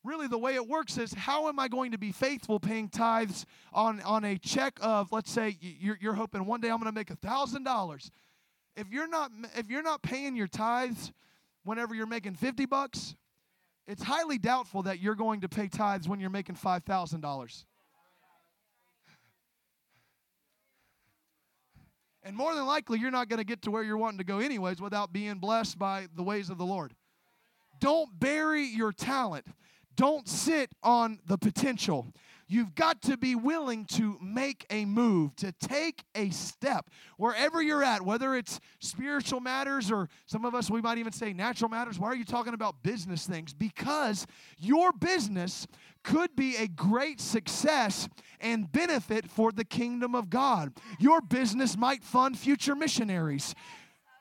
really 0.03 0.27
the 0.27 0.37
way 0.37 0.55
it 0.55 0.67
works 0.67 0.97
is 0.97 1.13
how 1.13 1.47
am 1.47 1.59
I 1.59 1.67
going 1.67 1.91
to 1.91 1.97
be 1.97 2.11
faithful 2.11 2.59
paying 2.59 2.89
tithes 2.89 3.45
on, 3.71 4.01
on 4.01 4.25
a 4.25 4.37
check 4.37 4.77
of, 4.81 5.11
let's 5.11 5.31
say, 5.31 5.57
you're, 5.61 5.97
you're 6.01 6.13
hoping 6.13 6.45
one 6.45 6.61
day 6.61 6.69
I'm 6.69 6.77
going 6.77 6.91
to 6.91 6.95
make 6.95 7.09
a 7.09 7.15
$1,000. 7.15 8.09
If 8.75 8.89
you're 8.91 9.07
not 9.07 9.31
if 9.55 9.69
you're 9.69 9.83
not 9.83 10.01
paying 10.01 10.35
your 10.35 10.47
tithes 10.47 11.11
whenever 11.63 11.93
you're 11.93 12.07
making 12.07 12.33
50 12.33 12.65
bucks, 12.65 13.15
it's 13.87 14.01
highly 14.01 14.37
doubtful 14.37 14.83
that 14.83 14.99
you're 14.99 15.15
going 15.15 15.41
to 15.41 15.49
pay 15.49 15.67
tithes 15.67 16.07
when 16.07 16.19
you're 16.19 16.29
making 16.29 16.55
$5,000. 16.55 17.65
And 22.25 22.37
more 22.37 22.55
than 22.55 22.65
likely, 22.65 22.99
you're 22.99 23.11
not 23.11 23.27
going 23.27 23.39
to 23.39 23.43
get 23.43 23.63
to 23.63 23.71
where 23.71 23.83
you're 23.83 23.97
wanting 23.97 24.19
to 24.19 24.23
go, 24.23 24.39
anyways, 24.39 24.79
without 24.79 25.11
being 25.11 25.35
blessed 25.35 25.77
by 25.77 26.07
the 26.15 26.23
ways 26.23 26.49
of 26.49 26.57
the 26.57 26.65
Lord. 26.65 26.93
don't 27.79 28.17
bury 28.17 28.63
your 28.63 28.93
talent. 28.93 29.45
Don't 29.95 30.27
sit 30.27 30.71
on 30.81 31.19
the 31.25 31.37
potential. 31.37 32.13
You've 32.47 32.75
got 32.75 33.01
to 33.03 33.17
be 33.17 33.35
willing 33.35 33.85
to 33.85 34.17
make 34.21 34.65
a 34.69 34.85
move, 34.85 35.35
to 35.37 35.51
take 35.53 36.03
a 36.13 36.29
step 36.29 36.89
wherever 37.17 37.61
you're 37.61 37.83
at, 37.83 38.03
whether 38.03 38.35
it's 38.35 38.59
spiritual 38.79 39.39
matters 39.39 39.91
or 39.91 40.09
some 40.25 40.45
of 40.45 40.53
us, 40.53 40.69
we 40.69 40.81
might 40.81 40.97
even 40.97 41.13
say 41.13 41.33
natural 41.33 41.69
matters. 41.69 41.97
Why 41.97 42.09
are 42.09 42.15
you 42.15 42.25
talking 42.25 42.53
about 42.53 42.83
business 42.83 43.25
things? 43.25 43.53
Because 43.53 44.27
your 44.59 44.91
business 44.91 45.67
could 46.03 46.35
be 46.35 46.57
a 46.57 46.67
great 46.67 47.21
success 47.21 48.09
and 48.39 48.71
benefit 48.71 49.29
for 49.29 49.51
the 49.51 49.63
kingdom 49.63 50.13
of 50.13 50.29
God. 50.29 50.73
Your 50.99 51.21
business 51.21 51.77
might 51.77 52.03
fund 52.03 52.37
future 52.37 52.75
missionaries. 52.75 53.55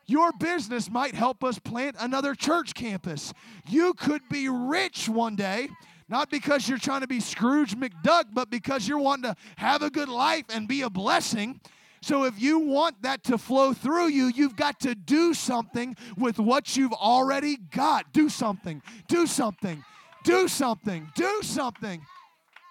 Your 0.06 0.32
business 0.32 0.90
might 0.90 1.14
help 1.14 1.44
us 1.44 1.58
plant 1.58 1.96
another 1.98 2.34
church 2.34 2.74
campus. 2.74 3.32
You 3.68 3.94
could 3.94 4.22
be 4.28 4.48
rich 4.48 5.08
one 5.08 5.36
day 5.36 5.68
not 6.12 6.28
because 6.28 6.68
you're 6.68 6.76
trying 6.76 7.00
to 7.00 7.06
be 7.06 7.20
Scrooge 7.20 7.74
McDuck, 7.74 8.24
but 8.34 8.50
because 8.50 8.86
you're 8.86 8.98
wanting 8.98 9.32
to 9.32 9.36
have 9.56 9.80
a 9.80 9.88
good 9.88 10.10
life 10.10 10.44
and 10.50 10.68
be 10.68 10.82
a 10.82 10.90
blessing. 10.90 11.58
So 12.02 12.24
if 12.24 12.38
you 12.38 12.58
want 12.58 13.00
that 13.02 13.24
to 13.24 13.38
flow 13.38 13.72
through 13.72 14.08
you, 14.08 14.26
you've 14.26 14.54
got 14.54 14.78
to 14.80 14.94
do 14.94 15.32
something 15.32 15.96
with 16.18 16.38
what 16.38 16.76
you've 16.76 16.92
already 16.92 17.56
got. 17.56 18.12
Do 18.12 18.28
something. 18.28 18.82
Do 19.08 19.26
something. 19.26 19.82
Do 20.22 20.48
something. 20.48 21.10
Do 21.14 21.40
something. 21.42 22.04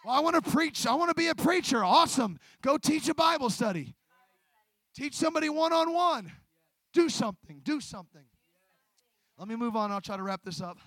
Well, 0.06 0.14
I 0.14 0.20
want 0.20 0.36
to 0.44 0.52
preach. 0.52 0.86
I 0.86 0.94
want 0.94 1.10
to 1.10 1.16
be 1.16 1.30
a 1.30 1.36
preacher. 1.36 1.84
Awesome. 1.84 2.38
Go 2.62 2.78
teach 2.78 3.10
a 3.10 3.16
Bible 3.16 3.50
study. 3.50 3.96
Teach 4.96 5.16
somebody 5.16 5.50
one 5.50 5.74
on 5.74 5.92
one. 5.94 6.32
Do 6.94 7.10
something. 7.10 7.62
Do 7.64 7.80
something. 7.80 8.26
Let 9.38 9.48
me 9.48 9.56
move 9.56 9.76
on. 9.76 9.92
I'll 9.92 10.02
try 10.02 10.18
to 10.18 10.24
wrap 10.24 10.44
this 10.44 10.62
up. 10.62 10.78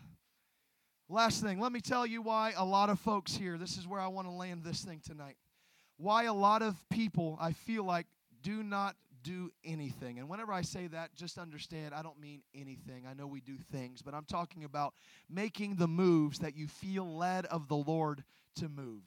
Last 1.08 1.42
thing, 1.42 1.60
let 1.60 1.70
me 1.70 1.80
tell 1.80 2.06
you 2.06 2.22
why 2.22 2.54
a 2.56 2.64
lot 2.64 2.88
of 2.88 2.98
folks 2.98 3.34
here, 3.34 3.58
this 3.58 3.76
is 3.76 3.86
where 3.86 4.00
I 4.00 4.08
want 4.08 4.26
to 4.26 4.32
land 4.32 4.64
this 4.64 4.82
thing 4.82 5.00
tonight. 5.04 5.36
Why 5.98 6.24
a 6.24 6.32
lot 6.32 6.62
of 6.62 6.76
people, 6.88 7.36
I 7.40 7.52
feel 7.52 7.84
like, 7.84 8.06
do 8.42 8.62
not 8.62 8.96
do 9.22 9.50
anything. 9.64 10.18
And 10.18 10.28
whenever 10.28 10.52
I 10.52 10.62
say 10.62 10.86
that, 10.88 11.14
just 11.14 11.38
understand 11.38 11.94
I 11.94 12.02
don't 12.02 12.20
mean 12.20 12.42
anything. 12.54 13.06
I 13.08 13.14
know 13.14 13.26
we 13.26 13.40
do 13.40 13.56
things, 13.72 14.02
but 14.02 14.14
I'm 14.14 14.24
talking 14.24 14.64
about 14.64 14.94
making 15.28 15.76
the 15.76 15.88
moves 15.88 16.38
that 16.38 16.56
you 16.56 16.68
feel 16.68 17.16
led 17.16 17.46
of 17.46 17.68
the 17.68 17.76
Lord 17.76 18.22
to 18.56 18.68
move, 18.68 19.02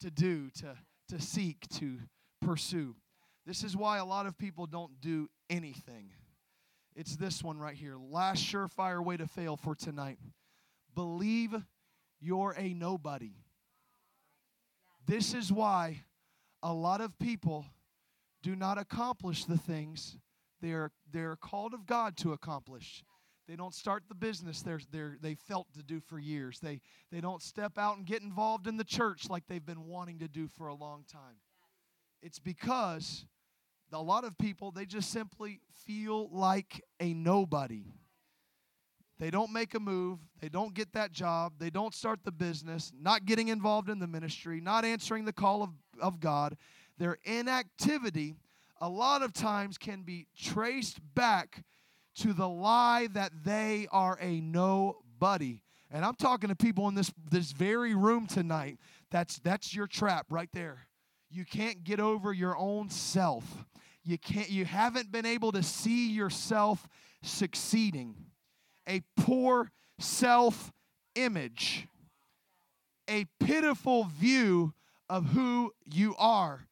to 0.00 0.10
do, 0.10 0.50
to, 0.60 0.76
to 1.10 1.20
seek, 1.20 1.68
to 1.78 1.98
pursue. 2.42 2.96
This 3.46 3.62
is 3.62 3.76
why 3.76 3.98
a 3.98 4.04
lot 4.04 4.26
of 4.26 4.36
people 4.36 4.66
don't 4.66 5.00
do 5.00 5.28
anything. 5.50 6.10
It's 6.94 7.16
this 7.16 7.42
one 7.42 7.58
right 7.58 7.76
here. 7.76 7.96
Last 7.96 8.42
surefire 8.42 9.04
way 9.04 9.16
to 9.16 9.26
fail 9.26 9.56
for 9.56 9.74
tonight 9.74 10.18
believe 10.94 11.54
you're 12.20 12.54
a 12.58 12.74
nobody. 12.74 13.34
This 15.06 15.34
is 15.34 15.52
why 15.52 16.02
a 16.62 16.72
lot 16.72 17.00
of 17.00 17.16
people 17.18 17.64
do 18.42 18.56
not 18.56 18.78
accomplish 18.78 19.44
the 19.44 19.58
things 19.58 20.16
they're, 20.60 20.90
they're 21.12 21.36
called 21.36 21.74
of 21.74 21.86
God 21.86 22.16
to 22.18 22.32
accomplish. 22.32 23.04
They 23.46 23.54
don't 23.54 23.74
start 23.74 24.04
the 24.08 24.14
business 24.14 24.62
they're, 24.62 24.80
they're, 24.90 25.16
they 25.20 25.34
felt 25.34 25.72
to 25.74 25.82
do 25.82 26.00
for 26.00 26.18
years. 26.18 26.58
They, 26.58 26.80
they 27.12 27.20
don't 27.20 27.42
step 27.42 27.78
out 27.78 27.96
and 27.96 28.04
get 28.04 28.22
involved 28.22 28.66
in 28.66 28.76
the 28.76 28.84
church 28.84 29.28
like 29.30 29.44
they've 29.46 29.64
been 29.64 29.86
wanting 29.86 30.18
to 30.20 30.28
do 30.28 30.48
for 30.48 30.66
a 30.66 30.74
long 30.74 31.04
time. 31.10 31.36
It's 32.22 32.40
because 32.40 33.26
a 33.92 34.02
lot 34.02 34.24
of 34.24 34.36
people, 34.38 34.70
they 34.70 34.84
just 34.84 35.10
simply 35.10 35.60
feel 35.84 36.28
like 36.30 36.82
a 37.00 37.14
nobody. 37.14 37.84
They 39.18 39.30
don't 39.30 39.52
make 39.52 39.74
a 39.74 39.80
move. 39.80 40.18
They 40.40 40.48
don't 40.48 40.74
get 40.74 40.92
that 40.92 41.12
job. 41.12 41.54
They 41.58 41.70
don't 41.70 41.94
start 41.94 42.20
the 42.24 42.32
business, 42.32 42.92
not 43.00 43.24
getting 43.24 43.48
involved 43.48 43.88
in 43.88 43.98
the 43.98 44.06
ministry, 44.06 44.60
not 44.60 44.84
answering 44.84 45.24
the 45.24 45.32
call 45.32 45.62
of, 45.62 45.70
of 46.00 46.20
God. 46.20 46.56
Their 46.98 47.18
inactivity, 47.24 48.34
a 48.80 48.88
lot 48.88 49.22
of 49.22 49.32
times, 49.32 49.78
can 49.78 50.02
be 50.02 50.26
traced 50.36 51.00
back 51.14 51.64
to 52.16 52.32
the 52.32 52.48
lie 52.48 53.08
that 53.12 53.32
they 53.44 53.86
are 53.90 54.18
a 54.20 54.40
nobody. 54.40 55.60
And 55.90 56.04
I'm 56.04 56.14
talking 56.14 56.48
to 56.48 56.56
people 56.56 56.88
in 56.88 56.94
this, 56.94 57.12
this 57.30 57.52
very 57.52 57.94
room 57.94 58.26
tonight. 58.26 58.78
That's, 59.10 59.38
that's 59.38 59.74
your 59.74 59.86
trap 59.86 60.26
right 60.30 60.50
there. 60.52 60.85
You 61.30 61.44
can't 61.44 61.84
get 61.84 62.00
over 62.00 62.32
your 62.32 62.56
own 62.56 62.90
self. 62.90 63.66
You 64.04 64.18
can't 64.18 64.48
you 64.48 64.64
haven't 64.64 65.10
been 65.10 65.26
able 65.26 65.52
to 65.52 65.62
see 65.62 66.10
yourself 66.10 66.86
succeeding 67.22 68.14
a 68.88 69.02
poor 69.16 69.70
self 69.98 70.72
image, 71.14 71.88
a 73.08 73.26
pitiful 73.40 74.04
view 74.04 74.74
of 75.08 75.26
who 75.26 75.72
you 75.84 76.14
are. 76.18 76.66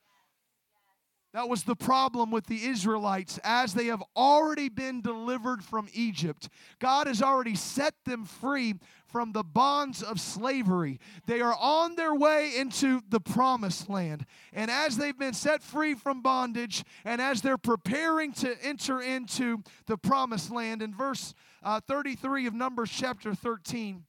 That 1.32 1.48
was 1.48 1.64
the 1.64 1.74
problem 1.74 2.30
with 2.30 2.46
the 2.46 2.64
Israelites 2.64 3.40
as 3.42 3.74
they 3.74 3.86
have 3.86 4.04
already 4.14 4.68
been 4.68 5.02
delivered 5.02 5.64
from 5.64 5.88
Egypt. 5.92 6.48
God 6.78 7.08
has 7.08 7.20
already 7.20 7.56
set 7.56 7.94
them 8.04 8.24
free 8.24 8.74
from 9.14 9.30
the 9.30 9.44
bonds 9.44 10.02
of 10.02 10.20
slavery. 10.20 10.98
They 11.26 11.40
are 11.40 11.54
on 11.54 11.94
their 11.94 12.16
way 12.16 12.56
into 12.56 13.00
the 13.10 13.20
promised 13.20 13.88
land. 13.88 14.26
And 14.52 14.68
as 14.68 14.96
they've 14.96 15.16
been 15.16 15.34
set 15.34 15.62
free 15.62 15.94
from 15.94 16.20
bondage 16.20 16.82
and 17.04 17.20
as 17.20 17.40
they're 17.40 17.56
preparing 17.56 18.32
to 18.32 18.56
enter 18.60 19.00
into 19.00 19.62
the 19.86 19.96
promised 19.96 20.50
land, 20.50 20.82
in 20.82 20.92
verse 20.92 21.32
uh, 21.62 21.78
33 21.86 22.48
of 22.48 22.54
Numbers 22.54 22.90
chapter 22.90 23.36
13, 23.36 24.02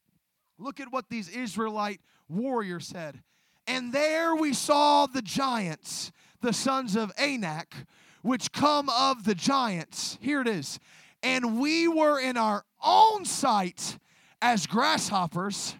look 0.57 0.79
at 0.79 0.91
what 0.91 1.07
these 1.07 1.29
Israelite 1.29 2.01
warriors 2.27 2.87
said. 2.87 3.21
And 3.67 3.93
there 3.93 4.35
we 4.35 4.53
saw 4.53 5.05
the 5.05 5.21
giants 5.21 6.11
the 6.41 6.51
sons 6.51 6.95
of 6.95 7.11
Anak, 7.19 7.75
which 8.23 8.51
come 8.51 8.89
of 8.89 9.23
the 9.23 9.35
giants. 9.35 10.17
Here 10.19 10.41
it 10.41 10.47
is. 10.47 10.79
And 11.21 11.59
we 11.59 11.87
were 11.87 12.19
in 12.19 12.37
our 12.37 12.65
own 12.83 13.23
sight 13.25 13.99
as 14.45 14.67
grasshoppers. 14.67 15.75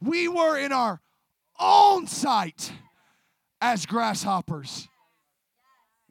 We 0.00 0.26
were 0.26 0.58
in 0.58 0.72
our 0.72 1.00
own 1.60 2.08
sight 2.08 2.72
as 3.60 3.86
grasshoppers. 3.86 4.88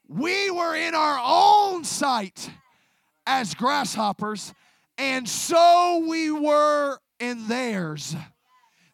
We 0.08 0.50
were 0.52 0.74
in 0.74 0.96
our 0.96 1.20
own 1.22 1.84
sight 1.84 2.50
as 3.28 3.54
grasshoppers, 3.54 4.54
and 4.98 5.28
so 5.28 6.06
we 6.08 6.32
were 6.32 6.98
in 7.20 7.50
theirs. 7.50 8.16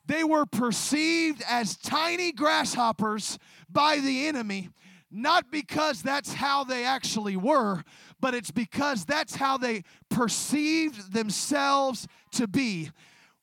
They 0.08 0.24
were 0.24 0.48
perceived 0.48 1.44
as 1.48 1.78
tiny 1.78 2.32
grasshoppers 2.32 3.38
by 3.70 4.00
the 4.00 4.26
enemy, 4.26 4.70
not 5.12 5.52
because 5.52 6.02
that's 6.02 6.34
how 6.34 6.64
they 6.64 6.84
actually 6.84 7.38
were, 7.38 7.84
but 8.20 8.34
it's 8.34 8.52
because 8.52 9.06
that's 9.06 9.36
how 9.36 9.58
they 9.58 9.84
perceived 10.10 11.14
themselves 11.14 12.08
to 12.34 12.48
be. 12.48 12.90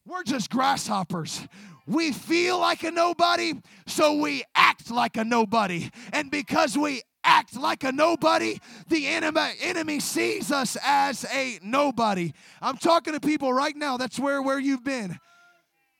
We're 0.06 0.24
just 0.24 0.50
grasshoppers. 0.50 1.46
We 1.86 2.12
feel 2.12 2.58
like 2.58 2.82
a 2.82 2.90
nobody, 2.90 3.54
so 3.86 4.14
we 4.14 4.42
act 4.54 4.90
like 4.90 5.16
a 5.16 5.24
nobody. 5.24 5.90
And 6.12 6.30
because 6.30 6.76
we 6.76 7.02
act 7.24 7.56
like 7.56 7.84
a 7.84 7.92
nobody, 7.92 8.58
the 8.88 9.06
enemy, 9.06 9.40
enemy 9.60 10.00
sees 10.00 10.50
us 10.50 10.76
as 10.84 11.24
a 11.32 11.58
nobody. 11.62 12.32
I'm 12.60 12.76
talking 12.76 13.14
to 13.14 13.20
people 13.20 13.52
right 13.52 13.76
now, 13.76 13.96
that's 13.96 14.18
where, 14.18 14.42
where 14.42 14.58
you've 14.58 14.84
been. 14.84 15.18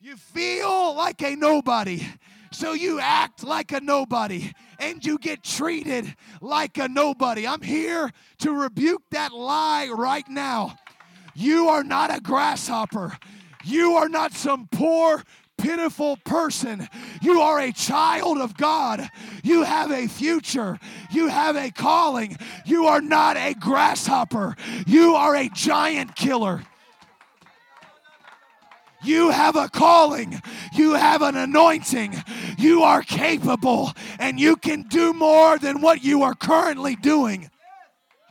You 0.01 0.17
feel 0.17 0.95
like 0.95 1.23
a 1.23 1.35
nobody. 1.35 2.07
So 2.55 2.73
you 2.73 3.01
act 3.01 3.43
like 3.43 3.73
a 3.73 3.81
nobody 3.81 4.53
and 4.79 5.05
you 5.05 5.19
get 5.19 5.43
treated 5.43 6.15
like 6.41 6.79
a 6.79 6.87
nobody. 6.87 7.49
I'm 7.49 7.61
here 7.61 8.13
to 8.39 8.53
rebuke 8.53 9.03
that 9.11 9.33
lie 9.33 9.89
right 9.89 10.27
now. 10.29 10.77
You 11.35 11.69
are 11.69 11.83
not 11.83 12.17
a 12.17 12.21
grasshopper. 12.21 13.19
You 13.65 13.95
are 13.95 14.09
not 14.09 14.35
some 14.35 14.69
poor, 14.71 15.25
pitiful 15.59 16.17
person. 16.19 16.89
You 17.21 17.41
are 17.41 17.59
a 17.59 17.73
child 17.73 18.39
of 18.39 18.57
God. 18.57 19.09
You 19.43 19.65
have 19.65 19.91
a 19.91 20.07
future. 20.07 20.79
You 21.11 21.27
have 21.27 21.57
a 21.57 21.73
calling. 21.73 22.37
You 22.65 22.87
are 22.87 23.01
not 23.01 23.37
a 23.37 23.55
grasshopper. 23.55 24.55
You 24.87 25.17
are 25.17 25.35
a 25.35 25.49
giant 25.49 26.15
killer. 26.15 26.63
You 29.05 29.31
have 29.31 29.57
a 29.57 29.69
calling. 29.69 30.41
You 30.73 30.95
have 30.95 31.23
an 31.23 31.37
anointing. 31.37 32.15
You 32.59 32.83
are 32.83 33.03
capable 33.03 33.93
and 34.19 34.41
you 34.41 34.57
can 34.57 34.83
do 34.83 35.13
more 35.13 35.59
than 35.59 35.81
what 35.81 36.03
you 36.03 36.23
are 36.23 36.35
currently 36.35 36.97
doing. 36.97 37.51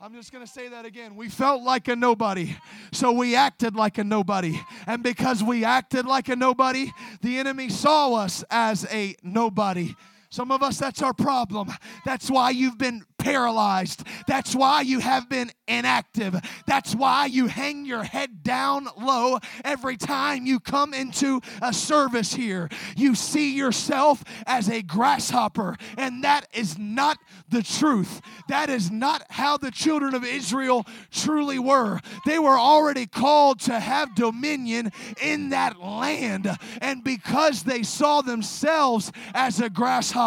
I'm 0.00 0.14
just 0.14 0.30
going 0.30 0.44
to 0.44 0.50
say 0.50 0.68
that 0.68 0.84
again. 0.84 1.16
We 1.16 1.28
felt 1.28 1.64
like 1.64 1.88
a 1.88 1.96
nobody, 1.96 2.56
so 2.92 3.10
we 3.10 3.34
acted 3.34 3.74
like 3.74 3.98
a 3.98 4.04
nobody. 4.04 4.60
And 4.86 5.02
because 5.02 5.42
we 5.42 5.64
acted 5.64 6.06
like 6.06 6.28
a 6.28 6.36
nobody, 6.36 6.92
the 7.20 7.36
enemy 7.38 7.68
saw 7.68 8.14
us 8.14 8.44
as 8.48 8.86
a 8.92 9.16
nobody. 9.24 9.96
Some 10.30 10.50
of 10.50 10.62
us, 10.62 10.78
that's 10.78 11.02
our 11.02 11.14
problem. 11.14 11.70
That's 12.04 12.30
why 12.30 12.50
you've 12.50 12.78
been 12.78 13.02
paralyzed. 13.18 14.04
That's 14.26 14.54
why 14.54 14.82
you 14.82 15.00
have 15.00 15.28
been 15.28 15.50
inactive. 15.66 16.40
That's 16.66 16.94
why 16.94 17.26
you 17.26 17.46
hang 17.46 17.84
your 17.84 18.04
head 18.04 18.42
down 18.42 18.88
low 18.96 19.38
every 19.64 19.96
time 19.96 20.46
you 20.46 20.60
come 20.60 20.94
into 20.94 21.40
a 21.60 21.72
service 21.72 22.34
here. 22.34 22.68
You 22.96 23.14
see 23.14 23.56
yourself 23.56 24.22
as 24.46 24.68
a 24.68 24.82
grasshopper, 24.82 25.76
and 25.96 26.24
that 26.24 26.46
is 26.52 26.78
not 26.78 27.18
the 27.48 27.62
truth. 27.62 28.20
That 28.48 28.70
is 28.70 28.90
not 28.90 29.24
how 29.30 29.56
the 29.56 29.70
children 29.70 30.14
of 30.14 30.24
Israel 30.24 30.86
truly 31.10 31.58
were. 31.58 32.00
They 32.24 32.38
were 32.38 32.58
already 32.58 33.06
called 33.06 33.60
to 33.60 33.80
have 33.80 34.14
dominion 34.14 34.92
in 35.20 35.50
that 35.50 35.80
land, 35.80 36.48
and 36.80 37.02
because 37.02 37.64
they 37.64 37.82
saw 37.82 38.20
themselves 38.22 39.10
as 39.34 39.60
a 39.60 39.68
grasshopper, 39.68 40.17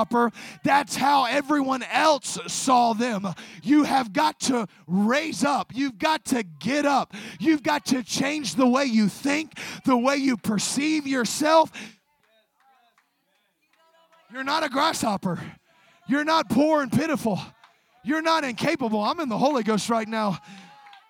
that's 0.64 0.96
how 0.96 1.26
everyone 1.26 1.84
else 1.84 2.40
saw 2.48 2.94
them. 2.94 3.28
You 3.64 3.84
have 3.84 4.14
got 4.14 4.40
to 4.42 4.68
raise 4.88 5.44
up. 5.44 5.72
You've 5.74 5.98
got 5.98 6.26
to 6.26 6.44
get 6.44 6.86
up. 6.86 7.14
You've 7.40 7.64
got 7.64 7.86
to 7.88 8.04
change 8.04 8.56
the 8.56 8.68
way 8.68 8.86
you 8.86 9.08
think, 9.08 9.54
the 9.86 9.98
way 9.98 10.18
you 10.18 10.38
perceive 10.38 11.08
yourself. 11.08 11.72
You're 14.32 14.44
not 14.44 14.64
a 14.64 14.70
grasshopper. 14.70 15.40
You're 16.08 16.24
not 16.24 16.50
poor 16.50 16.82
and 16.82 16.92
pitiful. 16.92 17.40
You're 18.04 18.22
not 18.22 18.44
incapable. 18.44 19.02
I'm 19.02 19.20
in 19.20 19.30
the 19.30 19.38
Holy 19.38 19.64
Ghost 19.64 19.90
right 19.90 20.08
now. 20.08 20.40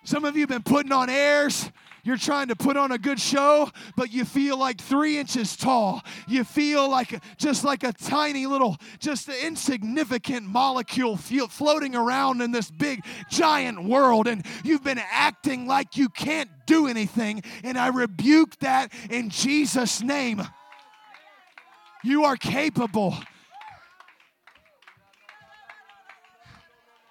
Some 0.04 0.24
of 0.24 0.34
you 0.34 0.42
have 0.42 0.48
been 0.48 0.62
putting 0.62 0.92
on 0.92 1.08
airs. 1.08 1.70
You're 2.04 2.16
trying 2.16 2.48
to 2.48 2.56
put 2.56 2.76
on 2.76 2.90
a 2.90 2.98
good 2.98 3.20
show, 3.20 3.70
but 3.96 4.12
you 4.12 4.24
feel 4.24 4.56
like 4.56 4.80
three 4.80 5.18
inches 5.18 5.56
tall. 5.56 6.02
You 6.26 6.42
feel 6.42 6.90
like 6.90 7.22
just 7.36 7.62
like 7.62 7.84
a 7.84 7.92
tiny 7.92 8.46
little, 8.46 8.76
just 8.98 9.28
an 9.28 9.36
insignificant 9.44 10.44
molecule 10.44 11.16
floating 11.16 11.94
around 11.94 12.40
in 12.40 12.50
this 12.50 12.72
big, 12.72 13.04
giant 13.30 13.84
world. 13.84 14.26
And 14.26 14.44
you've 14.64 14.82
been 14.82 15.00
acting 15.12 15.68
like 15.68 15.96
you 15.96 16.08
can't 16.08 16.50
do 16.66 16.88
anything. 16.88 17.42
And 17.62 17.78
I 17.78 17.88
rebuke 17.88 18.58
that 18.58 18.92
in 19.08 19.30
Jesus' 19.30 20.02
name. 20.02 20.42
You 22.02 22.24
are 22.24 22.36
capable. 22.36 23.16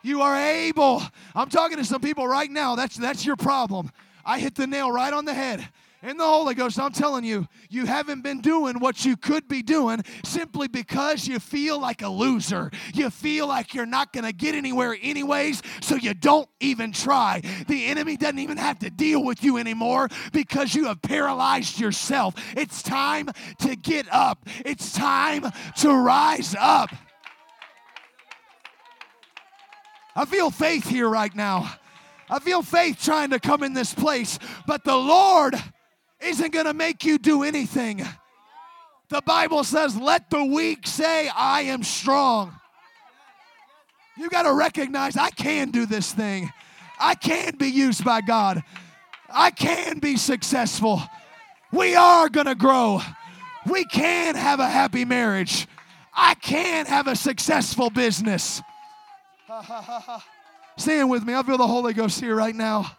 You 0.04 0.22
are 0.22 0.36
able. 0.36 1.02
I'm 1.34 1.50
talking 1.50 1.78
to 1.78 1.86
some 1.86 2.02
people 2.02 2.28
right 2.28 2.50
now. 2.50 2.76
That's 2.76 2.98
that's 2.98 3.26
your 3.26 3.36
problem. 3.38 3.92
I 4.26 4.40
hit 4.40 4.56
the 4.56 4.68
nail 4.68 4.92
right 4.92 5.14
on 5.14 5.26
the 5.26 5.34
head. 5.34 5.68
In 6.04 6.18
the 6.18 6.26
Holy 6.26 6.56
Ghost, 6.56 6.80
I'm 6.80 6.92
telling 6.92 7.24
you, 7.24 7.48
you 7.70 7.86
haven't 7.86 8.24
been 8.24 8.42
doing 8.42 8.80
what 8.80 9.06
you 9.06 9.16
could 9.16 9.48
be 9.48 9.62
doing 9.62 10.04
simply 10.24 10.68
because 10.68 11.28
you 11.28 11.40
feel 11.40 11.80
like 11.80 12.02
a 12.02 12.10
loser. 12.10 12.72
You 12.96 13.12
feel 13.12 13.46
like 13.46 13.76
you're 13.76 13.86
not 13.86 14.12
going 14.12 14.26
to 14.26 14.34
get 14.34 14.56
anywhere, 14.56 14.98
anyways, 15.00 15.62
so 15.80 15.96
you 15.96 16.16
don't 16.16 16.50
even 16.60 16.92
try. 16.92 17.42
The 17.68 17.86
enemy 17.86 18.18
doesn't 18.18 18.40
even 18.40 18.58
have 18.58 18.80
to 18.80 18.90
deal 18.90 19.24
with 19.24 19.44
you 19.44 19.58
anymore 19.58 20.08
because 20.34 20.74
you 20.74 20.86
have 20.86 21.04
paralyzed 21.04 21.80
yourself. 21.80 22.34
It's 22.58 22.82
time 22.82 23.30
to 23.60 23.76
get 23.76 24.12
up, 24.12 24.48
it's 24.66 24.94
time 24.94 25.52
to 25.78 25.94
rise 25.94 26.56
up. 26.60 26.90
I 30.16 30.26
feel 30.26 30.50
faith 30.50 30.88
here 30.88 31.08
right 31.08 31.34
now. 31.36 31.72
I 32.32 32.40
feel 32.40 32.62
faith 32.62 33.04
trying 33.04 33.32
to 33.32 33.40
come 33.42 33.62
in 33.62 33.74
this 33.74 33.94
place, 33.94 34.40
but 34.66 34.86
the 34.86 34.96
Lord 34.96 35.54
isn't 36.22 36.54
going 36.54 36.66
to 36.66 36.74
make 36.74 37.04
you 37.04 37.18
do 37.18 37.44
anything. 37.44 38.08
The 39.10 39.22
Bible 39.26 39.66
says, 39.66 39.98
let 39.98 40.30
the 40.30 40.46
weak 40.46 40.88
say, 40.88 41.28
I 41.28 41.64
am 41.64 41.84
strong. 41.84 42.54
You 44.18 44.30
got 44.30 44.44
to 44.44 44.54
recognize 44.54 45.18
I 45.18 45.30
can 45.32 45.72
do 45.72 45.86
this 45.86 46.14
thing. 46.14 46.50
I 46.98 47.16
can 47.16 47.58
be 47.58 47.68
used 47.68 48.06
by 48.06 48.22
God. 48.22 48.64
I 49.30 49.52
can 49.52 50.00
be 50.00 50.16
successful. 50.16 51.02
We 51.74 51.96
are 51.96 52.30
going 52.30 52.46
to 52.46 52.56
grow. 52.56 53.02
We 53.70 53.84
can 53.84 54.36
have 54.36 54.62
a 54.62 54.70
happy 54.70 55.04
marriage. 55.04 55.68
I 56.14 56.36
can 56.36 56.86
have 56.86 57.08
a 57.08 57.16
successful 57.16 57.90
business. 57.90 58.62
Stand 60.78 61.10
with 61.10 61.24
me. 61.24 61.36
I 61.36 61.44
feel 61.44 61.58
the 61.58 61.68
Holy 61.68 61.94
Ghost 61.94 62.20
here 62.20 62.36
right 62.36 62.56
now. 62.56 62.98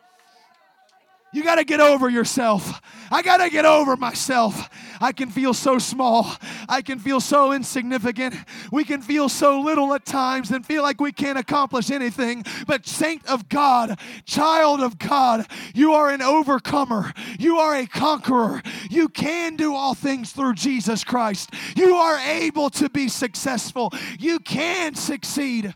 You 1.35 1.43
got 1.43 1.55
to 1.55 1.65
get 1.65 1.81
over 1.81 2.11
yourself. 2.11 2.81
I 3.11 3.23
got 3.23 3.39
to 3.39 3.49
get 3.49 3.65
over 3.65 3.97
myself. 3.97 4.69
I 5.01 5.13
can 5.13 5.31
feel 5.31 5.55
so 5.55 5.79
small. 5.79 6.31
I 6.69 6.83
can 6.83 6.99
feel 6.99 7.21
so 7.21 7.53
insignificant. 7.53 8.35
We 8.71 8.85
can 8.85 9.01
feel 9.01 9.31
so 9.31 9.59
little 9.61 9.95
at 9.95 10.05
times 10.05 10.51
and 10.51 10.65
feel 10.65 10.83
like 10.83 11.01
we 11.01 11.11
can't 11.11 11.39
accomplish 11.39 11.91
anything. 11.91 12.45
But, 12.67 12.87
saint 12.87 13.27
of 13.27 13.49
God, 13.49 13.99
child 14.27 14.81
of 14.83 14.99
God, 14.99 15.47
you 15.75 15.95
are 15.95 16.11
an 16.11 16.21
overcomer. 16.21 17.15
You 17.39 17.57
are 17.57 17.77
a 17.77 17.87
conqueror. 17.87 18.61
You 18.91 19.09
can 19.09 19.57
do 19.57 19.75
all 19.75 19.95
things 19.95 20.33
through 20.33 20.55
Jesus 20.55 21.03
Christ. 21.03 21.51
You 21.77 21.95
are 21.95 22.19
able 22.19 22.69
to 22.71 22.91
be 22.91 23.09
successful. 23.09 23.91
You 24.19 24.39
can 24.39 24.95
succeed. 24.95 25.75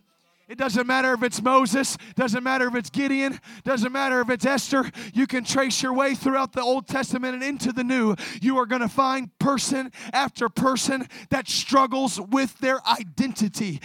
It 0.48 0.58
doesn't 0.58 0.86
matter 0.86 1.12
if 1.12 1.24
it's 1.24 1.42
Moses, 1.42 1.96
doesn't 2.14 2.44
matter 2.44 2.68
if 2.68 2.76
it's 2.76 2.88
Gideon, 2.88 3.40
doesn't 3.64 3.90
matter 3.90 4.20
if 4.20 4.30
it's 4.30 4.46
Esther. 4.46 4.88
You 5.12 5.26
can 5.26 5.42
trace 5.42 5.82
your 5.82 5.92
way 5.92 6.14
throughout 6.14 6.52
the 6.52 6.62
Old 6.62 6.86
Testament 6.86 7.34
and 7.34 7.42
into 7.42 7.72
the 7.72 7.82
New. 7.82 8.14
You 8.40 8.56
are 8.58 8.66
going 8.66 8.82
to 8.82 8.88
find 8.88 9.36
person 9.40 9.90
after 10.12 10.48
person 10.48 11.08
that 11.30 11.48
struggles 11.48 12.20
with 12.20 12.56
their 12.58 12.80
identity. 12.86 13.80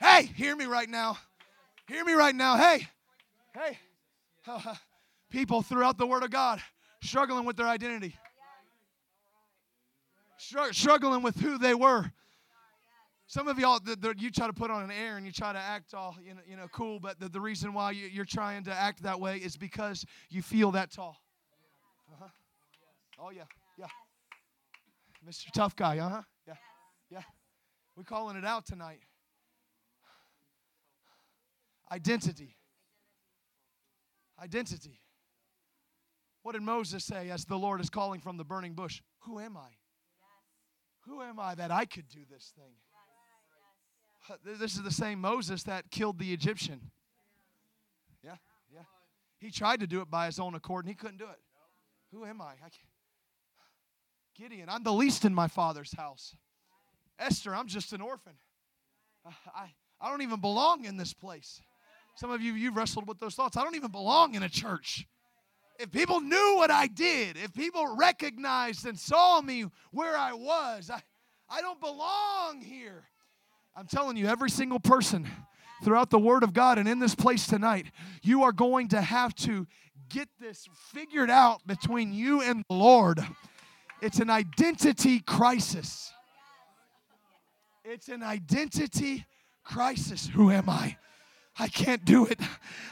Hey, 0.00 0.30
hear 0.36 0.54
me 0.54 0.66
right 0.66 0.88
now. 0.88 1.18
Hear 1.88 2.04
me 2.04 2.12
right 2.12 2.34
now. 2.34 2.56
Hey, 2.56 2.86
hey. 3.52 3.78
People 5.30 5.62
throughout 5.62 5.98
the 5.98 6.06
Word 6.06 6.22
of 6.22 6.30
God 6.30 6.60
struggling 7.02 7.44
with 7.44 7.56
their 7.56 7.66
identity, 7.66 8.14
struggling 10.70 11.22
with 11.22 11.36
who 11.40 11.58
they 11.58 11.74
were 11.74 12.12
some 13.32 13.48
of 13.48 13.58
y'all, 13.58 13.80
the, 13.82 13.96
the, 13.96 14.14
you 14.18 14.30
try 14.30 14.46
to 14.46 14.52
put 14.52 14.70
on 14.70 14.82
an 14.82 14.90
air 14.90 15.16
and 15.16 15.24
you 15.24 15.32
try 15.32 15.54
to 15.54 15.58
act 15.58 15.94
all 15.94 16.14
you 16.22 16.34
know, 16.34 16.40
you 16.46 16.54
know 16.54 16.68
cool, 16.70 17.00
but 17.00 17.18
the, 17.18 17.30
the 17.30 17.40
reason 17.40 17.72
why 17.72 17.90
you, 17.90 18.06
you're 18.06 18.26
trying 18.26 18.62
to 18.64 18.70
act 18.70 19.02
that 19.04 19.18
way 19.18 19.38
is 19.38 19.56
because 19.56 20.04
you 20.28 20.42
feel 20.42 20.70
that 20.72 20.92
tall. 20.92 21.16
Uh-huh. 22.12 22.28
Oh, 23.18 23.30
yeah, 23.30 23.44
yeah. 23.78 23.86
Mr. 25.26 25.50
Tough 25.50 25.74
Guy, 25.74 25.96
uh 25.96 26.10
huh. 26.10 26.22
Yeah, 26.46 26.54
yeah. 27.10 27.22
We're 27.96 28.02
calling 28.02 28.36
it 28.36 28.44
out 28.44 28.66
tonight. 28.66 29.00
Identity. 31.90 32.54
Identity. 34.42 35.00
What 36.42 36.52
did 36.52 36.60
Moses 36.60 37.02
say 37.02 37.30
as 37.30 37.46
the 37.46 37.56
Lord 37.56 37.80
is 37.80 37.88
calling 37.88 38.20
from 38.20 38.36
the 38.36 38.44
burning 38.44 38.74
bush? 38.74 39.00
Who 39.20 39.38
am 39.38 39.56
I? 39.56 39.70
Who 41.06 41.22
am 41.22 41.40
I 41.40 41.54
that 41.54 41.70
I 41.70 41.86
could 41.86 42.10
do 42.10 42.20
this 42.30 42.52
thing? 42.54 42.74
This 44.44 44.74
is 44.74 44.82
the 44.82 44.90
same 44.90 45.20
Moses 45.20 45.64
that 45.64 45.90
killed 45.90 46.18
the 46.18 46.32
Egyptian. 46.32 46.90
Yeah, 48.22 48.36
yeah. 48.72 48.82
He 49.38 49.50
tried 49.50 49.80
to 49.80 49.86
do 49.86 50.00
it 50.00 50.10
by 50.10 50.26
his 50.26 50.38
own 50.38 50.54
accord 50.54 50.84
and 50.84 50.90
he 50.90 50.94
couldn't 50.94 51.18
do 51.18 51.24
it. 51.24 51.40
Who 52.12 52.24
am 52.24 52.40
I? 52.40 52.52
I 52.64 52.68
Gideon, 54.34 54.68
I'm 54.68 54.82
the 54.82 54.92
least 54.92 55.24
in 55.24 55.34
my 55.34 55.48
father's 55.48 55.92
house. 55.92 56.34
Esther, 57.18 57.54
I'm 57.54 57.66
just 57.66 57.92
an 57.92 58.00
orphan. 58.00 58.32
Uh, 59.26 59.30
I, 59.54 59.72
I 60.00 60.10
don't 60.10 60.22
even 60.22 60.40
belong 60.40 60.84
in 60.84 60.96
this 60.96 61.12
place. 61.12 61.60
Some 62.16 62.30
of 62.30 62.40
you, 62.42 62.54
you've 62.54 62.76
wrestled 62.76 63.06
with 63.06 63.18
those 63.18 63.34
thoughts. 63.34 63.56
I 63.56 63.62
don't 63.62 63.76
even 63.76 63.90
belong 63.90 64.34
in 64.34 64.42
a 64.42 64.48
church. 64.48 65.06
If 65.78 65.90
people 65.90 66.20
knew 66.20 66.54
what 66.56 66.70
I 66.70 66.86
did, 66.86 67.36
if 67.36 67.52
people 67.52 67.96
recognized 67.96 68.86
and 68.86 68.98
saw 68.98 69.40
me 69.40 69.66
where 69.90 70.16
I 70.16 70.32
was, 70.32 70.90
I, 70.90 71.02
I 71.48 71.60
don't 71.60 71.80
belong 71.80 72.60
here. 72.62 73.04
I'm 73.74 73.86
telling 73.86 74.18
you, 74.18 74.26
every 74.26 74.50
single 74.50 74.80
person 74.80 75.26
throughout 75.82 76.10
the 76.10 76.18
Word 76.18 76.42
of 76.42 76.52
God 76.52 76.76
and 76.76 76.86
in 76.86 76.98
this 76.98 77.14
place 77.14 77.46
tonight, 77.46 77.86
you 78.22 78.42
are 78.42 78.52
going 78.52 78.88
to 78.88 79.00
have 79.00 79.34
to 79.36 79.66
get 80.10 80.28
this 80.38 80.68
figured 80.92 81.30
out 81.30 81.66
between 81.66 82.12
you 82.12 82.42
and 82.42 82.64
the 82.68 82.74
Lord. 82.76 83.26
It's 84.02 84.18
an 84.18 84.28
identity 84.28 85.20
crisis. 85.20 86.12
It's 87.82 88.08
an 88.08 88.22
identity 88.22 89.24
crisis. 89.64 90.28
Who 90.28 90.50
am 90.50 90.68
I? 90.68 90.96
I 91.58 91.68
can't 91.68 92.04
do 92.04 92.26
it. 92.26 92.40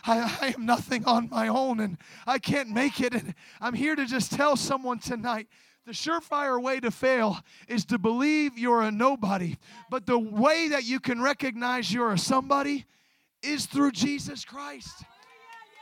I, 0.07 0.39
I, 0.41 0.47
am 0.49 0.65
nothing 0.65 1.05
on 1.05 1.29
my 1.31 1.49
own 1.49 1.81
and 1.81 1.99
I 2.27 2.39
can't 2.39 2.71
make 2.71 3.01
it. 3.01 3.15
And 3.15 3.35
I'm 3.61 3.75
here 3.75 3.97
to 3.97 4.07
just 4.07 4.33
tell 4.33 4.57
someone 4.57 4.99
tonight 4.99 5.47
the 5.87 5.93
surefire 5.93 6.63
way 6.63 6.79
to 6.81 6.91
fail 6.91 7.39
is 7.67 7.85
to 7.87 7.99
believe 7.99 8.59
you're 8.59 8.83
a 8.83 8.91
nobody. 8.91 9.57
But 9.91 10.07
the 10.07 10.19
way 10.19 10.69
that 10.69 10.85
you 10.85 11.01
can 11.01 11.23
recognize 11.23 11.93
you're 11.93 12.13
a 12.13 12.19
somebody 12.19 12.87
is 13.43 13.67
through 13.67 13.93
Jesus 13.93 14.45
Christ. 14.45 15.05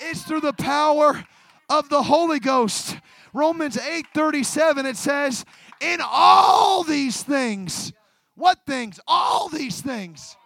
It's 0.01 0.23
through 0.23 0.41
the 0.41 0.53
power 0.53 1.25
of 1.69 1.89
the 1.89 2.03
Holy 2.03 2.39
Ghost. 2.39 2.97
Romans 3.33 3.77
8:37 3.77 4.87
it 4.87 4.97
says, 4.97 5.45
"In 5.81 6.01
all 6.01 6.85
these 6.85 7.23
things, 7.23 7.93
what 8.35 8.65
things? 8.67 9.01
All 9.07 9.49
these 9.49 9.81
things. 9.81 10.37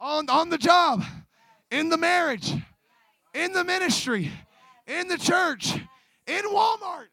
On 0.00 0.30
on 0.30 0.48
the 0.48 0.58
job, 0.58 1.04
in 1.70 1.88
the 1.88 1.96
marriage, 1.96 2.54
in 3.34 3.52
the 3.52 3.64
ministry, 3.64 4.30
in 4.86 5.08
the 5.08 5.18
church, 5.18 5.74
in 6.26 6.44
Walmart. 6.44 7.08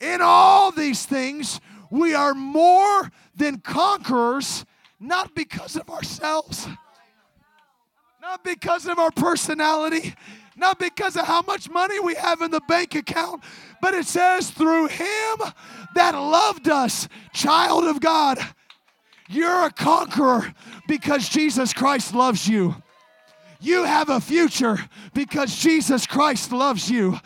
In 0.00 0.20
all 0.22 0.72
these 0.72 1.06
things, 1.06 1.60
we 1.90 2.14
are 2.14 2.34
more 2.34 3.10
than 3.34 3.58
conquerors, 3.58 4.64
not 5.00 5.34
because 5.34 5.76
of 5.76 5.88
ourselves, 5.90 6.66
not 8.20 8.44
because 8.44 8.86
of 8.86 8.98
our 8.98 9.10
personality, 9.10 10.14
not 10.56 10.78
because 10.78 11.16
of 11.16 11.26
how 11.26 11.42
much 11.42 11.70
money 11.70 12.00
we 12.00 12.14
have 12.14 12.40
in 12.40 12.50
the 12.50 12.60
bank 12.62 12.94
account, 12.94 13.42
but 13.80 13.94
it 13.94 14.06
says 14.06 14.50
through 14.50 14.88
Him 14.88 15.36
that 15.94 16.14
loved 16.14 16.68
us, 16.68 17.08
child 17.32 17.84
of 17.84 18.00
God. 18.00 18.38
You're 19.28 19.64
a 19.64 19.70
conqueror 19.70 20.54
because 20.86 21.28
Jesus 21.28 21.72
Christ 21.72 22.14
loves 22.14 22.48
you. 22.48 22.76
You 23.60 23.84
have 23.84 24.08
a 24.08 24.20
future 24.20 24.78
because 25.14 25.56
Jesus 25.56 26.06
Christ 26.06 26.52
loves 26.52 26.90
you. 26.90 27.18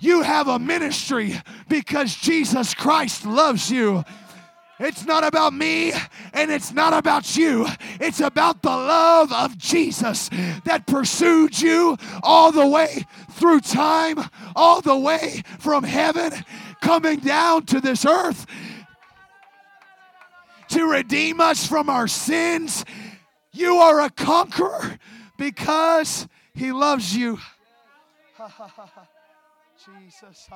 You 0.00 0.22
have 0.22 0.48
a 0.48 0.58
ministry 0.58 1.40
because 1.68 2.14
Jesus 2.14 2.74
Christ 2.74 3.26
loves 3.26 3.70
you. 3.70 4.04
It's 4.80 5.04
not 5.04 5.24
about 5.24 5.52
me 5.52 5.92
and 6.32 6.52
it's 6.52 6.72
not 6.72 6.92
about 6.92 7.36
you. 7.36 7.66
It's 8.00 8.20
about 8.20 8.62
the 8.62 8.70
love 8.70 9.32
of 9.32 9.58
Jesus 9.58 10.28
that 10.64 10.86
pursued 10.86 11.60
you 11.60 11.96
all 12.22 12.52
the 12.52 12.66
way 12.66 13.04
through 13.32 13.60
time, 13.60 14.18
all 14.54 14.80
the 14.80 14.96
way 14.96 15.42
from 15.58 15.82
heaven, 15.82 16.32
coming 16.80 17.18
down 17.18 17.66
to 17.66 17.80
this 17.80 18.06
earth 18.06 18.46
to 20.68 20.84
redeem 20.84 21.40
us 21.40 21.66
from 21.66 21.88
our 21.88 22.06
sins. 22.06 22.84
You 23.52 23.76
are 23.76 24.00
a 24.00 24.10
conqueror 24.10 24.98
because 25.36 26.28
he 26.54 26.70
loves 26.70 27.16
you. 27.16 27.38
Jesus. 29.86 30.48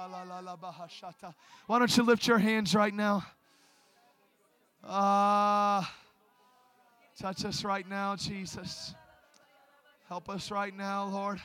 Why 1.67 1.79
don't 1.79 1.97
you 1.97 2.03
lift 2.03 2.27
your 2.27 2.39
hands 2.39 2.75
right 2.75 2.93
now? 2.93 3.25
Ah, 4.85 5.89
uh, 5.89 7.23
touch 7.23 7.45
us 7.45 7.65
right 7.65 7.89
now, 7.89 8.17
Jesus. 8.17 8.95
Help 10.09 10.29
us 10.29 10.51
right 10.51 10.77
now, 10.77 11.07
Lord. 11.07 11.41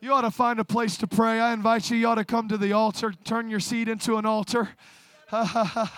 You 0.00 0.12
ought 0.12 0.22
to 0.22 0.30
find 0.30 0.60
a 0.60 0.64
place 0.64 0.98
to 0.98 1.06
pray. 1.06 1.40
I 1.40 1.54
invite 1.54 1.90
you, 1.90 1.96
you 1.96 2.06
ought 2.06 2.16
to 2.16 2.24
come 2.24 2.48
to 2.48 2.58
the 2.58 2.72
altar, 2.72 3.14
turn 3.24 3.48
your 3.48 3.60
seat 3.60 3.88
into 3.88 4.18
an 4.18 4.26
altar. 4.26 4.68
I 5.32 5.88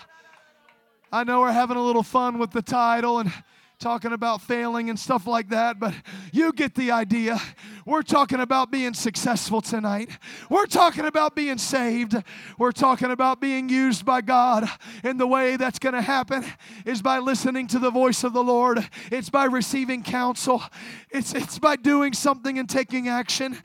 know 1.24 1.41
we're 1.41 1.51
having 1.51 1.76
a 1.76 1.82
little 1.82 2.05
fun 2.05 2.39
with 2.39 2.53
the 2.53 2.62
title 2.62 3.18
and 3.18 3.32
talking 3.79 4.12
about 4.12 4.41
failing 4.41 4.89
and 4.89 4.99
stuff 4.99 5.27
like 5.27 5.51
that, 5.51 5.79
but 5.79 5.95
you 6.33 6.51
get 6.53 6.74
the 6.74 6.91
idea. 6.91 7.39
We're 7.85 8.03
talking 8.03 8.41
about 8.41 8.70
being 8.70 8.95
successful 8.95 9.61
tonight. 9.61 10.09
We're 10.49 10.66
talking 10.66 11.05
about 11.05 11.37
being 11.37 11.59
saved. 11.59 12.14
We're 12.59 12.72
talking 12.72 13.11
about 13.11 13.39
being 13.39 13.68
used 13.68 14.07
by 14.07 14.22
God. 14.22 14.66
And 15.03 15.20
the 15.20 15.27
way 15.27 15.57
that's 15.57 15.79
going 15.79 15.95
to 15.95 16.01
happen 16.01 16.45
is 16.87 17.03
by 17.03 17.18
listening 17.18 17.66
to 17.68 17.79
the 17.79 17.91
voice 17.91 18.24
of 18.24 18.33
the 18.33 18.43
Lord, 18.43 18.89
it's 19.12 19.29
by 19.29 19.45
receiving 19.45 20.03
counsel, 20.03 20.62
it's, 21.11 21.35
it's 21.35 21.59
by 21.59 21.77
doing 21.77 22.14
something 22.14 22.59
and 22.59 22.68
taking 22.68 23.09
action. 23.09 23.59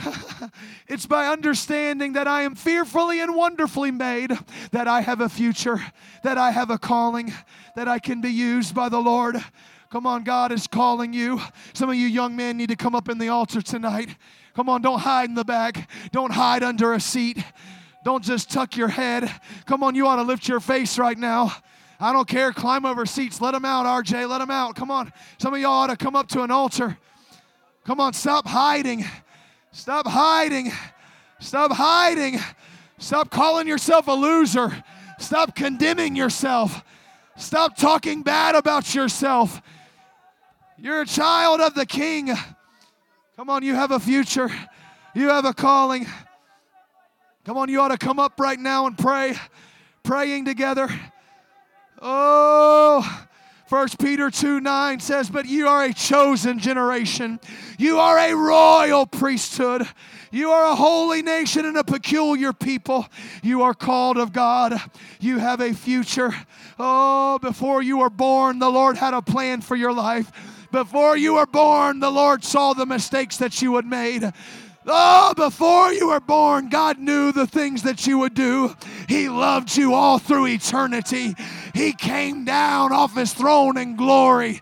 it's 0.88 1.06
by 1.06 1.26
understanding 1.26 2.14
that 2.14 2.26
I 2.26 2.42
am 2.42 2.54
fearfully 2.54 3.20
and 3.20 3.34
wonderfully 3.34 3.90
made, 3.90 4.36
that 4.72 4.88
I 4.88 5.00
have 5.00 5.20
a 5.20 5.28
future, 5.28 5.80
that 6.22 6.38
I 6.38 6.50
have 6.50 6.70
a 6.70 6.78
calling, 6.78 7.32
that 7.76 7.88
I 7.88 7.98
can 7.98 8.20
be 8.20 8.30
used 8.30 8.74
by 8.74 8.88
the 8.88 9.00
Lord. 9.00 9.42
Come 9.90 10.06
on, 10.06 10.22
God 10.24 10.52
is 10.52 10.66
calling 10.66 11.12
you. 11.12 11.40
Some 11.72 11.90
of 11.90 11.96
you 11.96 12.06
young 12.06 12.36
men 12.36 12.56
need 12.56 12.68
to 12.68 12.76
come 12.76 12.94
up 12.94 13.08
in 13.08 13.18
the 13.18 13.28
altar 13.28 13.60
tonight. 13.60 14.16
Come 14.54 14.68
on, 14.68 14.82
don't 14.82 15.00
hide 15.00 15.28
in 15.28 15.34
the 15.34 15.44
back, 15.44 15.88
don't 16.12 16.32
hide 16.32 16.62
under 16.62 16.92
a 16.92 17.00
seat. 17.00 17.38
Don't 18.02 18.24
just 18.24 18.50
tuck 18.50 18.76
your 18.76 18.88
head. 18.88 19.30
Come 19.66 19.82
on, 19.82 19.94
you 19.94 20.06
ought 20.06 20.16
to 20.16 20.22
lift 20.22 20.48
your 20.48 20.60
face 20.60 20.98
right 20.98 21.18
now. 21.18 21.52
I 22.00 22.14
don't 22.14 22.26
care. 22.26 22.50
Climb 22.50 22.86
over 22.86 23.04
seats. 23.04 23.42
Let 23.42 23.52
them 23.52 23.66
out, 23.66 23.84
RJ. 23.84 24.26
Let 24.26 24.38
them 24.38 24.50
out. 24.50 24.74
Come 24.74 24.90
on. 24.90 25.12
Some 25.38 25.52
of 25.52 25.60
y'all 25.60 25.72
ought 25.72 25.88
to 25.88 25.96
come 25.96 26.16
up 26.16 26.28
to 26.28 26.42
an 26.42 26.50
altar. 26.50 26.96
Come 27.84 28.00
on, 28.00 28.14
stop 28.14 28.46
hiding. 28.46 29.04
Stop 29.72 30.06
hiding. 30.06 30.72
Stop 31.38 31.72
hiding. 31.72 32.40
Stop 32.98 33.30
calling 33.30 33.68
yourself 33.68 34.08
a 34.08 34.12
loser. 34.12 34.84
Stop 35.18 35.54
condemning 35.54 36.16
yourself. 36.16 36.82
Stop 37.36 37.76
talking 37.76 38.22
bad 38.22 38.54
about 38.54 38.94
yourself. 38.94 39.62
You're 40.76 41.02
a 41.02 41.06
child 41.06 41.60
of 41.60 41.74
the 41.74 41.86
King. 41.86 42.34
Come 43.36 43.48
on, 43.48 43.62
you 43.62 43.74
have 43.74 43.90
a 43.90 44.00
future. 44.00 44.50
You 45.14 45.28
have 45.28 45.44
a 45.44 45.54
calling. 45.54 46.06
Come 47.44 47.56
on, 47.56 47.68
you 47.68 47.80
ought 47.80 47.88
to 47.88 47.98
come 47.98 48.18
up 48.18 48.38
right 48.38 48.58
now 48.58 48.86
and 48.86 48.98
pray. 48.98 49.34
Praying 50.02 50.46
together. 50.46 50.88
Oh, 52.02 53.26
First 53.70 54.00
Peter 54.00 54.30
2 54.30 54.60
9 54.60 54.98
says, 54.98 55.30
But 55.30 55.46
you 55.46 55.68
are 55.68 55.84
a 55.84 55.94
chosen 55.94 56.58
generation. 56.58 57.38
You 57.80 57.98
are 57.98 58.18
a 58.18 58.34
royal 58.34 59.06
priesthood. 59.06 59.88
You 60.30 60.50
are 60.50 60.70
a 60.70 60.76
holy 60.76 61.22
nation 61.22 61.64
and 61.64 61.78
a 61.78 61.82
peculiar 61.82 62.52
people. 62.52 63.06
You 63.42 63.62
are 63.62 63.72
called 63.72 64.18
of 64.18 64.34
God. 64.34 64.78
You 65.18 65.38
have 65.38 65.62
a 65.62 65.72
future. 65.72 66.30
Oh, 66.78 67.38
before 67.38 67.82
you 67.82 67.96
were 67.96 68.10
born, 68.10 68.58
the 68.58 68.68
Lord 68.68 68.98
had 68.98 69.14
a 69.14 69.22
plan 69.22 69.62
for 69.62 69.76
your 69.76 69.94
life. 69.94 70.30
Before 70.70 71.16
you 71.16 71.36
were 71.36 71.46
born, 71.46 72.00
the 72.00 72.10
Lord 72.10 72.44
saw 72.44 72.74
the 72.74 72.84
mistakes 72.84 73.38
that 73.38 73.62
you 73.62 73.76
had 73.76 73.86
made. 73.86 74.30
Oh, 74.86 75.32
before 75.34 75.90
you 75.90 76.08
were 76.08 76.20
born, 76.20 76.68
God 76.68 76.98
knew 76.98 77.32
the 77.32 77.46
things 77.46 77.82
that 77.84 78.06
you 78.06 78.18
would 78.18 78.34
do. 78.34 78.76
He 79.08 79.30
loved 79.30 79.74
you 79.74 79.94
all 79.94 80.18
through 80.18 80.48
eternity. 80.48 81.34
He 81.74 81.94
came 81.94 82.44
down 82.44 82.92
off 82.92 83.16
his 83.16 83.32
throne 83.32 83.78
in 83.78 83.96
glory. 83.96 84.60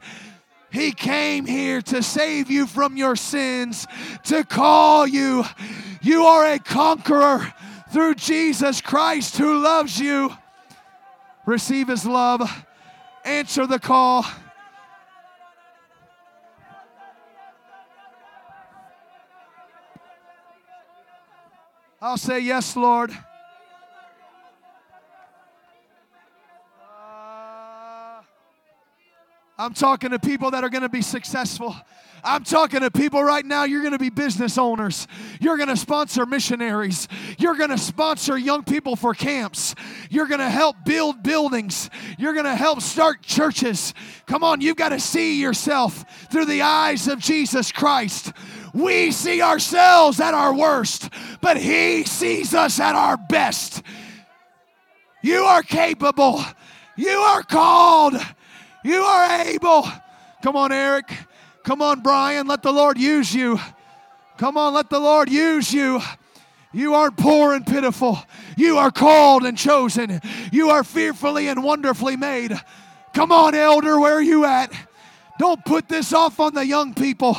He 0.71 0.93
came 0.93 1.47
here 1.47 1.81
to 1.83 2.03
save 2.03 2.51
you 2.51 2.66
from 2.66 2.97
your 2.97 3.16
sins, 3.16 3.87
to 4.25 4.45
call 4.45 5.07
you. 5.07 5.45
You 6.03 6.25
are 6.25 6.45
a 6.45 6.59
conqueror 6.59 7.53
through 7.91 8.16
Jesus 8.16 8.81
Christ 8.81 9.39
who 9.39 9.59
loves 9.59 9.99
you. 9.99 10.31
Receive 11.47 11.89
his 11.89 12.05
love, 12.05 12.66
answer 13.25 13.66
the 13.66 13.79
call. 13.79 14.27
I'll 22.01 22.19
say, 22.19 22.41
Yes, 22.41 22.77
Lord. 22.77 23.16
I'm 29.61 29.74
talking 29.74 30.11
to 30.11 30.20
people 30.20 30.52
that 30.52 30.62
are 30.62 30.68
going 30.68 30.82
to 30.82 30.88
be 30.88 31.02
successful. 31.02 31.74
I'm 32.22 32.44
talking 32.44 32.80
to 32.80 32.92
people 32.92 33.24
right 33.24 33.44
now, 33.44 33.64
you're 33.64 33.80
going 33.80 33.92
to 33.92 33.98
be 33.98 34.09
business 34.09 34.56
owners. 34.56 35.09
You're 35.40 35.56
going 35.56 35.68
to 35.68 35.76
sponsor 35.76 36.26
missionaries. 36.26 37.09
You're 37.38 37.56
going 37.56 37.70
to 37.70 37.78
sponsor 37.78 38.38
young 38.38 38.62
people 38.62 38.94
for 38.94 39.14
camps. 39.14 39.74
You're 40.11 40.28
going 40.28 40.38
to 40.38 40.48
help 40.48 40.76
build 40.84 41.24
buildings. 41.24 41.90
You're 42.18 42.34
going 42.34 42.44
to 42.44 42.54
help 42.54 42.82
start 42.82 43.22
churches. 43.22 43.94
Come 44.26 44.44
on, 44.44 44.61
you've 44.61 44.76
got 44.76 44.90
to 44.90 45.00
see 45.00 45.40
yourself 45.40 46.04
through 46.30 46.46
the 46.46 46.62
eyes 46.62 47.09
of 47.09 47.18
Jesus 47.18 47.72
Christ. 47.72 48.32
We 48.72 49.11
see 49.11 49.42
ourselves 49.42 50.20
at 50.20 50.34
our 50.34 50.54
worst, 50.54 51.11
but 51.40 51.56
He 51.56 52.04
sees 52.04 52.54
us 52.54 52.78
at 52.78 52.94
our 52.94 53.16
best. 53.16 53.82
You 55.20 55.42
are 55.42 55.64
capable. 55.64 56.44
You 56.96 57.11
are 57.11 57.42
called. 57.42 58.14
You 58.85 59.03
are 59.03 59.43
able. 59.43 59.89
Come 60.43 60.57
on, 60.57 60.72
Eric. 60.72 61.12
Come 61.64 61.83
on, 61.83 62.01
Brian. 62.01 62.47
Let 62.47 62.62
the 62.62 62.72
Lord 62.72 62.99
use 62.99 63.35
you. 63.35 63.59
Come 64.39 64.57
on, 64.57 64.72
let 64.72 64.89
the 64.89 65.01
Lord 65.01 65.29
use 65.29 65.72
you. 65.72 66.01
You 66.72 66.95
aren't 66.95 67.16
poor 67.16 67.55
and 67.55 67.66
pitiful. 67.66 68.18
You 68.57 68.79
are 68.79 68.91
called 68.91 69.45
and 69.45 69.59
chosen. 69.59 70.20
You 70.53 70.70
are 70.70 70.85
fearfully 70.85 71.49
and 71.49 71.64
wonderfully 71.64 72.16
made. 72.16 72.59
Come 73.14 73.33
on, 73.33 73.55
elder, 73.55 73.99
where 73.99 74.14
are 74.14 74.22
you 74.22 74.45
at? 74.45 74.72
Don't 75.39 75.64
put 75.64 75.89
this 75.89 76.12
off 76.12 76.39
on 76.41 76.55
the 76.55 76.64
young 76.64 76.95
people. 76.95 77.37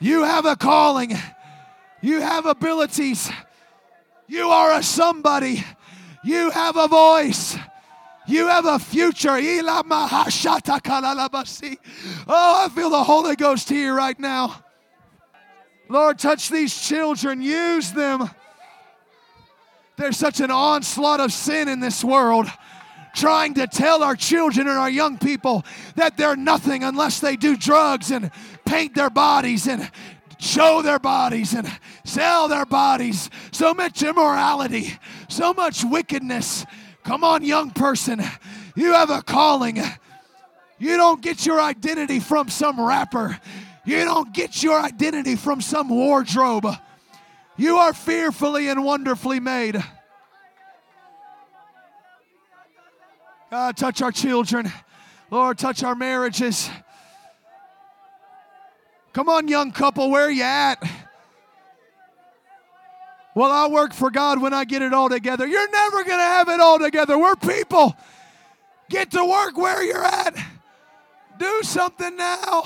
You 0.00 0.24
have 0.24 0.46
a 0.46 0.56
calling, 0.56 1.16
you 2.02 2.20
have 2.20 2.44
abilities, 2.44 3.30
you 4.26 4.50
are 4.50 4.72
a 4.72 4.82
somebody, 4.82 5.64
you 6.22 6.50
have 6.50 6.76
a 6.76 6.86
voice. 6.86 7.56
You 8.26 8.48
have 8.48 8.66
a 8.66 8.78
future. 8.78 9.36
Oh, 9.38 9.84
I 12.28 12.68
feel 12.74 12.90
the 12.90 13.04
Holy 13.04 13.36
Ghost 13.36 13.68
here 13.68 13.94
right 13.94 14.18
now. 14.18 14.62
Lord, 15.88 16.18
touch 16.18 16.48
these 16.48 16.76
children, 16.76 17.40
use 17.40 17.92
them. 17.92 18.28
There's 19.96 20.16
such 20.16 20.40
an 20.40 20.50
onslaught 20.50 21.20
of 21.20 21.32
sin 21.32 21.68
in 21.68 21.80
this 21.80 22.02
world 22.02 22.48
trying 23.14 23.54
to 23.54 23.66
tell 23.66 24.02
our 24.02 24.14
children 24.14 24.68
and 24.68 24.76
our 24.76 24.90
young 24.90 25.16
people 25.16 25.64
that 25.94 26.16
they're 26.18 26.36
nothing 26.36 26.84
unless 26.84 27.18
they 27.18 27.34
do 27.34 27.56
drugs 27.56 28.10
and 28.10 28.30
paint 28.66 28.94
their 28.94 29.08
bodies 29.08 29.66
and 29.66 29.90
show 30.38 30.82
their 30.82 30.98
bodies 30.98 31.54
and 31.54 31.66
sell 32.04 32.46
their 32.46 32.66
bodies. 32.66 33.30
So 33.52 33.72
much 33.72 34.02
immorality, 34.02 34.92
so 35.28 35.54
much 35.54 35.82
wickedness. 35.82 36.66
Come 37.06 37.22
on, 37.22 37.44
young 37.44 37.70
person. 37.70 38.20
You 38.74 38.92
have 38.94 39.10
a 39.10 39.22
calling. 39.22 39.80
You 40.80 40.96
don't 40.96 41.22
get 41.22 41.46
your 41.46 41.60
identity 41.60 42.18
from 42.18 42.48
some 42.48 42.80
rapper. 42.80 43.38
You 43.84 44.04
don't 44.04 44.34
get 44.34 44.60
your 44.60 44.80
identity 44.80 45.36
from 45.36 45.60
some 45.60 45.88
wardrobe. 45.88 46.66
You 47.56 47.76
are 47.76 47.94
fearfully 47.94 48.68
and 48.68 48.84
wonderfully 48.84 49.38
made. 49.38 49.80
God, 53.52 53.76
touch 53.76 54.02
our 54.02 54.10
children. 54.10 54.72
Lord, 55.30 55.58
touch 55.58 55.84
our 55.84 55.94
marriages. 55.94 56.68
Come 59.12 59.28
on, 59.28 59.46
young 59.46 59.70
couple, 59.70 60.10
where 60.10 60.28
you 60.28 60.42
at? 60.42 60.82
Well, 63.36 63.52
I'll 63.52 63.70
work 63.70 63.92
for 63.92 64.10
God 64.10 64.40
when 64.40 64.54
I 64.54 64.64
get 64.64 64.80
it 64.80 64.94
all 64.94 65.10
together. 65.10 65.46
You're 65.46 65.70
never 65.70 66.04
going 66.04 66.18
to 66.18 66.24
have 66.24 66.48
it 66.48 66.58
all 66.58 66.78
together. 66.78 67.18
We're 67.18 67.36
people. 67.36 67.94
Get 68.88 69.10
to 69.10 69.22
work 69.22 69.58
where 69.58 69.82
you're 69.82 70.02
at. 70.02 70.34
Do 71.38 71.60
something 71.62 72.16
now. 72.16 72.62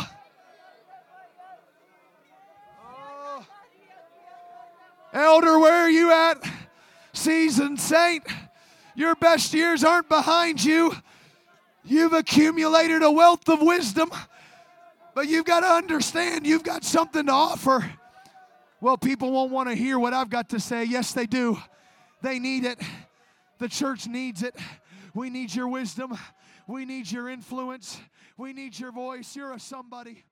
Oh. 2.86 3.44
Elder, 5.12 5.58
where 5.58 5.74
are 5.74 5.90
you 5.90 6.12
at? 6.12 6.36
Seasoned 7.14 7.80
saint, 7.80 8.22
your 8.94 9.16
best 9.16 9.52
years 9.52 9.82
aren't 9.82 10.08
behind 10.08 10.62
you. 10.62 10.94
You've 11.84 12.12
accumulated 12.12 13.02
a 13.02 13.10
wealth 13.10 13.48
of 13.48 13.60
wisdom, 13.60 14.12
but 15.16 15.26
you've 15.26 15.46
got 15.46 15.60
to 15.60 15.66
understand 15.66 16.46
you've 16.46 16.62
got 16.62 16.84
something 16.84 17.26
to 17.26 17.32
offer. 17.32 17.90
Well, 18.80 18.96
people 18.96 19.30
won't 19.30 19.52
want 19.52 19.68
to 19.68 19.74
hear 19.74 19.98
what 19.98 20.14
I've 20.14 20.30
got 20.30 20.48
to 20.50 20.60
say. 20.60 20.84
Yes, 20.84 21.12
they 21.12 21.26
do. 21.26 21.58
They 22.22 22.38
need 22.38 22.64
it. 22.64 22.80
The 23.58 23.68
church 23.68 24.06
needs 24.06 24.42
it. 24.42 24.56
We 25.14 25.28
need 25.28 25.54
your 25.54 25.68
wisdom. 25.68 26.16
We 26.66 26.86
need 26.86 27.10
your 27.10 27.28
influence. 27.28 28.00
We 28.38 28.52
need 28.54 28.78
your 28.78 28.92
voice. 28.92 29.36
You're 29.36 29.52
a 29.52 29.60
somebody. 29.60 30.24